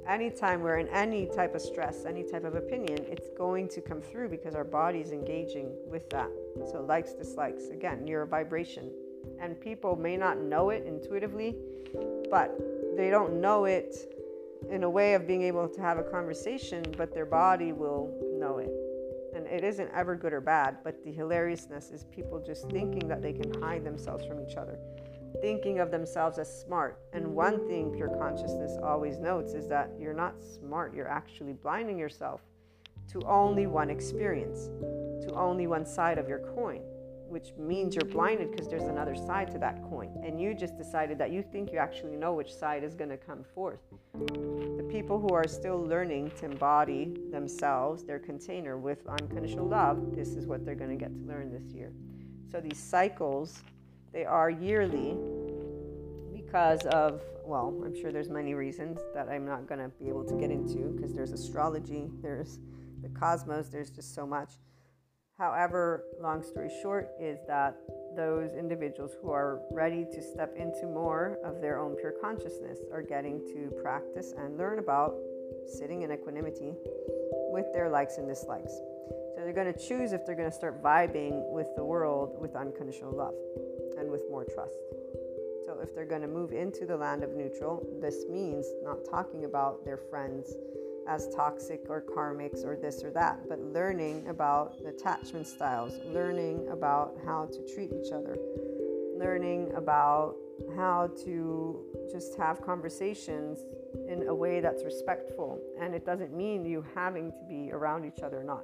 Anytime 0.08 0.62
we're 0.62 0.78
in 0.78 0.88
any 0.90 1.28
type 1.28 1.56
of 1.56 1.62
stress, 1.62 2.06
any 2.06 2.24
type 2.24 2.44
of 2.44 2.56
opinion, 2.56 3.06
it's 3.08 3.30
going 3.38 3.68
to 3.70 3.82
come 3.82 4.02
through 4.02 4.30
because 4.30 4.56
our 4.56 4.64
body 4.64 5.00
is 5.00 5.12
engaging 5.12 5.72
with 5.86 6.10
that. 6.10 6.30
So, 6.72 6.82
likes, 6.82 7.14
dislikes, 7.14 7.70
again, 7.70 8.08
your 8.08 8.26
vibration. 8.26 8.92
And 9.40 9.60
people 9.60 9.96
may 9.96 10.18
not 10.18 10.40
know 10.40 10.72
it 10.72 10.86
intuitively, 10.86 11.56
but 12.30 12.58
they 12.98 13.10
don't 13.10 13.40
know 13.40 13.66
it 13.66 14.16
in 14.70 14.84
a 14.84 14.90
way 14.90 15.14
of 15.14 15.28
being 15.28 15.44
able 15.44 15.70
to 15.70 15.82
have 15.82 15.98
a 15.98 16.04
conversation, 16.04 16.84
but 16.98 17.14
their 17.14 17.26
body 17.26 17.72
will 17.72 18.12
know 18.40 18.58
it 18.58 18.72
and 19.40 19.48
it 19.48 19.64
isn't 19.64 19.90
ever 19.94 20.16
good 20.16 20.34
or 20.34 20.42
bad, 20.42 20.78
but 20.84 21.04
the 21.04 21.12
hilariousness 21.12 21.92
is 21.92 22.04
people 22.06 22.40
just 22.40 22.70
thinking 22.70 23.08
that 23.08 23.22
they 23.22 23.34
can 23.34 23.54
hide 23.62 23.84
themselves 23.84 24.26
from 24.26 24.40
each 24.40 24.56
other, 24.56 24.78
thinking 25.42 25.80
of 25.80 25.92
themselves 25.92 26.38
as 26.40 26.62
smart. 26.62 27.00
And 27.14 27.36
one 27.36 27.68
thing 27.68 27.92
pure 27.92 28.10
consciousness 28.10 28.78
always 28.84 29.18
notes 29.20 29.54
is 29.54 29.68
that 29.68 29.92
you're 30.00 30.14
not 30.14 30.42
smart, 30.42 30.94
you're 30.94 31.08
actually 31.08 31.54
blinding 31.54 31.98
yourself 31.98 32.42
to 33.12 33.22
only 33.24 33.68
one 33.68 33.90
experience, 33.90 34.68
to 35.26 35.34
only 35.34 35.68
one 35.68 35.86
side 35.86 36.18
of 36.18 36.28
your 36.28 36.40
coin 36.56 36.82
which 37.30 37.54
means 37.58 37.96
you're 37.96 38.06
blinded 38.06 38.52
because 38.52 38.68
there's 38.68 38.84
another 38.84 39.16
side 39.16 39.52
to 39.52 39.60
that 39.60 39.82
coin. 39.84 40.12
And 40.26 40.42
you 40.42 40.54
just 40.54 40.78
decided 40.78 41.18
that 41.20 41.32
you 41.32 41.44
think 41.44 41.72
you 41.72 41.78
actually 41.78 42.16
know 42.16 42.34
which 42.34 42.54
side 42.54 42.84
is 42.84 42.96
going 42.96 43.10
to 43.12 43.18
come 43.18 43.44
forth. 43.56 43.80
The 44.14 44.88
people 44.90 45.20
who 45.20 45.34
are 45.34 45.48
still 45.48 45.80
learning 45.80 46.32
to 46.40 46.46
embody 46.46 47.14
themselves, 47.32 48.04
their 48.04 48.20
container 48.20 48.78
with 48.78 49.06
unconditional 49.08 49.68
love, 49.68 50.16
this 50.16 50.30
is 50.30 50.48
what 50.48 50.66
they're 50.66 50.76
going 50.76 50.90
to 50.90 50.96
get 50.96 51.16
to 51.16 51.28
learn 51.28 51.52
this 51.52 51.72
year. 51.74 51.92
So 52.52 52.60
these 52.60 52.80
cycles, 52.80 53.62
they 54.12 54.26
are 54.26 54.50
yearly 54.50 55.16
because 56.34 56.86
of, 56.88 57.22
well, 57.46 57.82
I'm 57.86 57.96
sure 58.00 58.12
there's 58.12 58.30
many 58.30 58.54
reasons 58.54 59.00
that 59.14 59.30
I'm 59.30 59.46
not 59.46 59.68
going 59.68 59.80
to 59.80 59.90
be 60.00 60.10
able 60.10 60.24
to 60.26 60.36
get 60.36 60.52
into 60.52 60.94
because 60.96 61.14
there's 61.14 61.32
astrology, 61.32 62.10
there's 62.22 62.60
the 63.02 63.10
cosmos, 63.10 63.70
there's 63.70 63.90
just 63.90 64.16
so 64.16 64.26
much. 64.26 64.54
However, 65.38 66.04
long 66.22 66.44
story 66.44 66.70
short 66.82 67.12
is 67.20 67.40
that 67.48 67.78
those 68.16 68.54
individuals 68.54 69.14
who 69.22 69.32
are 69.32 69.62
ready 69.72 70.06
to 70.14 70.22
step 70.22 70.56
into 70.58 70.86
more 70.86 71.38
of 71.46 71.62
their 71.62 71.80
own 71.80 71.96
pure 71.96 72.14
consciousness 72.22 72.80
are 72.92 73.02
getting 73.02 73.40
to 73.54 73.74
practice 73.82 74.34
and 74.38 74.58
learn 74.58 74.80
about 74.80 75.16
sitting 75.66 76.02
in 76.02 76.12
equanimity 76.12 76.74
with 77.52 77.72
their 77.74 77.90
likes 77.90 78.18
and 78.18 78.28
dislikes. 78.28 78.74
So 78.74 79.36
they're 79.38 79.54
going 79.54 79.72
to 79.72 79.80
choose 79.80 80.12
if 80.12 80.26
they're 80.26 80.36
going 80.36 80.50
to 80.50 80.56
start 80.56 80.84
vibing 80.84 81.50
with 81.54 81.68
the 81.78 81.86
world 81.86 82.36
with 82.42 82.56
unconditional 82.56 83.16
love 83.16 83.36
and 84.00 84.10
with 84.10 84.24
more 84.30 84.46
trust. 84.46 84.80
So 85.66 85.80
if 85.84 85.94
they're 85.94 86.06
going 86.06 86.22
to 86.22 86.28
move 86.28 86.52
into 86.52 86.86
the 86.86 86.98
land 86.98 87.24
of 87.24 87.32
neutral, 87.32 87.86
this 88.02 88.26
means 88.30 88.66
not 88.84 89.06
talking 89.10 89.46
about 89.46 89.86
their 89.86 89.98
friends 89.98 90.54
as 91.08 91.28
toxic 91.36 91.82
or 91.90 92.02
karmics 92.02 92.64
or 92.64 92.76
this 92.76 93.04
or 93.04 93.12
that, 93.12 93.40
but 93.50 93.60
learning 93.60 94.28
about 94.28 94.76
attachment 94.88 95.48
styles, 95.48 95.94
learning 96.06 96.68
about 96.72 97.18
how 97.26 97.48
to 97.48 97.74
treat 97.74 97.92
each 97.92 98.12
other, 98.12 98.38
learning 99.18 99.72
about 99.76 100.36
how 100.76 101.08
to 101.24 101.84
just 102.12 102.36
have 102.36 102.62
conversations 102.62 103.60
in 104.08 104.28
a 104.28 104.34
way 104.34 104.60
that's 104.60 104.84
respectful. 104.84 105.60
And 105.80 105.96
it 105.96 106.06
doesn't 106.06 106.36
mean 106.36 106.66
you 106.66 106.86
having 106.96 107.32
to 107.32 107.44
be 107.48 107.72
around 107.72 108.06
each 108.06 108.22
other 108.24 108.42
or 108.42 108.44
not. 108.44 108.64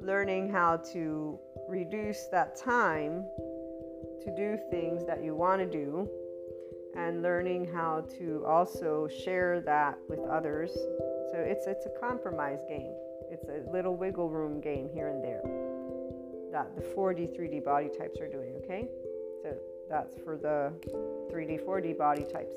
Learning 0.00 0.50
how 0.50 0.76
to 0.92 1.38
reduce 1.68 2.26
that 2.26 2.56
time 2.56 3.24
to 4.24 4.34
do 4.36 4.58
things 4.70 5.04
that 5.06 5.22
you 5.22 5.34
want 5.34 5.60
to 5.60 5.66
do 5.66 6.08
and 6.96 7.22
learning 7.22 7.70
how 7.72 8.04
to 8.18 8.44
also 8.46 9.08
share 9.08 9.60
that 9.60 9.98
with 10.08 10.20
others 10.20 10.76
so 11.32 11.38
it's 11.38 11.66
it's 11.66 11.84
a 11.86 12.00
compromise 12.00 12.60
game. 12.68 12.94
It's 13.30 13.48
a 13.48 13.70
little 13.70 13.96
wiggle 13.96 14.30
room 14.30 14.60
game 14.60 14.88
here 14.92 15.08
and 15.08 15.22
there 15.22 15.42
that 16.50 16.74
the 16.74 16.80
4D, 16.80 17.38
3D 17.38 17.62
body 17.62 17.90
types 17.98 18.18
are 18.20 18.28
doing, 18.28 18.54
okay? 18.64 18.88
So 19.42 19.54
that's 19.90 20.16
for 20.24 20.38
the 20.38 20.72
3D, 21.30 21.62
4D 21.62 21.98
body 21.98 22.24
types, 22.24 22.54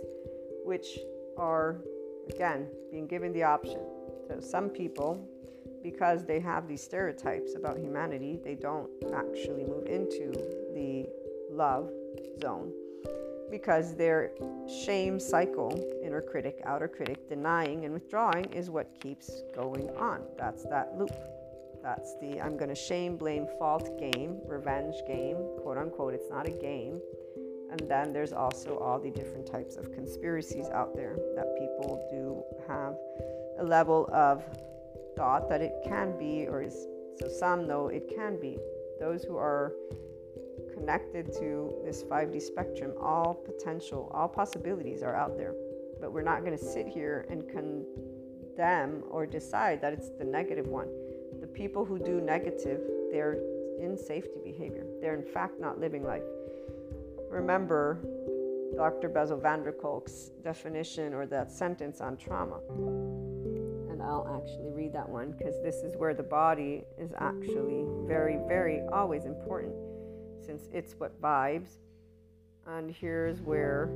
which 0.63 0.99
are, 1.37 1.81
again, 2.29 2.67
being 2.89 3.05
given 3.05 3.33
the 3.33 3.43
option. 3.43 3.81
So 4.29 4.39
some 4.39 4.69
people, 4.69 5.27
because 5.83 6.25
they 6.25 6.39
have 6.39 6.69
these 6.69 6.81
stereotypes 6.81 7.55
about 7.55 7.77
humanity, 7.77 8.39
they 8.41 8.55
don't 8.55 8.89
actually 9.13 9.65
move 9.65 9.87
into 9.87 10.31
the 10.73 11.09
love 11.61 11.91
zone 12.41 12.71
because 13.51 13.93
their 13.95 14.31
shame 14.83 15.19
cycle, 15.19 15.71
inner 16.03 16.21
critic, 16.21 16.59
outer 16.65 16.87
critic, 16.87 17.29
denying 17.29 17.85
and 17.85 17.93
withdrawing 17.93 18.45
is 18.45 18.71
what 18.71 18.87
keeps 18.99 19.43
going 19.55 19.87
on. 19.91 20.23
That's 20.39 20.63
that 20.63 20.97
loop. 20.97 21.13
That's 21.83 22.17
the 22.19 22.41
I'm 22.41 22.57
going 22.57 22.69
to 22.69 22.81
shame, 22.89 23.15
blame, 23.15 23.45
fault 23.59 23.87
game, 23.99 24.39
revenge 24.47 24.95
game, 25.05 25.37
quote 25.61 25.77
unquote. 25.77 26.15
It's 26.15 26.31
not 26.31 26.47
a 26.47 26.51
game. 26.71 26.99
And 27.69 27.81
then 27.87 28.11
there's 28.11 28.33
also 28.33 28.79
all 28.79 28.99
the 28.99 29.11
different 29.11 29.45
types 29.45 29.75
of 29.75 29.91
conspiracies 29.91 30.67
out 30.69 30.95
there 30.95 31.15
that 31.35 31.47
people 31.59 31.91
do 32.09 32.43
have 32.67 32.95
a 33.59 33.63
level 33.63 34.09
of 34.11 34.43
thought 35.15 35.47
that 35.49 35.61
it 35.61 35.73
can 35.85 36.17
be, 36.17 36.47
or 36.47 36.63
is 36.63 36.87
so 37.19 37.27
some 37.27 37.67
know 37.67 37.87
it 37.87 38.11
can 38.15 38.39
be. 38.39 38.57
Those 38.99 39.23
who 39.23 39.37
are 39.37 39.73
connected 40.81 41.31
to 41.31 41.75
this 41.85 42.03
5D 42.03 42.41
spectrum, 42.41 42.93
all 42.99 43.35
potential, 43.35 44.11
all 44.15 44.27
possibilities 44.27 45.03
are 45.03 45.15
out 45.15 45.37
there. 45.37 45.53
But 45.99 46.11
we're 46.11 46.23
not 46.23 46.43
going 46.43 46.57
to 46.57 46.63
sit 46.63 46.87
here 46.87 47.27
and 47.29 47.47
condemn 47.47 49.03
or 49.09 49.27
decide 49.27 49.79
that 49.81 49.93
it's 49.93 50.09
the 50.17 50.23
negative 50.23 50.67
one. 50.67 50.87
The 51.39 51.45
people 51.45 51.85
who 51.85 51.99
do 51.99 52.19
negative, 52.19 52.81
they're 53.11 53.37
in 53.79 53.95
safety 53.95 54.39
behavior. 54.43 54.85
They're 55.01 55.13
in 55.13 55.23
fact 55.23 55.59
not 55.59 55.79
living 55.79 56.03
life. 56.03 56.23
Remember 57.29 57.99
Dr. 58.75 59.07
Bessel 59.07 59.37
van 59.37 59.61
der 59.61 59.73
Kolk's 59.73 60.31
definition 60.43 61.13
or 61.13 61.27
that 61.27 61.51
sentence 61.51 62.01
on 62.01 62.17
trauma. 62.17 62.59
And 63.91 64.01
I'll 64.01 64.27
actually 64.35 64.71
read 64.71 64.93
that 64.93 65.07
one 65.07 65.35
because 65.37 65.61
this 65.61 65.75
is 65.75 65.95
where 65.95 66.15
the 66.15 66.23
body 66.23 66.85
is 66.97 67.11
actually 67.19 67.85
very, 68.07 68.39
very 68.47 68.81
always 68.91 69.25
important 69.25 69.75
since 70.45 70.67
it's 70.73 70.93
what 70.97 71.21
vibes. 71.21 71.77
And 72.67 72.91
here's 72.91 73.41
where, 73.41 73.89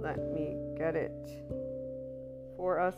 let 0.00 0.32
me 0.32 0.56
get 0.76 0.96
it 0.96 1.12
for 2.56 2.78
us. 2.78 2.96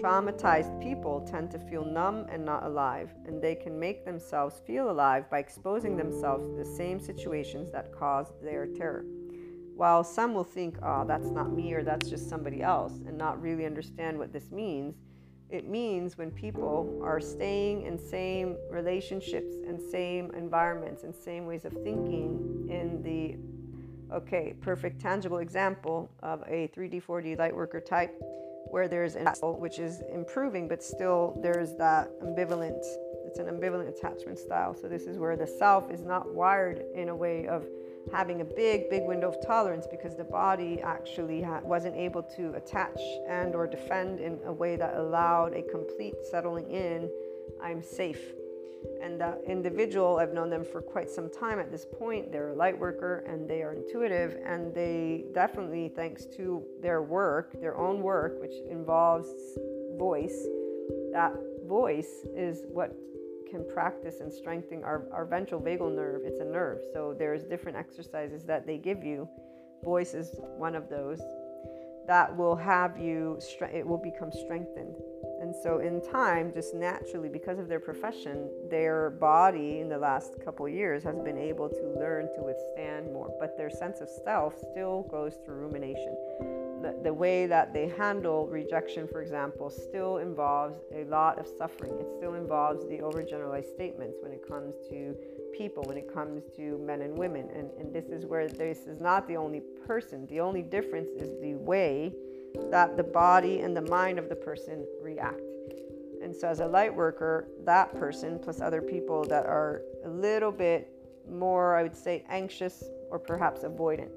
Traumatized 0.00 0.82
people 0.82 1.26
tend 1.30 1.50
to 1.52 1.58
feel 1.58 1.84
numb 1.84 2.26
and 2.30 2.44
not 2.44 2.64
alive, 2.64 3.10
and 3.26 3.40
they 3.40 3.54
can 3.54 3.78
make 3.78 4.04
themselves 4.04 4.60
feel 4.66 4.90
alive 4.90 5.30
by 5.30 5.38
exposing 5.38 5.96
themselves 5.96 6.46
to 6.46 6.56
the 6.56 6.76
same 6.76 6.98
situations 6.98 7.70
that 7.70 7.92
caused 7.92 8.32
their 8.42 8.66
terror. 8.66 9.04
While 9.74 10.04
some 10.04 10.34
will 10.34 10.44
think, 10.44 10.76
oh, 10.82 11.04
that's 11.06 11.30
not 11.30 11.52
me 11.52 11.72
or 11.72 11.82
that's 11.82 12.10
just 12.10 12.28
somebody 12.28 12.62
else, 12.62 12.92
and 13.06 13.16
not 13.16 13.40
really 13.40 13.64
understand 13.64 14.18
what 14.18 14.32
this 14.32 14.50
means, 14.50 14.96
it 15.50 15.68
means 15.68 16.16
when 16.16 16.30
people 16.30 17.00
are 17.02 17.20
staying 17.20 17.82
in 17.82 17.98
same 17.98 18.56
relationships 18.70 19.54
and 19.66 19.80
same 19.80 20.30
environments 20.36 21.02
and 21.02 21.14
same 21.14 21.46
ways 21.46 21.64
of 21.64 21.72
thinking 21.72 22.66
in 22.70 23.02
the 23.02 23.36
okay 24.14 24.54
perfect 24.60 25.00
tangible 25.00 25.38
example 25.38 26.10
of 26.22 26.42
a 26.46 26.68
3d 26.68 27.02
4d 27.02 27.38
light 27.38 27.54
worker 27.54 27.80
type 27.80 28.14
where 28.70 28.88
there's 28.88 29.16
an 29.16 29.28
which 29.58 29.78
is 29.78 30.02
improving 30.12 30.68
but 30.68 30.82
still 30.82 31.38
there's 31.42 31.74
that 31.76 32.08
ambivalent 32.20 32.82
it's 33.30 33.38
an 33.38 33.46
ambivalent 33.46 33.88
attachment 33.88 34.36
style 34.36 34.74
so 34.74 34.88
this 34.88 35.04
is 35.04 35.16
where 35.16 35.36
the 35.36 35.46
self 35.46 35.88
is 35.88 36.02
not 36.02 36.34
wired 36.34 36.82
in 36.96 37.10
a 37.10 37.14
way 37.14 37.46
of 37.46 37.64
having 38.12 38.40
a 38.40 38.44
big 38.44 38.90
big 38.90 39.04
window 39.04 39.28
of 39.28 39.36
tolerance 39.46 39.86
because 39.88 40.16
the 40.16 40.24
body 40.24 40.80
actually 40.82 41.40
ha- 41.40 41.60
wasn't 41.62 41.94
able 41.94 42.24
to 42.24 42.52
attach 42.54 43.00
and 43.28 43.54
or 43.54 43.68
defend 43.68 44.18
in 44.18 44.36
a 44.46 44.52
way 44.52 44.74
that 44.74 44.96
allowed 44.96 45.54
a 45.54 45.62
complete 45.62 46.14
settling 46.28 46.68
in 46.70 47.08
i'm 47.62 47.82
safe. 47.82 48.32
And 49.02 49.20
that 49.20 49.38
individual 49.46 50.18
i've 50.18 50.32
known 50.32 50.50
them 50.50 50.64
for 50.64 50.82
quite 50.82 51.08
some 51.08 51.30
time 51.30 51.60
at 51.60 51.70
this 51.70 51.84
point 51.84 52.32
they're 52.32 52.50
a 52.50 52.56
light 52.56 52.76
worker 52.76 53.22
and 53.28 53.48
they 53.48 53.62
are 53.62 53.74
intuitive 53.74 54.38
and 54.44 54.74
they 54.74 55.26
definitely 55.34 55.92
thanks 55.94 56.26
to 56.36 56.64
their 56.82 57.00
work 57.02 57.60
their 57.60 57.76
own 57.76 58.02
work 58.02 58.40
which 58.40 58.56
involves 58.68 59.28
voice 59.96 60.46
that 61.12 61.34
voice 61.66 62.26
is 62.34 62.62
what 62.72 62.96
can 63.50 63.66
practice 63.72 64.20
and 64.20 64.32
strengthen 64.32 64.84
our, 64.84 65.06
our 65.12 65.24
ventral 65.24 65.60
vagal 65.60 65.94
nerve. 65.94 66.22
It's 66.24 66.40
a 66.40 66.44
nerve. 66.44 66.78
So 66.92 67.14
there's 67.18 67.44
different 67.44 67.76
exercises 67.76 68.44
that 68.44 68.66
they 68.66 68.78
give 68.78 69.02
you. 69.02 69.28
Voice 69.84 70.14
is 70.14 70.36
one 70.56 70.74
of 70.74 70.88
those 70.88 71.20
that 72.06 72.36
will 72.36 72.56
have 72.56 72.98
you, 72.98 73.38
it 73.72 73.86
will 73.86 73.98
become 73.98 74.32
strengthened. 74.32 74.96
And 75.40 75.54
so, 75.62 75.78
in 75.78 76.02
time, 76.10 76.52
just 76.52 76.74
naturally, 76.74 77.28
because 77.28 77.58
of 77.58 77.68
their 77.68 77.80
profession, 77.80 78.50
their 78.68 79.10
body 79.10 79.78
in 79.78 79.88
the 79.88 79.96
last 79.96 80.34
couple 80.44 80.68
years 80.68 81.02
has 81.04 81.18
been 81.20 81.38
able 81.38 81.68
to 81.68 81.94
learn 81.98 82.28
to 82.34 82.42
withstand 82.42 83.12
more. 83.12 83.32
But 83.38 83.56
their 83.56 83.70
sense 83.70 84.00
of 84.00 84.08
self 84.08 84.58
still 84.58 85.06
goes 85.10 85.38
through 85.44 85.56
rumination 85.56 86.69
the, 87.02 87.12
way 87.12 87.46
that 87.46 87.72
they 87.72 87.88
handle 87.88 88.46
rejection, 88.46 89.06
for 89.06 89.20
example, 89.20 89.70
still 89.70 90.18
involves 90.18 90.78
a 90.94 91.04
lot 91.04 91.38
of 91.38 91.46
suffering. 91.46 91.92
It 92.00 92.06
still 92.16 92.34
involves 92.34 92.86
the 92.88 92.98
overgeneralized 92.98 93.72
statements 93.74 94.18
when 94.20 94.32
it 94.32 94.46
comes 94.46 94.74
to 94.88 95.16
people, 95.56 95.82
when 95.84 95.96
it 95.96 96.12
comes 96.12 96.42
to 96.56 96.78
men 96.78 97.02
and 97.02 97.16
women. 97.16 97.48
And, 97.54 97.70
and 97.78 97.92
this 97.92 98.06
is 98.06 98.26
where 98.26 98.48
this 98.48 98.86
is 98.86 99.00
not 99.00 99.26
the 99.28 99.36
only 99.36 99.60
person. 99.86 100.26
The 100.26 100.40
only 100.40 100.62
difference 100.62 101.10
is 101.16 101.40
the 101.40 101.54
way 101.54 102.14
that 102.70 102.96
the 102.96 103.04
body 103.04 103.60
and 103.60 103.76
the 103.76 103.82
mind 103.82 104.18
of 104.18 104.28
the 104.28 104.36
person 104.36 104.86
react. 105.02 105.40
And 106.22 106.34
so, 106.34 106.48
as 106.48 106.60
a 106.60 106.66
light 106.66 106.94
worker, 106.94 107.48
that 107.64 107.94
person 107.94 108.38
plus 108.38 108.60
other 108.60 108.82
people 108.82 109.24
that 109.24 109.46
are 109.46 109.82
a 110.04 110.08
little 110.08 110.52
bit 110.52 110.88
more, 111.30 111.76
I 111.76 111.82
would 111.82 111.96
say, 111.96 112.24
anxious 112.28 112.84
or 113.10 113.18
perhaps 113.18 113.62
avoidant 113.62 114.10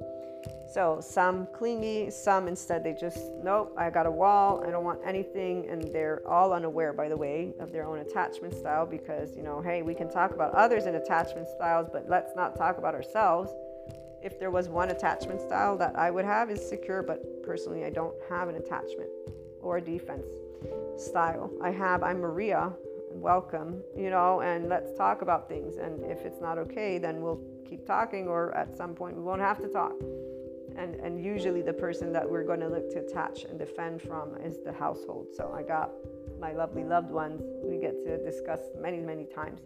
so 0.74 1.00
some 1.02 1.48
clingy, 1.54 2.10
some 2.10 2.48
instead 2.48 2.84
they 2.84 2.94
just, 2.94 3.32
nope, 3.44 3.72
I 3.78 3.92
got 3.92 4.08
a 4.08 4.12
wall, 4.12 4.64
I 4.66 4.72
don't 4.72 4.84
want 4.84 5.02
anything. 5.06 5.70
And 5.70 5.84
they're 5.94 6.24
all 6.28 6.52
unaware, 6.52 6.94
by 6.94 7.10
the 7.10 7.16
way, 7.16 7.54
of 7.60 7.72
their 7.72 7.86
own 7.86 8.00
attachment 8.00 8.56
style 8.56 8.88
because, 8.88 9.38
you 9.38 9.44
know, 9.44 9.62
hey, 9.62 9.84
we 9.84 9.94
can 9.94 10.10
talk 10.10 10.32
about 10.32 10.52
others 10.56 10.88
in 10.88 10.96
attachment 10.96 11.48
styles, 11.48 11.90
but 11.94 12.10
let's 12.10 12.36
not 12.36 12.56
talk 12.56 12.80
about 12.80 12.96
ourselves. 12.96 13.52
If 14.24 14.40
there 14.40 14.50
was 14.50 14.68
one 14.68 14.90
attachment 14.90 15.42
style 15.42 15.78
that 15.78 15.96
I 15.96 16.10
would 16.10 16.26
have 16.26 16.50
is 16.50 16.68
secure, 16.68 17.04
but 17.04 17.44
personally 17.44 17.86
I 17.86 17.92
don't 17.92 18.16
have 18.28 18.48
an 18.48 18.56
attachment 18.56 19.12
or 19.62 19.78
a 19.78 19.82
defense 19.82 20.26
style. 20.98 21.52
I 21.62 21.70
have, 21.70 22.02
I'm 22.02 22.20
Maria, 22.20 22.74
welcome, 23.12 23.84
you 23.96 24.10
know, 24.10 24.42
and 24.42 24.70
let's 24.70 24.98
talk 24.98 25.22
about 25.22 25.48
things. 25.48 25.78
And 25.78 26.04
if 26.10 26.26
it's 26.26 26.42
not 26.42 26.58
okay, 26.58 26.98
then 26.98 27.22
we'll 27.22 27.42
keep 27.70 27.86
talking, 27.86 28.28
or 28.28 28.56
at 28.58 28.76
some 28.76 28.96
point 28.96 29.16
we 29.16 29.22
won't 29.22 29.42
have 29.42 29.62
to 29.62 29.68
talk 29.68 29.94
and 30.78 30.96
and 30.96 31.24
usually 31.24 31.62
the 31.62 31.74
person 31.74 32.12
that 32.14 32.30
we're 32.30 32.44
going 32.44 32.60
to 32.60 32.70
look 32.70 32.90
to 32.92 33.00
attach 33.00 33.44
and 33.44 33.58
defend 33.60 34.02
from 34.02 34.36
is 34.44 34.58
the 34.66 34.74
household 34.74 35.28
so 35.36 35.54
i 35.56 35.62
got 35.62 35.92
my 36.40 36.52
lovely 36.52 36.84
loved 36.84 37.12
ones 37.12 37.42
we 37.64 37.78
get 37.78 38.04
to 38.04 38.18
discuss 38.24 38.60
many 38.80 39.00
many 39.00 39.26
times 39.26 39.62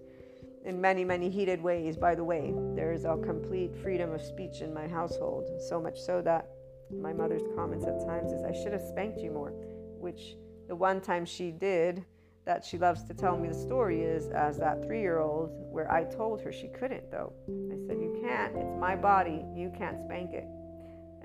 in 0.67 0.81
many, 0.81 1.05
many 1.05 1.29
heated 1.29 1.61
ways, 1.63 1.95
by 1.95 2.13
the 2.13 2.23
way. 2.23 2.53
There's 2.75 3.05
a 3.05 3.17
complete 3.23 3.73
freedom 3.81 4.11
of 4.11 4.21
speech 4.21 4.59
in 4.59 4.73
my 4.73 4.85
household, 4.85 5.49
so 5.61 5.81
much 5.81 5.97
so 5.97 6.21
that 6.23 6.49
my 6.91 7.13
mother's 7.13 7.43
comments 7.55 7.85
at 7.85 8.05
times 8.05 8.33
is, 8.33 8.43
I 8.43 8.51
should 8.51 8.73
have 8.73 8.81
spanked 8.81 9.19
you 9.21 9.31
more, 9.31 9.51
which 9.99 10.35
the 10.67 10.75
one 10.75 10.99
time 10.99 11.25
she 11.25 11.51
did, 11.51 12.03
that 12.45 12.65
she 12.65 12.77
loves 12.77 13.03
to 13.05 13.13
tell 13.13 13.37
me 13.37 13.47
the 13.47 13.53
story 13.53 14.01
is 14.01 14.27
as 14.27 14.57
that 14.57 14.83
three 14.85 15.01
year 15.01 15.19
old 15.19 15.51
where 15.71 15.89
I 15.91 16.03
told 16.03 16.41
her 16.41 16.51
she 16.51 16.67
couldn't, 16.67 17.11
though. 17.11 17.33
I 17.47 17.77
said, 17.87 17.97
You 18.01 18.19
can't. 18.21 18.55
It's 18.55 18.75
my 18.79 18.95
body. 18.95 19.45
You 19.55 19.71
can't 19.77 19.99
spank 20.01 20.33
it. 20.33 20.47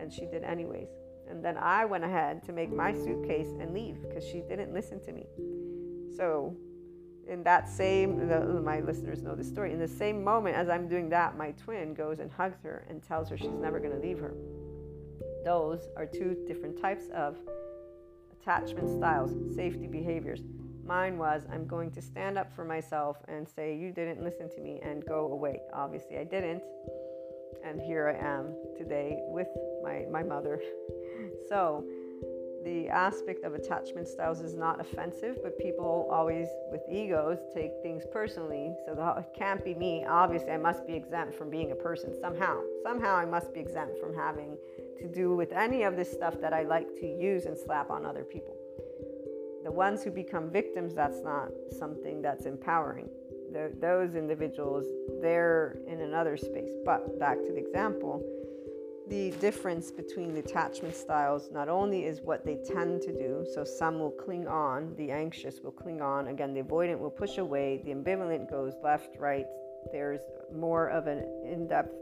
And 0.03 0.13
she 0.13 0.27
did, 0.27 0.43
anyways. 0.43 0.89
And 1.31 1.45
then 1.45 1.57
I 1.57 1.85
went 1.85 2.03
ahead 2.03 2.43
to 2.45 2.53
make 2.53 2.75
my 2.75 2.93
suitcase 2.93 3.47
and 3.61 3.73
leave 3.73 4.03
because 4.03 4.27
she 4.27 4.43
didn't 4.49 4.75
listen 4.75 5.01
to 5.05 5.13
me. 5.13 5.27
So, 6.17 6.57
in 7.29 7.45
that 7.45 7.69
same, 7.69 8.29
the, 8.29 8.41
my 8.61 8.81
listeners 8.81 9.23
know 9.23 9.37
the 9.37 9.45
story, 9.45 9.73
in 9.73 9.79
the 9.79 9.87
same 9.87 10.25
moment 10.25 10.57
as 10.57 10.69
I'm 10.69 10.89
doing 10.89 11.09
that, 11.11 11.39
my 11.39 11.53
twin 11.53 11.95
goes 11.95 12.19
and 12.19 12.31
hugs 12.33 12.61
her 12.65 12.85
and 12.91 13.01
tells 13.01 13.31
her 13.31 13.39
she's 13.39 13.55
never 13.61 13.79
going 13.79 13.93
to 13.93 14.05
leave 14.05 14.19
her. 14.19 14.35
Those 15.45 15.89
are 15.97 16.05
two 16.05 16.37
different 16.49 16.81
types 16.81 17.05
of 17.15 17.37
attachment 18.41 18.91
styles, 18.91 19.31
safety 19.55 19.87
behaviors. 19.87 20.41
Mine 20.85 21.17
was 21.17 21.47
I'm 21.51 21.67
going 21.69 21.93
to 21.93 22.03
stand 22.03 22.37
up 22.37 22.53
for 22.55 22.65
myself 22.65 23.19
and 23.29 23.49
say, 23.49 23.77
You 23.77 23.93
didn't 23.93 24.23
listen 24.23 24.51
to 24.51 24.61
me 24.61 24.81
and 24.83 25.07
go 25.07 25.33
away. 25.33 25.61
Obviously, 25.73 26.19
I 26.19 26.25
didn't. 26.25 26.63
And 27.65 27.81
here 27.81 28.09
I 28.09 28.25
am 28.25 28.55
today 28.77 29.19
with 29.29 29.49
my, 29.83 30.05
my 30.11 30.23
mother. 30.23 30.61
so, 31.49 31.85
the 32.65 32.89
aspect 32.89 33.43
of 33.45 33.55
attachment 33.55 34.07
styles 34.07 34.41
is 34.41 34.55
not 34.55 34.81
offensive, 34.81 35.39
but 35.43 35.59
people 35.59 36.09
always, 36.13 36.47
with 36.71 36.83
egos, 36.89 37.39
take 37.53 37.73
things 37.83 38.05
personally. 38.13 38.73
So 38.87 38.95
the, 38.95 39.19
it 39.19 39.37
can't 39.37 39.65
be 39.65 39.75
me. 39.75 40.05
Obviously, 40.09 40.53
I 40.53 40.59
must 40.59 40.87
be 40.87 40.95
exempt 40.95 41.35
from 41.35 41.51
being 41.51 41.73
a 41.73 41.75
person 41.75 42.15
somehow. 42.21 42.61
Somehow, 42.85 43.17
I 43.17 43.25
must 43.25 43.53
be 43.53 43.59
exempt 43.59 43.99
from 43.99 44.15
having 44.15 44.57
to 44.99 45.09
do 45.09 45.35
with 45.35 45.51
any 45.51 45.83
of 45.83 45.97
this 45.97 46.13
stuff 46.13 46.41
that 46.41 46.53
I 46.53 46.63
like 46.63 46.95
to 47.01 47.07
use 47.07 47.47
and 47.47 47.59
slap 47.59 47.91
on 47.91 48.07
other 48.07 48.23
people 48.23 48.57
the 49.65 49.71
ones 49.71 50.03
who 50.03 50.11
become 50.11 50.51
victims, 50.51 50.95
that's 50.95 51.23
not 51.23 51.49
something 51.79 52.21
that's 52.21 52.47
empowering. 52.47 53.09
Those 53.81 54.15
individuals, 54.15 54.87
they're 55.21 55.79
in 55.87 56.01
another 56.01 56.37
space. 56.37 56.73
But 56.85 57.19
back 57.19 57.39
to 57.39 57.53
the 57.53 57.59
example, 57.59 58.23
the 59.09 59.33
difference 59.33 59.91
between 59.91 60.33
the 60.33 60.41
attachment 60.41 60.95
styles 60.95 61.51
not 61.53 61.69
only 61.69 62.05
is 62.05 62.21
what 62.21 62.45
they 62.45 62.57
tend 62.65 63.03
to 63.03 63.13
do, 63.13 63.45
so 63.53 63.65
some 63.65 63.99
will 63.99 64.11
cling 64.11 64.47
on, 64.47 64.95
the 64.97 65.11
anxious 65.11 65.61
will 65.63 65.73
cling 65.73 66.01
on, 66.01 66.29
again, 66.29 66.55
the 66.55 66.63
avoidant 66.63 66.99
will 66.99 67.11
push 67.11 67.39
away, 67.39 67.83
the 67.85 67.91
ambivalent 67.91 68.49
goes 68.49 68.75
left, 68.83 69.17
right. 69.19 69.47
There's 69.91 70.21
more 70.55 70.89
of 70.89 71.09
an 71.09 71.27
in 71.45 71.67
depth 71.67 71.93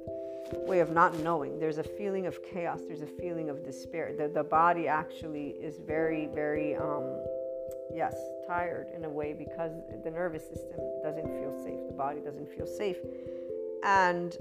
way 0.53 0.81
of 0.81 0.91
not 0.93 1.19
knowing. 1.21 1.59
There's 1.59 1.79
a 1.79 1.85
feeling 1.85 2.27
of 2.27 2.43
chaos, 2.43 2.81
there's 2.87 3.03
a 3.03 3.07
feeling 3.07 3.49
of 3.49 3.65
despair. 3.65 4.13
The, 4.17 4.29
the 4.29 4.45
body 4.45 4.87
actually 4.87 5.51
is 5.61 5.79
very, 5.79 6.29
very 6.35 6.77
um, 6.77 7.20
yes, 7.95 8.15
tired 8.47 8.89
in 8.95 9.05
a 9.05 9.09
way 9.09 9.33
because 9.33 9.73
the 10.05 10.11
nervous 10.11 10.43
system 10.43 10.81
doesn't 11.03 11.27
feel 11.27 11.55
safe, 11.65 11.81
the 11.87 11.95
body 11.97 12.21
doesn't 12.21 12.49
feel 12.49 12.67
safe. 12.67 12.99
And 13.83 14.37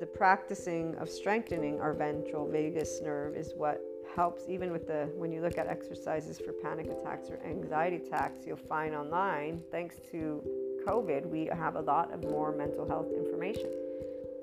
the 0.00 0.06
practicing 0.06 0.94
of 0.96 1.08
strengthening 1.08 1.80
our 1.80 1.92
ventral 1.92 2.48
vagus 2.48 3.00
nerve 3.02 3.36
is 3.36 3.52
what 3.56 3.80
helps. 4.14 4.44
Even 4.48 4.70
with 4.72 4.86
the 4.86 5.08
when 5.16 5.32
you 5.32 5.40
look 5.40 5.58
at 5.58 5.66
exercises 5.66 6.38
for 6.38 6.52
panic 6.52 6.86
attacks 6.86 7.30
or 7.30 7.40
anxiety 7.44 7.96
attacks 7.96 8.46
you'll 8.46 8.56
find 8.56 8.94
online 8.94 9.62
thanks 9.70 9.96
to 10.10 10.42
covid 10.86 11.26
we 11.26 11.46
have 11.46 11.76
a 11.76 11.80
lot 11.80 12.12
of 12.12 12.22
more 12.24 12.54
mental 12.54 12.86
health 12.86 13.08
information. 13.16 13.70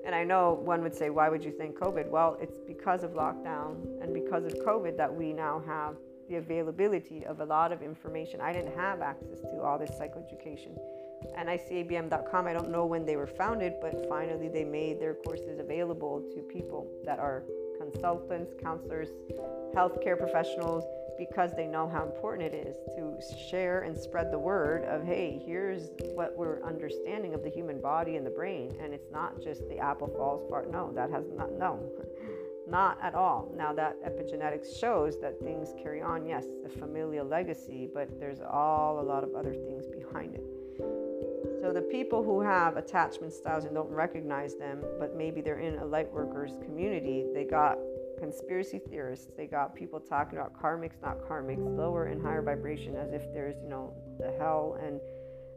And 0.04 0.14
i 0.14 0.24
know 0.24 0.60
one 0.64 0.82
would 0.82 0.94
say 0.94 1.10
why 1.10 1.28
would 1.28 1.44
you 1.44 1.52
think 1.52 1.78
covid? 1.78 2.08
Well 2.08 2.36
it's 2.40 2.58
because 2.58 3.02
of 3.02 3.12
lockdown 3.12 3.76
and 4.02 4.12
because 4.12 4.44
of 4.44 4.52
covid 4.66 4.96
that 4.96 5.12
we 5.14 5.32
now 5.32 5.62
have 5.66 5.96
the 6.28 6.36
availability 6.36 7.24
of 7.26 7.40
a 7.40 7.44
lot 7.44 7.72
of 7.72 7.82
information. 7.82 8.40
I 8.40 8.52
didn't 8.52 8.76
have 8.76 9.00
access 9.00 9.40
to 9.40 9.60
all 9.62 9.78
this 9.78 9.90
psychoeducation. 9.90 10.78
And 11.36 11.48
ICABM.com, 11.48 12.46
I 12.46 12.52
don't 12.52 12.70
know 12.70 12.84
when 12.84 13.06
they 13.06 13.16
were 13.16 13.26
founded, 13.26 13.74
but 13.80 14.06
finally 14.08 14.48
they 14.48 14.64
made 14.64 15.00
their 15.00 15.14
courses 15.14 15.58
available 15.58 16.22
to 16.34 16.42
people 16.42 16.90
that 17.04 17.18
are 17.18 17.44
consultants, 17.78 18.54
counselors, 18.60 19.08
healthcare 19.74 20.18
professionals, 20.18 20.84
because 21.18 21.52
they 21.54 21.66
know 21.66 21.88
how 21.88 22.04
important 22.04 22.52
it 22.52 22.66
is 22.66 22.76
to 22.96 23.18
share 23.50 23.82
and 23.82 23.96
spread 23.96 24.32
the 24.32 24.38
word 24.38 24.84
of, 24.84 25.04
hey, 25.04 25.40
here's 25.44 25.90
what 26.14 26.36
we're 26.36 26.62
understanding 26.64 27.34
of 27.34 27.42
the 27.42 27.50
human 27.50 27.80
body 27.80 28.16
and 28.16 28.26
the 28.26 28.30
brain. 28.30 28.74
And 28.80 28.92
it's 28.92 29.10
not 29.12 29.40
just 29.42 29.68
the 29.68 29.78
apple 29.78 30.08
falls 30.08 30.48
part. 30.50 30.70
No, 30.70 30.92
that 30.94 31.10
has 31.10 31.24
not, 31.36 31.52
no. 31.52 31.80
Not 32.68 32.98
at 33.02 33.14
all. 33.14 33.52
Now, 33.56 33.72
that 33.72 33.96
epigenetics 34.04 34.78
shows 34.78 35.20
that 35.20 35.38
things 35.40 35.74
carry 35.82 36.00
on, 36.00 36.26
yes, 36.26 36.46
the 36.62 36.68
familial 36.68 37.26
legacy, 37.26 37.88
but 37.92 38.08
there's 38.20 38.40
all 38.40 39.00
a 39.00 39.02
lot 39.02 39.24
of 39.24 39.34
other 39.34 39.54
things 39.54 39.86
behind 39.86 40.34
it. 40.34 40.44
So, 41.60 41.72
the 41.72 41.82
people 41.82 42.22
who 42.22 42.40
have 42.40 42.76
attachment 42.76 43.32
styles 43.32 43.64
and 43.64 43.74
don't 43.74 43.90
recognize 43.90 44.54
them, 44.54 44.82
but 44.98 45.16
maybe 45.16 45.40
they're 45.40 45.60
in 45.60 45.78
a 45.78 45.84
light 45.84 46.12
workers 46.12 46.52
community, 46.64 47.26
they 47.34 47.44
got 47.44 47.78
conspiracy 48.18 48.78
theorists, 48.78 49.26
they 49.36 49.46
got 49.46 49.74
people 49.74 49.98
talking 49.98 50.38
about 50.38 50.60
karmics, 50.60 51.00
not 51.02 51.20
karmics, 51.20 51.64
lower 51.76 52.04
and 52.06 52.22
higher 52.22 52.42
vibration, 52.42 52.96
as 52.96 53.12
if 53.12 53.22
there's, 53.32 53.56
you 53.62 53.68
know, 53.68 53.92
the 54.18 54.32
hell 54.38 54.78
and 54.80 55.00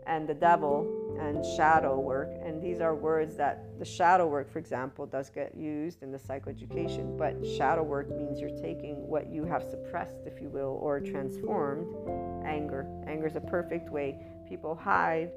and 0.07 0.27
the 0.27 0.33
devil 0.33 0.87
and 1.19 1.45
shadow 1.57 1.99
work. 1.99 2.29
And 2.43 2.61
these 2.61 2.81
are 2.81 2.95
words 2.95 3.35
that 3.37 3.79
the 3.79 3.85
shadow 3.85 4.27
work, 4.27 4.51
for 4.51 4.59
example, 4.59 5.05
does 5.05 5.29
get 5.29 5.55
used 5.55 6.03
in 6.03 6.11
the 6.11 6.17
psychoeducation. 6.17 7.17
But 7.17 7.45
shadow 7.45 7.83
work 7.83 8.09
means 8.09 8.39
you're 8.39 8.57
taking 8.61 9.07
what 9.07 9.27
you 9.27 9.45
have 9.45 9.63
suppressed, 9.63 10.25
if 10.25 10.41
you 10.41 10.49
will, 10.49 10.79
or 10.81 10.99
transformed 10.99 11.87
anger. 12.45 12.87
Anger 13.07 13.27
is 13.27 13.35
a 13.35 13.41
perfect 13.41 13.89
way. 13.89 14.19
People 14.47 14.75
hide 14.75 15.31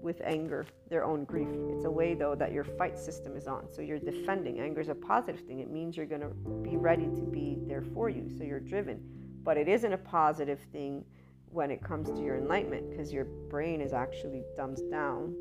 with 0.00 0.20
anger 0.24 0.66
their 0.88 1.04
own 1.04 1.24
grief. 1.24 1.48
It's 1.70 1.84
a 1.84 1.90
way, 1.90 2.14
though, 2.14 2.34
that 2.34 2.52
your 2.52 2.64
fight 2.64 2.98
system 2.98 3.36
is 3.36 3.46
on. 3.46 3.72
So 3.72 3.82
you're 3.82 3.98
defending. 3.98 4.60
Anger 4.60 4.80
is 4.80 4.88
a 4.88 4.94
positive 4.94 5.40
thing, 5.42 5.60
it 5.60 5.70
means 5.70 5.96
you're 5.96 6.06
going 6.06 6.22
to 6.22 6.34
be 6.68 6.76
ready 6.76 7.06
to 7.06 7.22
be 7.22 7.58
there 7.66 7.82
for 7.94 8.08
you. 8.08 8.28
So 8.36 8.44
you're 8.44 8.60
driven. 8.60 9.00
But 9.44 9.56
it 9.56 9.68
isn't 9.68 9.92
a 9.92 9.98
positive 9.98 10.60
thing 10.72 11.04
when 11.52 11.70
it 11.70 11.82
comes 11.84 12.10
to 12.10 12.22
your 12.22 12.36
enlightenment 12.36 12.90
because 12.90 13.12
your 13.12 13.26
brain 13.50 13.80
is 13.80 13.92
actually 13.92 14.42
dumbed 14.56 14.80
down. 14.90 15.34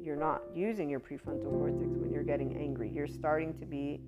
You're 0.00 0.16
not 0.16 0.42
using 0.54 0.88
your 0.88 1.00
prefrontal 1.00 1.50
cortex 1.50 1.96
when 1.96 2.12
you're 2.12 2.22
getting 2.22 2.56
angry. 2.56 2.90
You're 2.94 3.08
starting 3.08 3.52
to 3.58 3.66
be, 3.66 4.00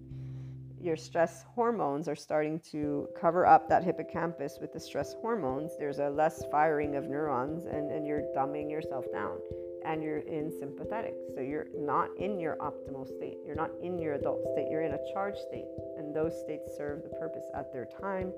your 0.81 0.97
stress 0.97 1.45
hormones 1.55 2.09
are 2.09 2.17
starting 2.17 2.61
to 2.71 3.09
cover 3.21 3.47
up 3.47 3.69
that 3.69 3.83
hippocampus 3.83 4.59
with 4.61 4.73
the 4.73 4.79
stress 4.79 5.15
hormones. 5.21 5.73
There's 5.77 5.99
a 5.99 6.09
less 6.09 6.45
firing 6.53 6.95
of 6.95 7.09
neurons, 7.09 7.67
and, 7.67 7.91
and 7.91 8.07
you're 8.07 8.23
dumbing 8.35 8.71
yourself 8.71 9.05
down 9.13 9.39
and 9.85 10.03
you're 10.03 10.19
in 10.19 10.53
sympathetic. 10.59 11.15
So 11.35 11.41
you're 11.41 11.67
not 11.75 12.11
in 12.19 12.39
your 12.39 12.57
optimal 12.57 13.07
state. 13.07 13.39
You're 13.47 13.57
not 13.57 13.71
in 13.83 13.99
your 13.99 14.15
adult 14.15 14.43
state. 14.53 14.69
You're 14.71 14.83
in 14.83 14.93
a 14.93 14.99
charged 15.13 15.39
state. 15.39 15.65
And 15.97 16.15
those 16.15 16.39
states 16.39 16.71
serve 16.77 17.03
the 17.03 17.09
purpose 17.09 17.47
at 17.55 17.73
their 17.73 17.87
time 17.87 18.33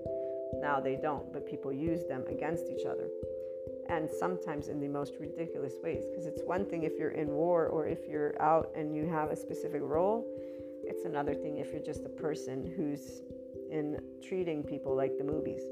now 0.61 0.81
they 0.81 0.97
don't, 0.97 1.33
but 1.33 1.47
people 1.47 1.73
use 1.73 2.05
them 2.07 2.25
against 2.29 2.65
each 2.71 2.87
other. 2.87 3.09
And 3.89 4.09
sometimes 4.11 4.69
in 4.69 4.81
the 4.81 4.89
most 4.89 5.15
ridiculous 5.21 5.75
ways. 5.83 6.05
Because 6.11 6.27
it's 6.27 6.43
one 6.45 6.65
thing 6.65 6.85
if 6.85 6.93
you're 6.99 7.11
in 7.11 7.29
war 7.29 7.67
or 7.67 7.87
if 7.87 8.09
you're 8.09 8.41
out 8.41 8.71
and 8.77 8.95
you 8.95 9.07
have 9.09 9.31
a 9.31 9.37
specific 9.37 9.83
role, 9.83 10.27
it's 10.85 11.05
another 11.05 11.35
thing 11.35 11.59
if 11.59 11.73
you're 11.73 11.83
just 11.83 12.05
a 12.05 12.09
person 12.09 12.73
who's 12.77 13.23
in 13.71 13.99
treating 14.27 14.63
people 14.63 14.95
like 14.97 15.17
the 15.19 15.25
movies, 15.25 15.63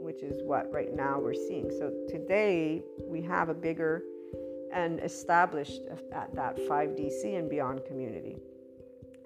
which 0.00 0.22
is 0.22 0.42
what 0.42 0.72
right 0.72 0.94
now 0.94 1.18
we're 1.18 1.34
seeing. 1.34 1.70
So 1.70 1.92
today 2.08 2.82
we 3.06 3.22
have 3.22 3.48
a 3.48 3.54
bigger 3.54 4.02
and 4.72 5.00
established 5.00 5.82
at 6.12 6.34
that 6.34 6.56
5DC 6.56 7.38
and 7.38 7.48
beyond 7.48 7.84
community. 7.84 8.36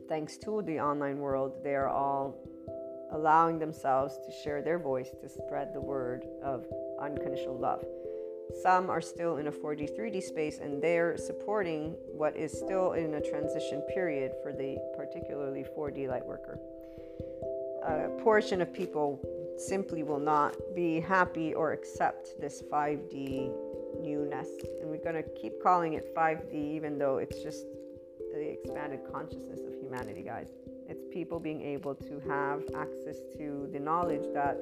Thanks 0.08 0.36
to 0.38 0.62
the 0.62 0.80
online 0.80 1.18
world, 1.18 1.52
they 1.62 1.74
are 1.74 1.88
all 1.88 2.36
allowing 3.12 3.58
themselves 3.58 4.18
to 4.24 4.32
share 4.42 4.62
their 4.62 4.78
voice 4.78 5.10
to 5.20 5.28
spread 5.28 5.72
the 5.74 5.80
word 5.80 6.24
of 6.42 6.66
unconditional 7.00 7.58
love. 7.58 7.84
Some 8.62 8.90
are 8.90 9.00
still 9.00 9.36
in 9.36 9.46
a 9.46 9.52
4D, 9.52 9.96
3D 9.96 10.22
space 10.22 10.58
and 10.58 10.82
they're 10.82 11.16
supporting 11.16 11.94
what 12.12 12.36
is 12.36 12.52
still 12.52 12.92
in 12.92 13.14
a 13.14 13.20
transition 13.20 13.82
period 13.94 14.32
for 14.42 14.52
the 14.52 14.76
particularly 14.96 15.64
4D 15.76 16.08
light 16.08 16.24
worker. 16.24 16.58
A 17.86 18.08
portion 18.22 18.60
of 18.60 18.72
people 18.72 19.20
simply 19.56 20.02
will 20.02 20.18
not 20.18 20.56
be 20.74 21.00
happy 21.00 21.54
or 21.54 21.72
accept 21.72 22.40
this 22.40 22.62
5D 22.70 23.52
newness. 24.00 24.48
And 24.80 24.90
we're 24.90 25.02
going 25.02 25.22
to 25.22 25.28
keep 25.40 25.62
calling 25.62 25.94
it 25.94 26.14
5D, 26.14 26.52
even 26.52 26.98
though 26.98 27.18
it's 27.18 27.42
just 27.42 27.64
the 28.32 28.50
expanded 28.50 29.00
consciousness 29.12 29.60
of 29.66 29.74
humanity, 29.74 30.22
guys. 30.22 30.48
It's 30.90 31.04
people 31.12 31.38
being 31.38 31.62
able 31.62 31.94
to 31.94 32.20
have 32.28 32.64
access 32.74 33.18
to 33.38 33.68
the 33.72 33.78
knowledge 33.78 34.24
that 34.34 34.58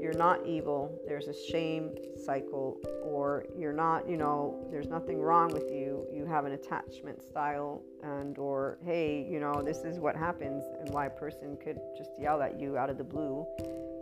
you're 0.00 0.14
not 0.14 0.46
evil, 0.46 0.98
there's 1.06 1.26
a 1.26 1.34
shame 1.34 1.90
cycle, 2.24 2.78
or 3.02 3.44
you're 3.56 3.72
not, 3.72 4.08
you 4.08 4.16
know, 4.16 4.66
there's 4.70 4.86
nothing 4.86 5.20
wrong 5.20 5.52
with 5.52 5.70
you, 5.70 6.06
you 6.10 6.24
have 6.24 6.46
an 6.46 6.52
attachment 6.52 7.22
style, 7.22 7.82
and 8.02 8.38
or 8.38 8.78
hey, 8.84 9.26
you 9.28 9.40
know, 9.40 9.60
this 9.62 9.78
is 9.78 9.98
what 9.98 10.16
happens, 10.16 10.64
and 10.80 10.88
why 10.90 11.06
a 11.06 11.10
person 11.10 11.58
could 11.62 11.78
just 11.96 12.10
yell 12.18 12.40
at 12.40 12.58
you 12.58 12.78
out 12.78 12.88
of 12.88 12.96
the 12.96 13.04
blue, 13.04 13.44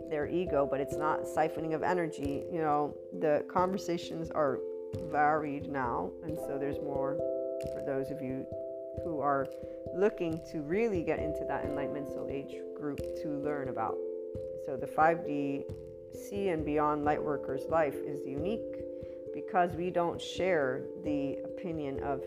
their 0.09 0.27
ego, 0.27 0.67
but 0.69 0.79
it's 0.79 0.95
not 0.95 1.23
siphoning 1.23 1.73
of 1.73 1.83
energy. 1.83 2.43
You 2.49 2.61
know, 2.61 2.95
the 3.19 3.43
conversations 3.51 4.31
are 4.31 4.59
varied 5.11 5.69
now, 5.69 6.11
and 6.23 6.37
so 6.37 6.57
there's 6.57 6.79
more 6.79 7.17
for 7.73 7.83
those 7.85 8.11
of 8.11 8.21
you 8.21 8.45
who 9.03 9.19
are 9.19 9.47
looking 9.95 10.39
to 10.51 10.61
really 10.61 11.03
get 11.03 11.19
into 11.19 11.45
that 11.47 11.65
enlightenment 11.65 12.09
soul 12.09 12.27
age 12.29 12.55
group 12.75 12.99
to 13.21 13.29
learn 13.43 13.69
about. 13.69 13.95
So 14.65 14.77
the 14.77 14.87
5D 14.87 15.63
see 16.13 16.49
and 16.49 16.65
beyond 16.65 17.05
lightworkers 17.05 17.69
life 17.69 17.95
is 17.95 18.25
unique 18.25 18.83
because 19.33 19.75
we 19.75 19.89
don't 19.89 20.21
share 20.21 20.83
the 21.03 21.37
opinion 21.45 22.03
of 22.03 22.23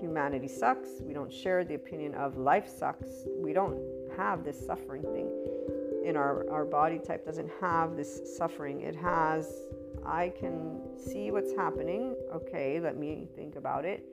humanity 0.00 0.48
sucks. 0.48 0.88
We 1.00 1.12
don't 1.12 1.32
share 1.32 1.64
the 1.64 1.74
opinion 1.74 2.14
of 2.14 2.36
life 2.36 2.68
sucks. 2.68 3.10
We 3.36 3.52
don't 3.52 3.80
have 4.16 4.44
this 4.44 4.64
suffering 4.64 5.02
thing 5.02 5.28
in 6.04 6.16
our 6.16 6.48
our 6.50 6.64
body 6.64 6.98
type 6.98 7.24
doesn't 7.24 7.50
have 7.60 7.96
this 7.96 8.36
suffering. 8.36 8.82
It 8.82 8.96
has 8.96 9.46
i 10.04 10.30
can 10.30 10.80
see 10.96 11.30
what's 11.30 11.52
happening. 11.54 12.14
Okay 12.34 12.80
let 12.80 12.96
me 12.96 13.28
think 13.36 13.56
about 13.56 13.84
it 13.84 14.04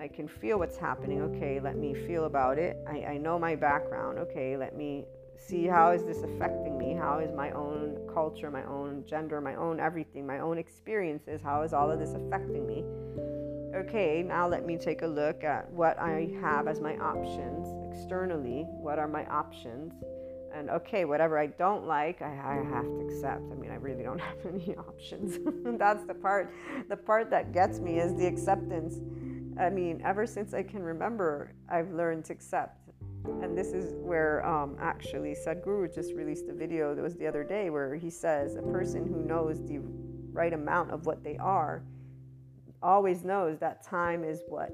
i 0.00 0.06
can 0.08 0.28
feel 0.28 0.58
what's 0.58 0.76
happening. 0.76 1.20
Okay 1.22 1.60
let 1.60 1.76
me 1.76 1.94
feel 1.94 2.24
about 2.24 2.58
it. 2.58 2.76
I, 2.88 3.14
I 3.14 3.18
know 3.18 3.38
my 3.38 3.54
background. 3.54 4.18
Okay 4.18 4.56
let 4.56 4.76
me 4.76 5.04
see 5.38 5.66
how 5.66 5.90
is 5.90 6.04
this 6.04 6.22
affecting 6.22 6.78
me? 6.78 6.94
How 6.94 7.18
is 7.18 7.32
my 7.32 7.50
own 7.52 7.98
culture 8.12 8.50
my 8.50 8.64
own 8.64 9.04
gender 9.06 9.40
my 9.40 9.54
own 9.54 9.80
everything 9.80 10.26
my 10.26 10.40
own 10.40 10.58
experiences? 10.58 11.40
How 11.42 11.62
is 11.62 11.72
all 11.72 11.90
of 11.90 11.98
this 11.98 12.14
affecting 12.14 12.66
me? 12.66 12.84
Okay 13.74 14.22
now 14.26 14.48
let 14.48 14.64
me 14.64 14.76
take 14.76 15.02
a 15.02 15.06
look 15.06 15.44
at 15.44 15.70
what 15.70 15.98
i 15.98 16.30
have 16.40 16.68
as 16.68 16.80
my 16.80 16.96
options 16.98 17.66
externally. 17.92 18.66
What 18.68 18.98
are 18.98 19.08
my 19.08 19.26
options? 19.26 19.92
And 20.54 20.70
okay 20.70 21.04
whatever 21.04 21.38
i 21.38 21.46
don't 21.46 21.86
like 21.86 22.22
I, 22.22 22.30
I 22.30 22.74
have 22.74 22.84
to 22.84 23.00
accept. 23.06 23.42
I 23.52 23.54
mean 23.54 23.70
i 23.70 23.76
really 23.76 24.02
don't 24.02 24.20
have 24.30 24.38
any 24.46 24.76
options. 24.76 25.38
That's 25.78 26.04
the 26.04 26.14
part 26.14 26.52
the 26.88 26.96
part 26.96 27.30
that 27.30 27.52
gets 27.52 27.80
me 27.80 27.98
is 27.98 28.14
the 28.14 28.26
acceptance 28.26 29.00
i 29.58 29.70
mean 29.70 30.00
ever 30.04 30.26
since 30.26 30.54
i 30.54 30.62
can 30.62 30.82
remember 30.82 31.52
i've 31.68 31.90
learned 31.92 32.24
to 32.24 32.32
accept 32.32 32.88
and 33.42 33.58
this 33.58 33.68
is 33.68 33.94
where 33.96 34.46
um, 34.46 34.76
actually 34.80 35.34
Sadhguru 35.34 35.92
just 35.92 36.14
released 36.14 36.48
a 36.48 36.54
video 36.54 36.94
that 36.94 37.02
was 37.02 37.16
the 37.16 37.26
other 37.26 37.44
day 37.44 37.68
where 37.68 37.94
he 37.94 38.10
says 38.10 38.54
a 38.54 38.62
person 38.62 39.06
who 39.06 39.22
knows 39.24 39.60
the 39.66 39.80
right 40.32 40.52
amount 40.52 40.92
of 40.92 41.04
what 41.04 41.22
they 41.24 41.36
are 41.36 41.82
always 42.82 43.24
knows 43.24 43.58
that 43.58 43.84
time 43.84 44.24
is 44.24 44.42
what 44.48 44.70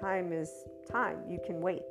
time 0.00 0.32
is 0.32 0.50
time. 0.90 1.18
You 1.28 1.38
can 1.44 1.60
wait. 1.60 1.82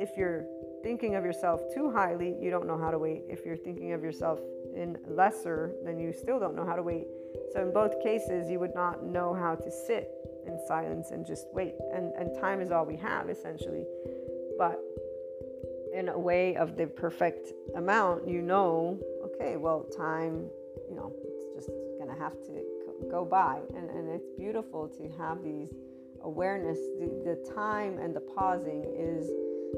If 0.00 0.10
you're 0.16 0.44
thinking 0.82 1.14
of 1.14 1.24
yourself 1.24 1.60
too 1.74 1.90
highly, 1.90 2.36
you 2.40 2.50
don't 2.50 2.66
know 2.66 2.78
how 2.78 2.90
to 2.90 2.98
wait. 2.98 3.22
If 3.28 3.44
you're 3.44 3.56
thinking 3.56 3.92
of 3.92 4.02
yourself 4.02 4.40
in 4.74 4.96
lesser, 5.08 5.74
then 5.84 5.98
you 5.98 6.12
still 6.12 6.38
don't 6.38 6.54
know 6.54 6.66
how 6.66 6.76
to 6.76 6.82
wait. 6.82 7.06
So 7.52 7.62
in 7.62 7.72
both 7.72 8.02
cases, 8.02 8.50
you 8.50 8.58
would 8.58 8.74
not 8.74 9.04
know 9.04 9.34
how 9.34 9.54
to 9.54 9.70
sit 9.70 10.10
in 10.46 10.58
silence 10.66 11.10
and 11.10 11.26
just 11.26 11.46
wait. 11.52 11.74
And 11.94 12.12
and 12.14 12.38
time 12.40 12.60
is 12.60 12.70
all 12.70 12.84
we 12.84 12.96
have 12.96 13.28
essentially. 13.28 13.84
But 14.58 14.78
in 15.94 16.08
a 16.08 16.18
way 16.18 16.56
of 16.56 16.76
the 16.76 16.86
perfect 16.86 17.52
amount, 17.76 18.26
you 18.26 18.42
know, 18.42 18.98
okay, 19.24 19.56
well, 19.56 19.84
time, 19.84 20.46
you 20.88 20.96
know, 20.96 21.12
it's 21.24 21.44
just 21.54 21.70
gonna 21.98 22.18
have 22.18 22.32
to 22.46 22.62
go 23.10 23.24
by. 23.24 23.60
And, 23.76 23.90
and 23.90 24.08
it's 24.08 24.30
beautiful 24.38 24.88
to 24.88 25.08
have 25.18 25.42
these 25.42 25.68
awareness. 26.22 26.78
The, 26.98 27.06
the 27.24 27.52
time 27.54 27.98
and 27.98 28.14
the 28.14 28.20
pausing 28.20 28.84
is 28.96 29.28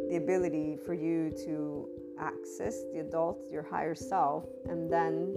the 0.08 0.16
ability 0.16 0.76
for 0.84 0.94
you 0.94 1.30
to 1.44 1.88
access 2.18 2.84
the 2.92 3.00
adult, 3.00 3.46
your 3.50 3.62
higher 3.62 3.94
self, 3.94 4.44
and 4.68 4.90
then 4.90 5.34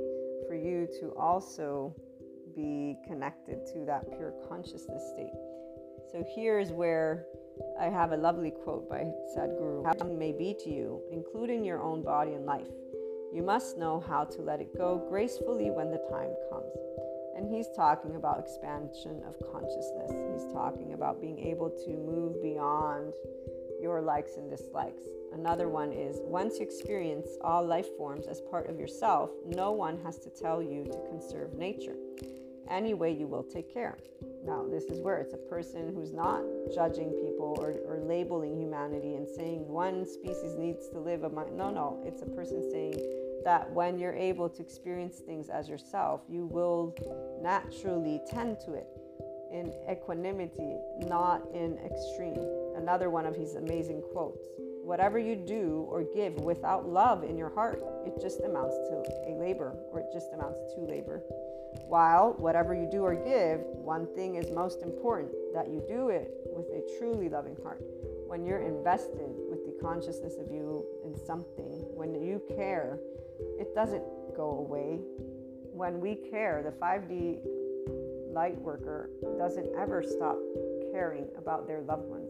for 0.48 0.56
you 0.56 0.88
to 1.00 1.14
also 1.18 1.96
be 2.58 2.98
connected 3.06 3.66
to 3.68 3.86
that 3.86 4.10
pure 4.18 4.34
consciousness 4.50 5.04
state. 5.14 5.38
So 6.12 6.26
here's 6.36 6.72
where 6.72 7.26
I 7.80 7.86
have 7.86 8.12
a 8.12 8.18
lovely 8.18 8.52
quote 8.52 8.90
by 8.90 9.06
Sadhguru. 9.36 9.86
How 9.86 10.08
may 10.08 10.32
be 10.32 10.56
to 10.64 10.70
you, 10.70 11.02
including 11.12 11.64
your 11.64 11.82
own 11.82 12.04
body 12.04 12.34
and 12.34 12.46
life. 12.46 12.68
You 13.32 13.44
must 13.44 13.78
know 13.78 14.00
how 14.00 14.24
to 14.24 14.42
let 14.42 14.62
it 14.62 14.76
go 14.76 15.06
gracefully 15.10 15.70
when 15.70 15.92
the 15.92 16.00
time 16.10 16.34
comes. 16.50 16.74
And 17.36 17.54
he's 17.54 17.68
talking 17.76 18.16
about 18.16 18.40
expansion 18.40 19.22
of 19.28 19.36
consciousness. 19.52 20.12
He's 20.34 20.52
talking 20.52 20.94
about 20.94 21.22
being 21.22 21.38
able 21.38 21.70
to 21.70 21.90
move 21.92 22.42
beyond 22.42 23.14
your 23.80 24.02
likes 24.02 24.38
and 24.38 24.50
dislikes. 24.50 25.04
Another 25.34 25.70
one 25.70 25.92
is 25.92 26.18
once 26.24 26.58
you 26.58 26.66
experience 26.66 27.28
all 27.42 27.64
life 27.64 27.96
forms 27.96 28.26
as 28.26 28.42
part 28.42 28.70
of 28.70 28.80
yourself, 28.80 29.30
no 29.46 29.72
one 29.72 30.00
has 30.04 30.18
to 30.20 30.32
tell 30.32 30.64
you 30.64 30.86
to 30.86 31.00
conserve 31.10 31.54
nature. 31.54 31.96
Anyway, 32.70 33.14
you 33.14 33.28
will 33.28 33.44
take 33.44 33.74
care. 33.74 33.98
Now, 34.46 34.66
this 34.70 34.86
is 34.86 35.00
where 35.02 35.20
it's 35.20 35.34
a 35.34 35.50
person 35.50 35.94
who's 35.94 36.14
not 36.14 36.42
judging 36.74 37.12
people 37.12 37.58
or, 37.60 37.76
or 37.86 38.00
labeling 38.04 38.60
humanity 38.60 39.16
and 39.16 39.28
saying 39.28 39.68
one 39.68 40.06
species 40.06 40.56
needs 40.58 40.88
to 40.90 41.00
live. 41.00 41.24
Among, 41.24 41.56
no, 41.56 41.70
no, 41.70 42.02
it's 42.06 42.22
a 42.22 42.26
person 42.26 42.70
saying 42.72 43.00
that 43.44 43.72
when 43.72 43.98
you're 43.98 44.16
able 44.16 44.50
to 44.50 44.62
experience 44.62 45.20
things 45.20 45.50
as 45.50 45.70
yourself, 45.70 46.22
you 46.30 46.46
will 46.46 46.96
naturally 47.42 48.22
tend 48.30 48.60
to 48.66 48.74
it 48.74 48.88
in 49.52 49.74
equanimity, 49.90 50.76
not 51.08 51.42
in 51.54 51.78
extreme. 51.86 52.46
Another 52.76 53.10
one 53.10 53.26
of 53.26 53.36
his 53.36 53.56
amazing 53.56 54.02
quotes 54.12 54.48
Whatever 54.88 55.20
you 55.20 55.36
do 55.36 55.86
or 55.90 56.06
give 56.16 56.36
without 56.36 56.88
love 56.88 57.26
in 57.26 57.38
your 57.38 57.50
heart, 57.50 57.84
it 58.06 58.22
just 58.22 58.40
amounts 58.40 58.74
to 58.88 59.04
a 59.28 59.36
labor, 59.38 59.76
or 59.92 60.00
it 60.00 60.06
just 60.14 60.32
amounts 60.32 60.62
to 60.76 60.80
labor. 60.80 61.22
While 61.90 62.36
whatever 62.38 62.74
you 62.74 62.88
do 62.90 63.04
or 63.04 63.14
give, 63.14 63.60
one 63.84 64.08
thing 64.16 64.36
is 64.36 64.50
most 64.50 64.84
important 64.84 65.34
that 65.54 65.68
you 65.68 65.84
do 65.90 66.08
it 66.08 66.32
with 66.56 66.68
a 66.68 66.88
truly 66.98 67.28
loving 67.28 67.58
heart. 67.62 67.84
When 68.28 68.46
you're 68.46 68.62
invested 68.62 69.36
with 69.50 69.66
the 69.66 69.78
consciousness 69.84 70.38
of 70.40 70.50
you 70.50 70.86
in 71.04 71.14
something, 71.26 71.84
when 71.94 72.16
you 72.16 72.42
care, 72.56 72.98
it 73.60 73.76
doesn't 73.76 74.04
go 74.38 74.52
away. 74.52 75.02
When 75.74 76.00
we 76.00 76.16
care, 76.16 76.64
the 76.64 76.72
5D 76.72 77.42
light 78.34 78.58
worker 78.62 79.10
doesn't 79.38 79.68
ever 79.78 80.02
stop 80.02 80.38
caring 80.94 81.28
about 81.38 81.68
their 81.68 81.82
loved 81.82 82.08
ones. 82.08 82.27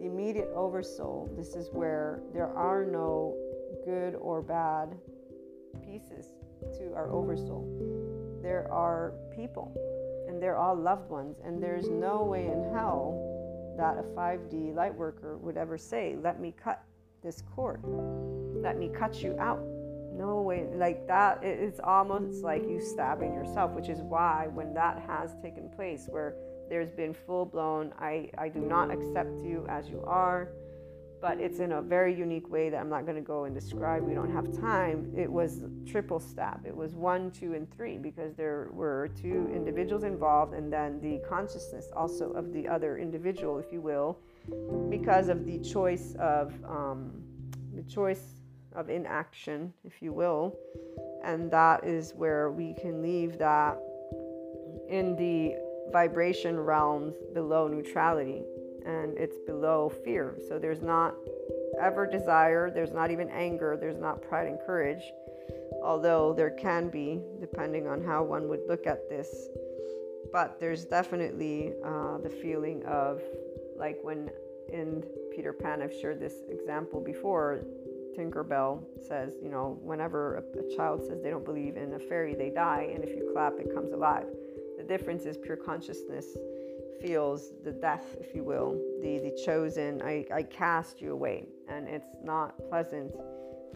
The 0.00 0.06
immediate 0.06 0.48
oversoul, 0.56 1.30
this 1.36 1.54
is 1.54 1.68
where 1.72 2.22
there 2.32 2.48
are 2.56 2.86
no 2.86 3.36
good 3.84 4.14
or 4.14 4.40
bad 4.40 4.96
pieces 5.84 6.24
to 6.78 6.94
our 6.94 7.10
oversoul. 7.12 7.68
There 8.40 8.66
are 8.72 9.12
people, 9.36 9.76
and 10.26 10.42
they're 10.42 10.56
all 10.56 10.74
loved 10.74 11.10
ones, 11.10 11.36
and 11.44 11.62
there's 11.62 11.90
no 11.90 12.24
way 12.24 12.46
in 12.46 12.72
hell 12.72 13.74
that 13.76 13.98
a 13.98 14.02
5D 14.18 14.74
light 14.74 14.94
worker 14.94 15.36
would 15.36 15.58
ever 15.58 15.76
say, 15.76 16.16
Let 16.22 16.40
me 16.40 16.54
cut 16.56 16.82
this 17.22 17.42
cord, 17.54 17.82
let 17.84 18.78
me 18.78 18.88
cut 18.88 19.22
you 19.22 19.36
out 19.38 19.62
no 20.12 20.42
way 20.42 20.66
like 20.74 21.06
that 21.06 21.42
it's 21.42 21.80
almost 21.82 22.42
like 22.42 22.62
you 22.68 22.80
stabbing 22.80 23.32
yourself 23.32 23.70
which 23.70 23.88
is 23.88 24.00
why 24.02 24.48
when 24.52 24.74
that 24.74 25.00
has 25.06 25.34
taken 25.40 25.70
place 25.70 26.08
where 26.10 26.34
there's 26.70 26.90
been 26.90 27.12
full 27.12 27.44
blown 27.44 27.92
I, 27.98 28.30
I 28.38 28.48
do 28.48 28.60
not 28.60 28.90
accept 28.90 29.38
you 29.40 29.66
as 29.68 29.90
you 29.90 30.02
are 30.06 30.48
but 31.20 31.38
it's 31.38 31.58
in 31.58 31.72
a 31.72 31.82
very 31.82 32.14
unique 32.14 32.50
way 32.50 32.70
that 32.70 32.78
I'm 32.78 32.88
not 32.88 33.04
going 33.04 33.16
to 33.16 33.22
go 33.22 33.44
and 33.44 33.54
describe. 33.54 34.02
We 34.02 34.14
don't 34.14 34.32
have 34.32 34.58
time. 34.58 35.12
It 35.16 35.30
was 35.30 35.62
triple 35.86 36.18
stab. 36.18 36.64
It 36.66 36.74
was 36.74 36.94
one, 36.94 37.30
two, 37.30 37.54
and 37.54 37.70
three 37.70 37.98
because 37.98 38.34
there 38.34 38.68
were 38.72 39.10
two 39.20 39.50
individuals 39.54 40.02
involved, 40.02 40.54
and 40.54 40.72
then 40.72 41.00
the 41.00 41.20
consciousness 41.28 41.88
also 41.94 42.30
of 42.32 42.52
the 42.52 42.66
other 42.66 42.96
individual, 42.96 43.58
if 43.58 43.72
you 43.72 43.80
will, 43.80 44.18
because 44.88 45.28
of 45.28 45.44
the 45.44 45.58
choice 45.58 46.14
of 46.18 46.54
um, 46.64 47.22
the 47.74 47.82
choice 47.82 48.40
of 48.74 48.88
inaction, 48.88 49.72
if 49.84 50.00
you 50.00 50.12
will. 50.12 50.56
And 51.22 51.50
that 51.50 51.84
is 51.84 52.14
where 52.14 52.50
we 52.50 52.74
can 52.80 53.02
leave 53.02 53.36
that 53.38 53.78
in 54.88 55.16
the 55.16 55.56
vibration 55.92 56.58
realms 56.58 57.14
below 57.34 57.68
neutrality 57.68 58.42
and 58.86 59.16
it's 59.18 59.36
below 59.46 59.92
fear. 60.04 60.38
So 60.48 60.58
there's 60.58 60.82
not 60.82 61.14
ever 61.80 62.06
desire, 62.06 62.70
there's 62.70 62.92
not 62.92 63.10
even 63.10 63.28
anger, 63.30 63.76
there's 63.80 63.98
not 63.98 64.22
pride 64.22 64.46
and 64.46 64.58
courage, 64.66 65.02
although 65.82 66.32
there 66.32 66.50
can 66.50 66.88
be, 66.88 67.20
depending 67.40 67.86
on 67.86 68.02
how 68.02 68.22
one 68.22 68.48
would 68.48 68.60
look 68.68 68.86
at 68.86 69.08
this. 69.08 69.48
But 70.32 70.60
there's 70.60 70.84
definitely 70.84 71.74
uh, 71.84 72.18
the 72.18 72.30
feeling 72.30 72.82
of 72.84 73.20
like 73.76 73.98
when 74.02 74.30
in 74.72 75.02
Peter 75.34 75.52
Pan, 75.52 75.82
I've 75.82 75.92
shared 75.92 76.20
this 76.20 76.34
example 76.48 77.00
before, 77.00 77.64
Tinkerbell 78.16 78.82
says, 79.06 79.34
you 79.42 79.48
know, 79.48 79.78
whenever 79.82 80.36
a, 80.36 80.58
a 80.60 80.76
child 80.76 81.02
says 81.06 81.22
they 81.22 81.30
don't 81.30 81.44
believe 81.44 81.76
in 81.76 81.94
a 81.94 81.98
fairy, 81.98 82.34
they 82.34 82.50
die, 82.50 82.90
and 82.94 83.02
if 83.02 83.10
you 83.10 83.30
clap, 83.32 83.54
it 83.58 83.74
comes 83.74 83.92
alive. 83.92 84.26
Difference 84.90 85.24
is 85.24 85.36
pure 85.36 85.56
consciousness 85.56 86.26
feels 87.00 87.52
the 87.62 87.70
death, 87.70 88.16
if 88.18 88.34
you 88.34 88.42
will, 88.42 88.72
the, 89.00 89.20
the 89.20 89.40
chosen, 89.46 90.02
I, 90.02 90.26
I 90.34 90.42
cast 90.42 91.00
you 91.00 91.12
away. 91.12 91.46
And 91.68 91.86
it's 91.86 92.16
not 92.24 92.58
pleasant 92.68 93.14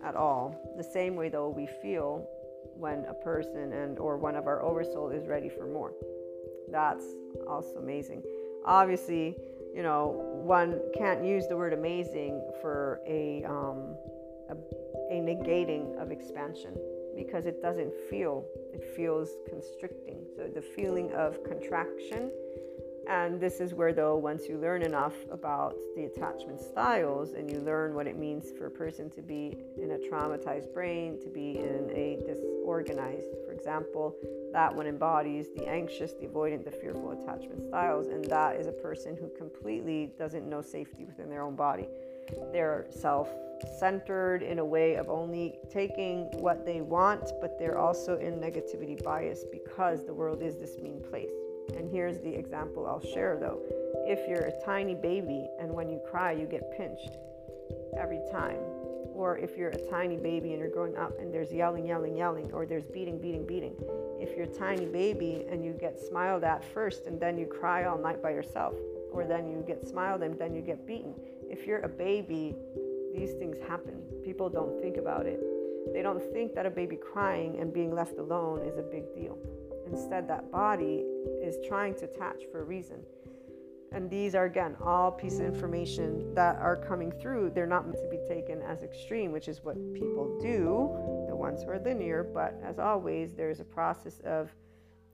at 0.04 0.16
all. 0.16 0.74
The 0.76 0.82
same 0.82 1.14
way, 1.14 1.28
though, 1.28 1.48
we 1.48 1.68
feel 1.80 2.26
when 2.76 3.04
a 3.04 3.14
person 3.14 3.72
and 3.72 3.96
or 4.00 4.16
one 4.18 4.34
of 4.34 4.48
our 4.48 4.60
oversoul 4.60 5.10
is 5.10 5.28
ready 5.28 5.48
for 5.48 5.68
more. 5.68 5.92
That's 6.68 7.04
also 7.48 7.76
amazing. 7.76 8.20
Obviously, 8.66 9.36
you 9.72 9.84
know, 9.84 10.20
one 10.42 10.80
can't 10.98 11.24
use 11.24 11.46
the 11.46 11.56
word 11.56 11.74
amazing 11.74 12.42
for 12.60 13.00
a, 13.06 13.44
um, 13.44 13.94
a, 14.50 14.56
a 15.14 15.20
negating 15.20 15.96
of 16.02 16.10
expansion 16.10 16.74
because 17.16 17.46
it 17.46 17.62
doesn't 17.62 17.92
feel, 18.10 18.44
it 18.72 18.84
feels 18.96 19.30
constricting. 19.48 20.26
So 20.36 20.48
the 20.48 20.62
feeling 20.62 21.12
of 21.12 21.42
contraction 21.44 22.30
and 23.08 23.38
this 23.38 23.60
is 23.60 23.74
where, 23.74 23.92
though, 23.92 24.16
once 24.16 24.48
you 24.48 24.56
learn 24.56 24.82
enough 24.82 25.14
about 25.30 25.76
the 25.94 26.04
attachment 26.04 26.60
styles 26.60 27.34
and 27.34 27.50
you 27.50 27.58
learn 27.60 27.94
what 27.94 28.06
it 28.06 28.16
means 28.18 28.50
for 28.56 28.66
a 28.66 28.70
person 28.70 29.10
to 29.10 29.22
be 29.22 29.56
in 29.76 29.90
a 29.92 29.98
traumatized 29.98 30.72
brain, 30.72 31.20
to 31.22 31.28
be 31.28 31.58
in 31.58 31.90
a 31.90 32.18
disorganized, 32.26 33.28
for 33.44 33.52
example, 33.52 34.16
that 34.52 34.74
one 34.74 34.86
embodies 34.86 35.48
the 35.54 35.66
anxious, 35.66 36.12
the 36.14 36.26
avoidant, 36.26 36.64
the 36.64 36.70
fearful 36.70 37.10
attachment 37.10 37.62
styles. 37.64 38.06
And 38.06 38.24
that 38.26 38.56
is 38.56 38.66
a 38.66 38.72
person 38.72 39.16
who 39.16 39.28
completely 39.36 40.12
doesn't 40.18 40.48
know 40.48 40.62
safety 40.62 41.04
within 41.04 41.28
their 41.28 41.42
own 41.42 41.56
body. 41.56 41.88
They're 42.52 42.86
self 42.88 43.28
centered 43.78 44.42
in 44.42 44.58
a 44.58 44.64
way 44.64 44.94
of 44.94 45.08
only 45.08 45.58
taking 45.70 46.24
what 46.40 46.64
they 46.64 46.80
want, 46.80 47.32
but 47.40 47.58
they're 47.58 47.78
also 47.78 48.18
in 48.18 48.34
negativity 48.34 49.02
bias 49.02 49.44
because 49.50 50.04
the 50.04 50.14
world 50.14 50.42
is 50.42 50.56
this 50.56 50.78
mean 50.78 51.02
place. 51.10 51.32
And 51.76 51.90
here's 51.90 52.20
the 52.20 52.34
example 52.34 52.86
I'll 52.86 53.00
share 53.00 53.38
though. 53.40 53.60
If 54.06 54.28
you're 54.28 54.46
a 54.46 54.64
tiny 54.64 54.94
baby 54.94 55.48
and 55.58 55.72
when 55.72 55.88
you 55.88 56.00
cry, 56.10 56.32
you 56.32 56.46
get 56.46 56.76
pinched 56.76 57.16
every 57.98 58.20
time, 58.30 58.58
or 59.14 59.38
if 59.38 59.56
you're 59.56 59.70
a 59.70 59.90
tiny 59.90 60.16
baby 60.16 60.50
and 60.50 60.58
you're 60.58 60.68
growing 60.68 60.96
up 60.96 61.18
and 61.18 61.32
there's 61.32 61.52
yelling, 61.52 61.86
yelling, 61.86 62.16
yelling, 62.16 62.52
or 62.52 62.66
there's 62.66 62.86
beating, 62.86 63.18
beating, 63.18 63.46
beating. 63.46 63.74
If 64.20 64.36
you're 64.36 64.46
a 64.46 64.54
tiny 64.54 64.86
baby 64.86 65.46
and 65.50 65.64
you 65.64 65.72
get 65.72 65.98
smiled 65.98 66.44
at 66.44 66.64
first 66.64 67.06
and 67.06 67.18
then 67.18 67.38
you 67.38 67.46
cry 67.46 67.84
all 67.84 67.98
night 67.98 68.22
by 68.22 68.30
yourself, 68.30 68.74
or 69.12 69.24
then 69.24 69.48
you 69.48 69.64
get 69.66 69.86
smiled 69.86 70.22
and 70.22 70.38
then 70.38 70.54
you 70.54 70.60
get 70.60 70.86
beaten. 70.86 71.14
If 71.48 71.66
you're 71.66 71.80
a 71.80 71.88
baby, 71.88 72.56
these 73.14 73.32
things 73.34 73.56
happen. 73.68 74.02
People 74.24 74.48
don't 74.48 74.80
think 74.80 74.96
about 74.96 75.26
it. 75.26 75.40
They 75.92 76.02
don't 76.02 76.22
think 76.32 76.54
that 76.54 76.66
a 76.66 76.70
baby 76.70 76.96
crying 76.96 77.58
and 77.60 77.72
being 77.72 77.94
left 77.94 78.18
alone 78.18 78.62
is 78.66 78.78
a 78.78 78.82
big 78.82 79.14
deal. 79.14 79.38
Instead, 79.86 80.26
that 80.28 80.50
body 80.50 81.04
is 81.42 81.56
trying 81.66 81.94
to 81.96 82.06
attach 82.06 82.42
for 82.50 82.60
a 82.60 82.64
reason. 82.64 82.98
And 83.92 84.10
these 84.10 84.34
are, 84.34 84.46
again, 84.46 84.76
all 84.82 85.12
pieces 85.12 85.40
of 85.40 85.46
information 85.46 86.34
that 86.34 86.56
are 86.56 86.76
coming 86.76 87.12
through. 87.12 87.52
They're 87.54 87.66
not 87.66 87.86
meant 87.86 87.98
to 88.02 88.08
be 88.08 88.18
taken 88.26 88.60
as 88.62 88.82
extreme, 88.82 89.30
which 89.30 89.46
is 89.46 89.62
what 89.62 89.76
people 89.94 90.36
do, 90.40 91.26
the 91.28 91.36
ones 91.36 91.62
who 91.62 91.70
are 91.70 91.78
linear. 91.78 92.24
But 92.24 92.60
as 92.64 92.80
always, 92.80 93.34
there's 93.34 93.60
a 93.60 93.64
process 93.64 94.20
of 94.24 94.50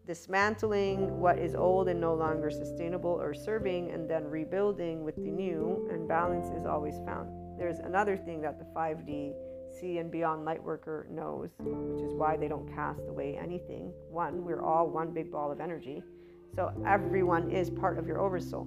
dismantling 0.06 1.20
what 1.20 1.38
is 1.38 1.54
old 1.54 1.88
and 1.88 2.00
no 2.00 2.14
longer 2.14 2.50
sustainable 2.50 3.10
or 3.10 3.34
serving, 3.34 3.90
and 3.90 4.08
then 4.08 4.24
rebuilding 4.24 5.04
with 5.04 5.16
the 5.16 5.30
new, 5.30 5.86
and 5.92 6.08
balance 6.08 6.46
is 6.58 6.64
always 6.64 6.96
found. 7.04 7.28
There's 7.60 7.78
another 7.78 8.16
thing 8.16 8.40
that 8.40 8.58
the 8.58 8.64
5D 8.74 9.34
see 9.78 9.98
and 9.98 10.10
beyond 10.10 10.46
Lightworker 10.46 11.10
knows, 11.10 11.50
which 11.58 12.02
is 12.02 12.14
why 12.14 12.38
they 12.38 12.48
don't 12.48 12.66
cast 12.74 13.02
away 13.06 13.36
anything. 13.36 13.92
One, 14.08 14.46
we're 14.46 14.62
all 14.62 14.88
one 14.88 15.12
big 15.12 15.30
ball 15.30 15.52
of 15.52 15.60
energy. 15.60 16.02
So 16.56 16.72
everyone 16.86 17.50
is 17.50 17.68
part 17.68 17.98
of 17.98 18.06
your 18.06 18.18
oversoul. 18.18 18.66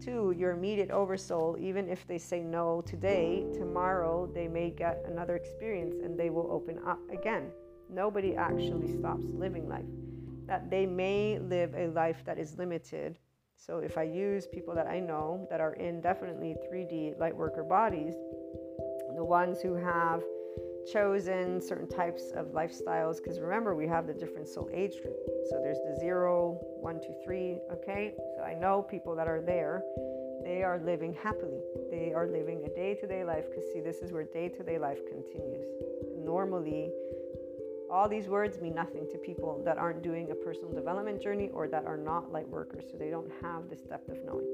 Two, 0.00 0.34
your 0.36 0.50
immediate 0.50 0.90
oversoul, 0.90 1.56
even 1.60 1.88
if 1.88 2.08
they 2.08 2.18
say 2.18 2.40
no 2.40 2.82
today, 2.84 3.46
tomorrow 3.52 4.28
they 4.34 4.48
may 4.48 4.70
get 4.70 5.04
another 5.06 5.36
experience 5.36 5.94
and 6.02 6.18
they 6.18 6.30
will 6.30 6.50
open 6.50 6.80
up 6.84 6.98
again. 7.12 7.52
Nobody 7.88 8.34
actually 8.34 8.98
stops 8.98 9.26
living 9.32 9.68
life. 9.68 9.84
That 10.46 10.70
they 10.70 10.86
may 10.86 11.38
live 11.38 11.72
a 11.76 11.86
life 11.86 12.24
that 12.24 12.40
is 12.40 12.58
limited. 12.58 13.16
So 13.66 13.78
if 13.78 13.96
I 13.96 14.02
use 14.02 14.46
people 14.46 14.74
that 14.74 14.86
I 14.86 15.00
know 15.00 15.46
that 15.48 15.60
are 15.60 15.72
in 15.74 16.02
definitely 16.02 16.54
3D 16.70 17.16
lightworker 17.16 17.66
bodies, 17.66 18.14
the 19.16 19.24
ones 19.24 19.62
who 19.62 19.74
have 19.74 20.22
chosen 20.92 21.62
certain 21.62 21.88
types 21.88 22.30
of 22.36 22.48
lifestyles 22.48 23.16
because 23.22 23.40
remember 23.40 23.74
we 23.74 23.86
have 23.86 24.06
the 24.06 24.12
different 24.12 24.48
soul 24.48 24.68
age 24.74 25.00
group. 25.00 25.16
So 25.48 25.60
there's 25.62 25.78
the 25.78 25.96
zero 25.98 26.58
one 26.80 27.00
two 27.00 27.14
three 27.24 27.58
okay? 27.72 28.12
So 28.36 28.42
i 28.42 28.52
know 28.52 28.82
people 28.82 29.16
that 29.16 29.28
are 29.28 29.40
there. 29.40 29.82
They 30.44 30.62
are 30.62 30.78
living 30.84 31.14
happily. 31.14 31.62
They 31.90 32.12
are 32.12 32.26
living 32.26 32.66
a 32.66 32.74
day-to-day 32.74 33.24
life 33.24 33.46
because 33.48 33.64
see 33.72 33.80
this 33.80 34.00
is 34.00 34.12
where 34.12 34.24
day-to-day 34.24 34.78
life 34.78 34.98
continues. 35.08 35.68
Normally 36.18 36.90
all 37.90 38.08
these 38.08 38.28
words 38.28 38.60
mean 38.60 38.74
nothing 38.74 39.06
to 39.10 39.18
people 39.18 39.62
that 39.64 39.78
aren't 39.78 40.02
doing 40.02 40.30
a 40.30 40.34
personal 40.34 40.72
development 40.72 41.22
journey 41.22 41.50
or 41.52 41.68
that 41.68 41.84
are 41.84 41.96
not 41.96 42.32
light 42.32 42.48
workers 42.48 42.84
so 42.90 42.96
they 42.96 43.10
don't 43.10 43.30
have 43.42 43.68
this 43.68 43.80
depth 43.80 44.08
of 44.08 44.18
knowing 44.24 44.46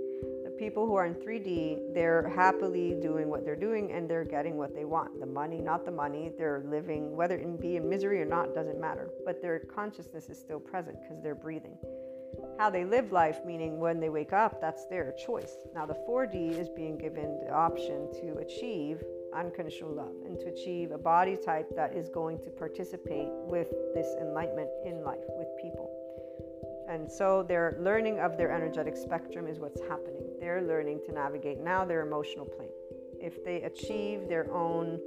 The 0.44 0.50
people 0.58 0.86
who 0.86 0.94
are 0.94 1.06
in 1.06 1.14
3D, 1.14 1.94
they're 1.94 2.28
happily 2.28 2.96
doing 3.00 3.28
what 3.28 3.44
they're 3.44 3.56
doing 3.56 3.92
and 3.92 4.08
they're 4.08 4.24
getting 4.24 4.56
what 4.56 4.74
they 4.74 4.84
want. 4.84 5.20
The 5.20 5.26
money, 5.26 5.60
not 5.60 5.84
the 5.84 5.92
money. 5.92 6.32
They're 6.36 6.62
living, 6.66 7.16
whether 7.16 7.36
it 7.36 7.60
be 7.60 7.76
in 7.76 7.88
misery 7.88 8.20
or 8.20 8.26
not, 8.26 8.54
doesn't 8.54 8.80
matter. 8.80 9.10
But 9.24 9.40
their 9.40 9.60
consciousness 9.60 10.28
is 10.28 10.38
still 10.38 10.60
present 10.60 10.96
because 11.00 11.22
they're 11.22 11.34
breathing. 11.34 11.76
How 12.58 12.70
they 12.70 12.84
live 12.84 13.12
life, 13.12 13.38
meaning 13.44 13.80
when 13.80 14.00
they 14.00 14.08
wake 14.08 14.32
up, 14.32 14.60
that's 14.60 14.86
their 14.86 15.12
choice. 15.12 15.56
Now, 15.74 15.86
the 15.86 15.96
4D 16.08 16.58
is 16.58 16.68
being 16.68 16.98
given 16.98 17.40
the 17.44 17.52
option 17.52 18.08
to 18.20 18.38
achieve 18.38 19.02
unconditional 19.34 19.92
love 19.92 20.14
and 20.24 20.38
to 20.40 20.46
achieve 20.46 20.90
a 20.90 20.98
body 20.98 21.36
type 21.36 21.68
that 21.76 21.94
is 21.96 22.08
going 22.08 22.38
to 22.40 22.50
participate 22.50 23.28
with 23.46 23.68
this 23.94 24.14
enlightenment 24.20 24.68
in 24.84 25.02
life 25.04 25.24
with 25.28 25.48
people. 25.60 25.90
And 26.88 27.10
so 27.10 27.44
their 27.44 27.76
learning 27.80 28.18
of 28.18 28.36
their 28.36 28.50
energetic 28.50 28.96
spectrum 28.96 29.46
is 29.46 29.58
what's 29.60 29.80
happening. 29.82 30.24
They're 30.40 30.62
learning 30.62 31.00
to 31.06 31.12
navigate 31.12 31.60
now 31.60 31.84
their 31.84 32.04
emotional 32.04 32.44
plane. 32.44 32.70
If 33.20 33.44
they 33.44 33.62
achieve 33.62 34.28
their 34.28 34.52
own 34.52 34.98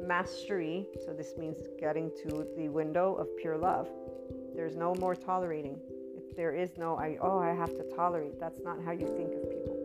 mastery, 0.00 0.86
so 1.04 1.12
this 1.12 1.36
means 1.36 1.58
getting 1.78 2.10
to 2.22 2.46
the 2.56 2.68
window 2.68 3.14
of 3.14 3.28
pure 3.36 3.58
love, 3.58 3.88
there's 4.54 4.76
no 4.76 4.94
more 4.94 5.14
tolerating. 5.14 5.78
If 6.16 6.34
there 6.36 6.52
is 6.54 6.78
no, 6.78 6.96
I, 6.96 7.18
oh, 7.20 7.38
I 7.38 7.52
have 7.52 7.76
to 7.76 7.84
tolerate. 7.94 8.40
That's 8.40 8.60
not 8.64 8.82
how 8.82 8.92
you 8.92 9.06
think 9.06 9.34
of 9.34 9.50
people. 9.50 9.76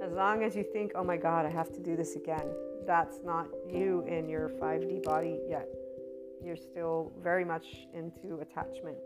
As 0.00 0.12
long 0.12 0.44
as 0.44 0.54
you 0.54 0.62
think, 0.62 0.92
oh 0.94 1.02
my 1.02 1.16
God, 1.16 1.46
I 1.46 1.50
have 1.50 1.72
to 1.72 1.80
do 1.80 1.96
this 1.96 2.14
again, 2.14 2.46
that's 2.90 3.20
not 3.24 3.46
you 3.68 4.04
in 4.08 4.28
your 4.28 4.48
5D 4.48 5.04
body 5.04 5.38
yet. 5.48 5.68
You're 6.44 6.56
still 6.56 7.12
very 7.22 7.44
much 7.44 7.86
into 7.94 8.40
attachment 8.40 8.98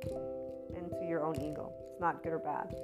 into 0.74 1.04
your 1.06 1.22
own 1.22 1.36
ego. 1.36 1.70
It's 1.90 2.00
not 2.00 2.22
good 2.22 2.32
or 2.32 2.38
bad. 2.38 2.74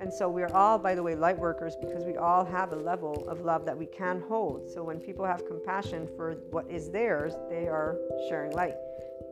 And 0.00 0.12
so 0.12 0.28
we're 0.28 0.52
all, 0.52 0.80
by 0.80 0.96
the 0.96 1.02
way, 1.02 1.14
light 1.14 1.38
workers 1.38 1.76
because 1.80 2.02
we 2.02 2.16
all 2.16 2.44
have 2.44 2.72
a 2.72 2.76
level 2.76 3.24
of 3.28 3.42
love 3.42 3.64
that 3.66 3.78
we 3.78 3.86
can 3.86 4.20
hold. 4.28 4.68
So 4.68 4.82
when 4.82 4.98
people 4.98 5.24
have 5.24 5.46
compassion 5.46 6.08
for 6.16 6.32
what 6.50 6.68
is 6.68 6.90
theirs, 6.90 7.34
they 7.48 7.68
are 7.68 7.96
sharing 8.28 8.50
light. 8.50 8.74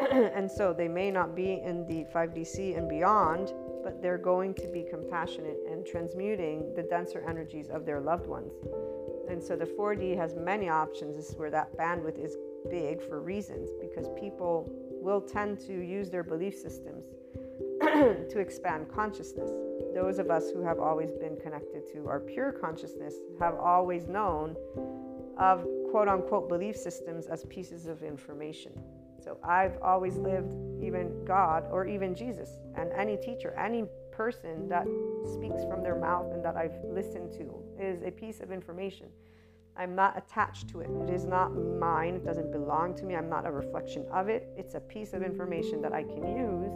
and 0.13 0.49
so 0.49 0.73
they 0.73 0.87
may 0.87 1.11
not 1.11 1.35
be 1.35 1.61
in 1.61 1.89
the 1.89 2.07
5DC 2.15 2.79
and 2.79 2.89
beyond, 2.89 3.53
but 3.83 4.01
they're 4.01 4.17
going 4.17 4.55
to 4.55 4.69
be 4.69 4.87
compassionate 4.89 5.59
and 5.69 5.85
transmuting 5.85 6.73
the 6.77 6.85
denser 6.85 7.25
energies 7.29 7.69
of 7.69 7.85
their 7.85 8.01
loved 8.01 8.29
ones. 8.29 8.53
And 9.29 9.43
so 9.43 9.57
the 9.57 9.67
4D 9.67 10.17
has 10.17 10.35
many 10.35 10.69
options. 10.69 11.17
This 11.17 11.31
is 11.31 11.37
where 11.37 11.51
that 11.51 11.77
bandwidth 11.77 12.23
is 12.23 12.37
big 12.71 13.03
for 13.03 13.21
reasons 13.21 13.71
because 13.81 14.09
people 14.19 14.71
will 15.03 15.21
tend 15.21 15.61
to 15.61 15.73
use 15.73 16.11
their 16.11 16.23
belief 16.23 16.55
systems 16.55 17.07
to 17.81 18.39
expand 18.39 18.89
consciousness. 18.93 19.51
Those 19.95 20.19
of 20.19 20.31
us 20.31 20.51
who 20.51 20.63
have 20.63 20.79
always 20.79 21.13
been 21.13 21.37
connected 21.37 21.83
to 21.93 22.09
our 22.09 22.21
pure 22.21 22.53
consciousness 22.53 23.15
have 23.39 23.55
always 23.55 24.09
known 24.09 24.57
of 25.39 25.67
quote 25.91 26.09
unquote 26.09 26.49
belief 26.49 26.77
systems 26.77 27.27
as 27.27 27.45
pieces 27.47 27.87
of 27.87 28.03
information. 28.03 28.73
So 29.23 29.39
I've 29.43 29.79
always 29.83 30.17
lived 30.17 30.53
even 30.83 31.25
God 31.25 31.65
or 31.71 31.87
even 31.87 32.15
Jesus 32.15 32.51
and 32.77 32.93
any 32.93 33.17
teacher, 33.17 33.55
any 33.59 33.85
person 34.17 34.69
that 34.69 34.87
speaks 35.25 35.65
from 35.65 35.83
their 35.83 35.99
mouth 35.99 36.33
and 36.33 36.45
that 36.45 36.57
I've 36.57 36.77
listened 36.85 37.33
to 37.33 37.55
is 37.79 38.03
a 38.03 38.11
piece 38.11 38.41
of 38.41 38.51
information. 38.51 39.07
I'm 39.77 39.95
not 39.95 40.17
attached 40.17 40.69
to 40.69 40.81
it. 40.81 40.91
It 41.03 41.11
is 41.11 41.25
not 41.25 41.49
mine. 41.49 42.15
It 42.15 42.25
doesn't 42.25 42.53
belong 42.53 42.95
to 42.97 43.05
me. 43.05 43.17
I'm 43.17 43.29
not 43.29 43.47
a 43.47 43.51
reflection 43.51 44.07
of 44.13 44.29
it. 44.29 44.49
It's 44.57 44.75
a 44.75 44.81
piece 44.81 45.13
of 45.13 45.23
information 45.23 45.83
that 45.83 45.93
I 45.93 46.05
can 46.05 46.25
use 46.37 46.73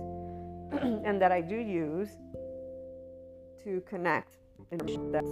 and 1.05 1.21
that 1.23 1.31
I 1.31 1.41
do 1.41 1.57
use 1.57 2.09
to 3.63 3.83
connect 3.89 4.39
that 4.71 5.25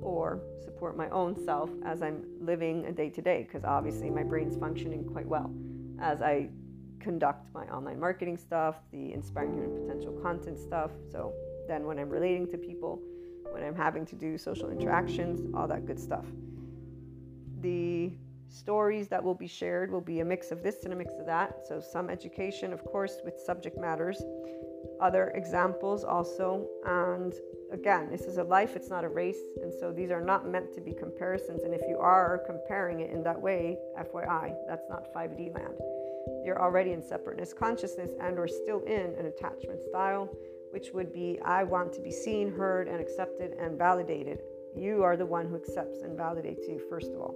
or 0.00 0.40
support 0.64 0.96
my 0.96 1.08
own 1.10 1.36
self 1.44 1.70
as 1.84 2.02
I'm 2.02 2.24
living 2.40 2.86
a 2.86 2.92
day 2.92 3.10
to 3.10 3.20
day 3.20 3.44
because 3.46 3.64
obviously 3.64 4.08
my 4.10 4.22
brain's 4.22 4.56
functioning 4.56 5.04
quite 5.04 5.26
well 5.26 5.52
as 6.00 6.22
I 6.22 6.48
conduct 7.00 7.52
my 7.54 7.64
online 7.66 7.98
marketing 7.98 8.36
stuff, 8.36 8.76
the 8.92 9.12
inspiring 9.12 9.54
human 9.54 9.80
potential 9.80 10.12
content 10.22 10.58
stuff. 10.58 10.90
So 11.10 11.32
then 11.66 11.84
when 11.84 11.98
I'm 11.98 12.10
relating 12.10 12.46
to 12.50 12.58
people, 12.58 13.00
when 13.50 13.64
I'm 13.64 13.74
having 13.74 14.06
to 14.06 14.16
do 14.16 14.38
social 14.38 14.70
interactions, 14.70 15.40
all 15.54 15.66
that 15.68 15.86
good 15.86 15.98
stuff. 15.98 16.26
The 17.60 18.12
stories 18.48 19.08
that 19.08 19.22
will 19.22 19.34
be 19.34 19.46
shared 19.46 19.90
will 19.90 20.00
be 20.00 20.20
a 20.20 20.24
mix 20.24 20.50
of 20.50 20.62
this 20.62 20.84
and 20.84 20.92
a 20.92 20.96
mix 20.96 21.14
of 21.14 21.26
that. 21.26 21.66
So 21.66 21.80
some 21.80 22.10
education, 22.10 22.72
of 22.72 22.84
course, 22.84 23.18
with 23.24 23.38
subject 23.38 23.78
matters, 23.78 24.22
other 25.00 25.32
examples 25.34 26.04
also, 26.04 26.66
and 26.84 27.34
again, 27.72 28.10
this 28.10 28.22
is 28.22 28.38
a 28.38 28.44
life, 28.44 28.76
it's 28.76 28.90
not 28.90 29.04
a 29.04 29.08
race. 29.08 29.40
And 29.62 29.72
so 29.72 29.92
these 29.92 30.10
are 30.10 30.20
not 30.20 30.48
meant 30.48 30.74
to 30.74 30.80
be 30.80 30.92
comparisons. 30.92 31.62
And 31.62 31.74
if 31.74 31.82
you 31.88 31.98
are 31.98 32.42
comparing 32.46 33.00
it 33.00 33.10
in 33.10 33.22
that 33.22 33.40
way, 33.40 33.78
FYI, 33.98 34.54
that's 34.66 34.88
not 34.88 35.12
5D 35.14 35.54
land. 35.54 35.74
You're 36.44 36.60
already 36.60 36.92
in 36.92 37.02
separateness 37.02 37.52
consciousness 37.52 38.12
and 38.20 38.38
or 38.38 38.48
still 38.48 38.80
in 38.84 39.14
an 39.18 39.26
attachment 39.26 39.82
style, 39.82 40.28
which 40.70 40.92
would 40.92 41.12
be 41.12 41.38
I 41.44 41.64
want 41.64 41.92
to 41.94 42.00
be 42.00 42.10
seen, 42.10 42.50
heard, 42.50 42.88
and 42.88 43.00
accepted 43.00 43.52
and 43.58 43.76
validated. 43.76 44.40
You 44.76 45.02
are 45.02 45.16
the 45.16 45.26
one 45.26 45.48
who 45.48 45.56
accepts 45.56 46.02
and 46.02 46.18
validates 46.18 46.68
you, 46.68 46.80
first 46.88 47.12
of 47.12 47.20
all. 47.20 47.34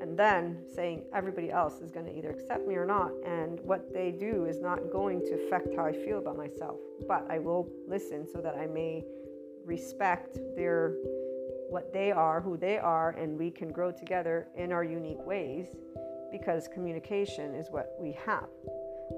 And 0.00 0.18
then 0.18 0.58
saying 0.74 1.04
everybody 1.14 1.50
else 1.50 1.80
is 1.80 1.90
going 1.90 2.06
to 2.06 2.16
either 2.16 2.30
accept 2.30 2.66
me 2.66 2.74
or 2.74 2.84
not. 2.84 3.12
And 3.24 3.60
what 3.60 3.92
they 3.92 4.10
do 4.10 4.46
is 4.46 4.60
not 4.60 4.90
going 4.90 5.20
to 5.20 5.34
affect 5.46 5.74
how 5.76 5.84
I 5.84 5.92
feel 5.92 6.18
about 6.18 6.36
myself. 6.36 6.76
But 7.06 7.26
I 7.30 7.38
will 7.38 7.68
listen 7.86 8.26
so 8.30 8.40
that 8.40 8.56
I 8.56 8.66
may 8.66 9.04
respect 9.64 10.38
their 10.56 10.94
what 11.70 11.92
they 11.92 12.12
are, 12.12 12.40
who 12.40 12.56
they 12.56 12.78
are, 12.78 13.10
and 13.10 13.38
we 13.38 13.50
can 13.50 13.68
grow 13.68 13.90
together 13.90 14.48
in 14.56 14.72
our 14.72 14.84
unique 14.84 15.24
ways 15.24 15.68
because 16.32 16.66
communication 16.66 17.54
is 17.54 17.70
what 17.70 17.94
we 18.00 18.12
have. 18.24 18.48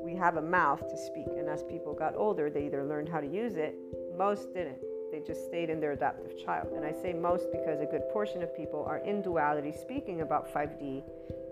We 0.03 0.15
have 0.17 0.37
a 0.37 0.43
mouth 0.43 0.87
to 0.89 0.97
speak, 0.99 1.29
and 1.39 1.49
as 1.49 1.63
people 1.63 1.95
got 1.95 2.17
older, 2.17 2.51
they 2.51 2.67
either 2.67 2.85
learned 2.85 3.09
how 3.09 3.21
to 3.21 3.27
use 3.27 3.55
it, 3.55 3.77
most 4.19 4.53
didn't. 4.53 4.83
They 5.13 5.21
just 5.21 5.47
stayed 5.47 5.71
in 5.71 5.79
their 5.79 5.93
adaptive 5.93 6.45
child. 6.45 6.73
And 6.75 6.85
I 6.85 6.91
say 6.91 7.13
most 7.13 7.53
because 7.53 7.81
a 7.81 7.87
good 7.87 8.03
portion 8.13 8.43
of 8.43 8.55
people 8.57 8.85
are 8.85 8.99
in 8.99 9.23
duality 9.23 9.73
speaking 9.73 10.23
about 10.23 10.53
5D, 10.53 11.05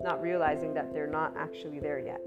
not 0.02 0.20
realizing 0.20 0.74
that 0.74 0.92
they're 0.92 1.06
not 1.06 1.32
actually 1.36 1.78
there 1.78 2.00
yet. 2.00 2.20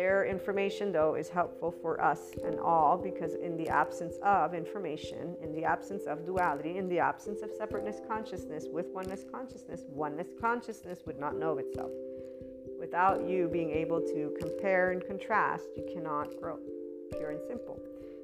Their 0.00 0.24
information, 0.24 0.92
though, 0.92 1.14
is 1.14 1.28
helpful 1.28 1.70
for 1.70 2.00
us 2.00 2.30
and 2.42 2.58
all 2.58 2.96
because, 2.96 3.34
in 3.34 3.58
the 3.58 3.68
absence 3.68 4.14
of 4.22 4.54
information, 4.54 5.36
in 5.42 5.52
the 5.52 5.62
absence 5.62 6.04
of 6.06 6.24
duality, 6.24 6.78
in 6.78 6.88
the 6.88 6.98
absence 6.98 7.42
of 7.42 7.50
separateness 7.52 8.00
consciousness 8.08 8.64
with 8.72 8.86
oneness 8.94 9.26
consciousness, 9.30 9.82
oneness 9.90 10.28
consciousness 10.40 11.00
would 11.04 11.18
not 11.18 11.36
know 11.36 11.58
itself. 11.58 11.90
Without 12.78 13.28
you 13.28 13.50
being 13.52 13.72
able 13.72 14.00
to 14.00 14.34
compare 14.40 14.92
and 14.92 15.06
contrast, 15.06 15.66
you 15.76 15.84
cannot 15.92 16.34
grow. 16.40 16.56
Pure 17.10 17.32
and 17.32 17.40
simple. 17.46 17.78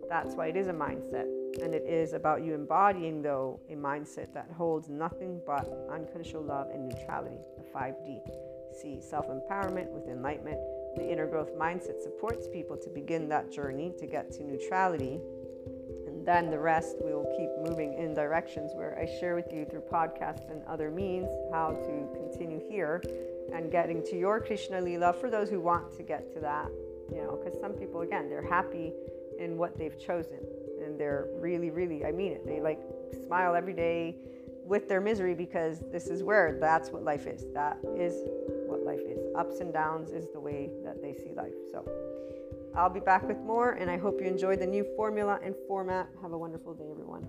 That's 0.08 0.34
why 0.34 0.46
it 0.46 0.56
is 0.56 0.68
a 0.68 0.72
mindset. 0.72 1.28
And 1.62 1.74
it 1.74 1.84
is 1.86 2.14
about 2.14 2.42
you 2.42 2.54
embodying, 2.54 3.20
though, 3.20 3.60
a 3.68 3.74
mindset 3.74 4.32
that 4.32 4.50
holds 4.50 4.88
nothing 4.88 5.42
but 5.46 5.70
unconditional 5.92 6.42
love 6.42 6.70
and 6.70 6.88
neutrality, 6.88 7.36
the 7.58 7.64
5D. 7.78 8.22
See 8.80 8.98
self 9.02 9.26
empowerment 9.28 9.90
with 9.90 10.08
enlightenment 10.08 10.58
the 10.96 11.10
inner 11.10 11.26
growth 11.26 11.56
mindset 11.56 12.00
supports 12.02 12.48
people 12.48 12.76
to 12.76 12.88
begin 12.88 13.28
that 13.28 13.50
journey 13.50 13.92
to 13.98 14.06
get 14.06 14.32
to 14.32 14.44
neutrality. 14.44 15.20
And 16.06 16.26
then 16.26 16.50
the 16.50 16.58
rest 16.58 16.96
we 17.04 17.12
will 17.12 17.32
keep 17.36 17.50
moving 17.68 17.94
in 17.94 18.14
directions 18.14 18.72
where 18.74 18.98
I 18.98 19.06
share 19.20 19.34
with 19.34 19.52
you 19.52 19.64
through 19.64 19.82
podcasts 19.82 20.50
and 20.50 20.62
other 20.64 20.90
means 20.90 21.28
how 21.52 21.70
to 21.70 22.08
continue 22.14 22.60
here 22.68 23.02
and 23.52 23.70
getting 23.70 24.02
to 24.04 24.16
your 24.16 24.40
Krishna 24.40 24.80
Lila 24.80 25.12
for 25.12 25.30
those 25.30 25.48
who 25.48 25.60
want 25.60 25.96
to 25.96 26.02
get 26.02 26.32
to 26.34 26.40
that. 26.40 26.68
You 27.10 27.22
know, 27.22 27.40
because 27.42 27.60
some 27.60 27.72
people, 27.72 28.00
again, 28.00 28.28
they're 28.28 28.46
happy 28.46 28.92
in 29.38 29.56
what 29.56 29.78
they've 29.78 29.98
chosen 29.98 30.40
and 30.82 30.98
they're 30.98 31.28
really, 31.38 31.70
really, 31.70 32.04
I 32.04 32.12
mean 32.12 32.32
it. 32.32 32.46
They 32.46 32.60
like 32.60 32.80
smile 33.26 33.54
every 33.54 33.74
day 33.74 34.16
with 34.64 34.88
their 34.88 35.00
misery 35.00 35.34
because 35.34 35.80
this 35.92 36.08
is 36.08 36.22
where 36.22 36.58
that's 36.60 36.90
what 36.90 37.04
life 37.04 37.26
is. 37.26 37.44
That 37.54 37.78
is 37.96 38.14
life 38.86 39.00
is. 39.06 39.18
Ups 39.36 39.60
and 39.60 39.72
downs 39.72 40.12
is 40.12 40.26
the 40.32 40.40
way 40.40 40.70
that 40.84 41.02
they 41.02 41.12
see 41.12 41.32
life. 41.36 41.52
So 41.70 41.84
I'll 42.74 42.88
be 42.88 43.00
back 43.00 43.26
with 43.26 43.38
more, 43.38 43.72
and 43.72 43.90
I 43.90 43.98
hope 43.98 44.20
you 44.20 44.26
enjoy 44.26 44.56
the 44.56 44.66
new 44.66 44.84
formula 44.96 45.38
and 45.42 45.54
format. 45.66 46.08
Have 46.22 46.32
a 46.32 46.38
wonderful 46.38 46.74
day, 46.74 46.88
everyone. 46.90 47.28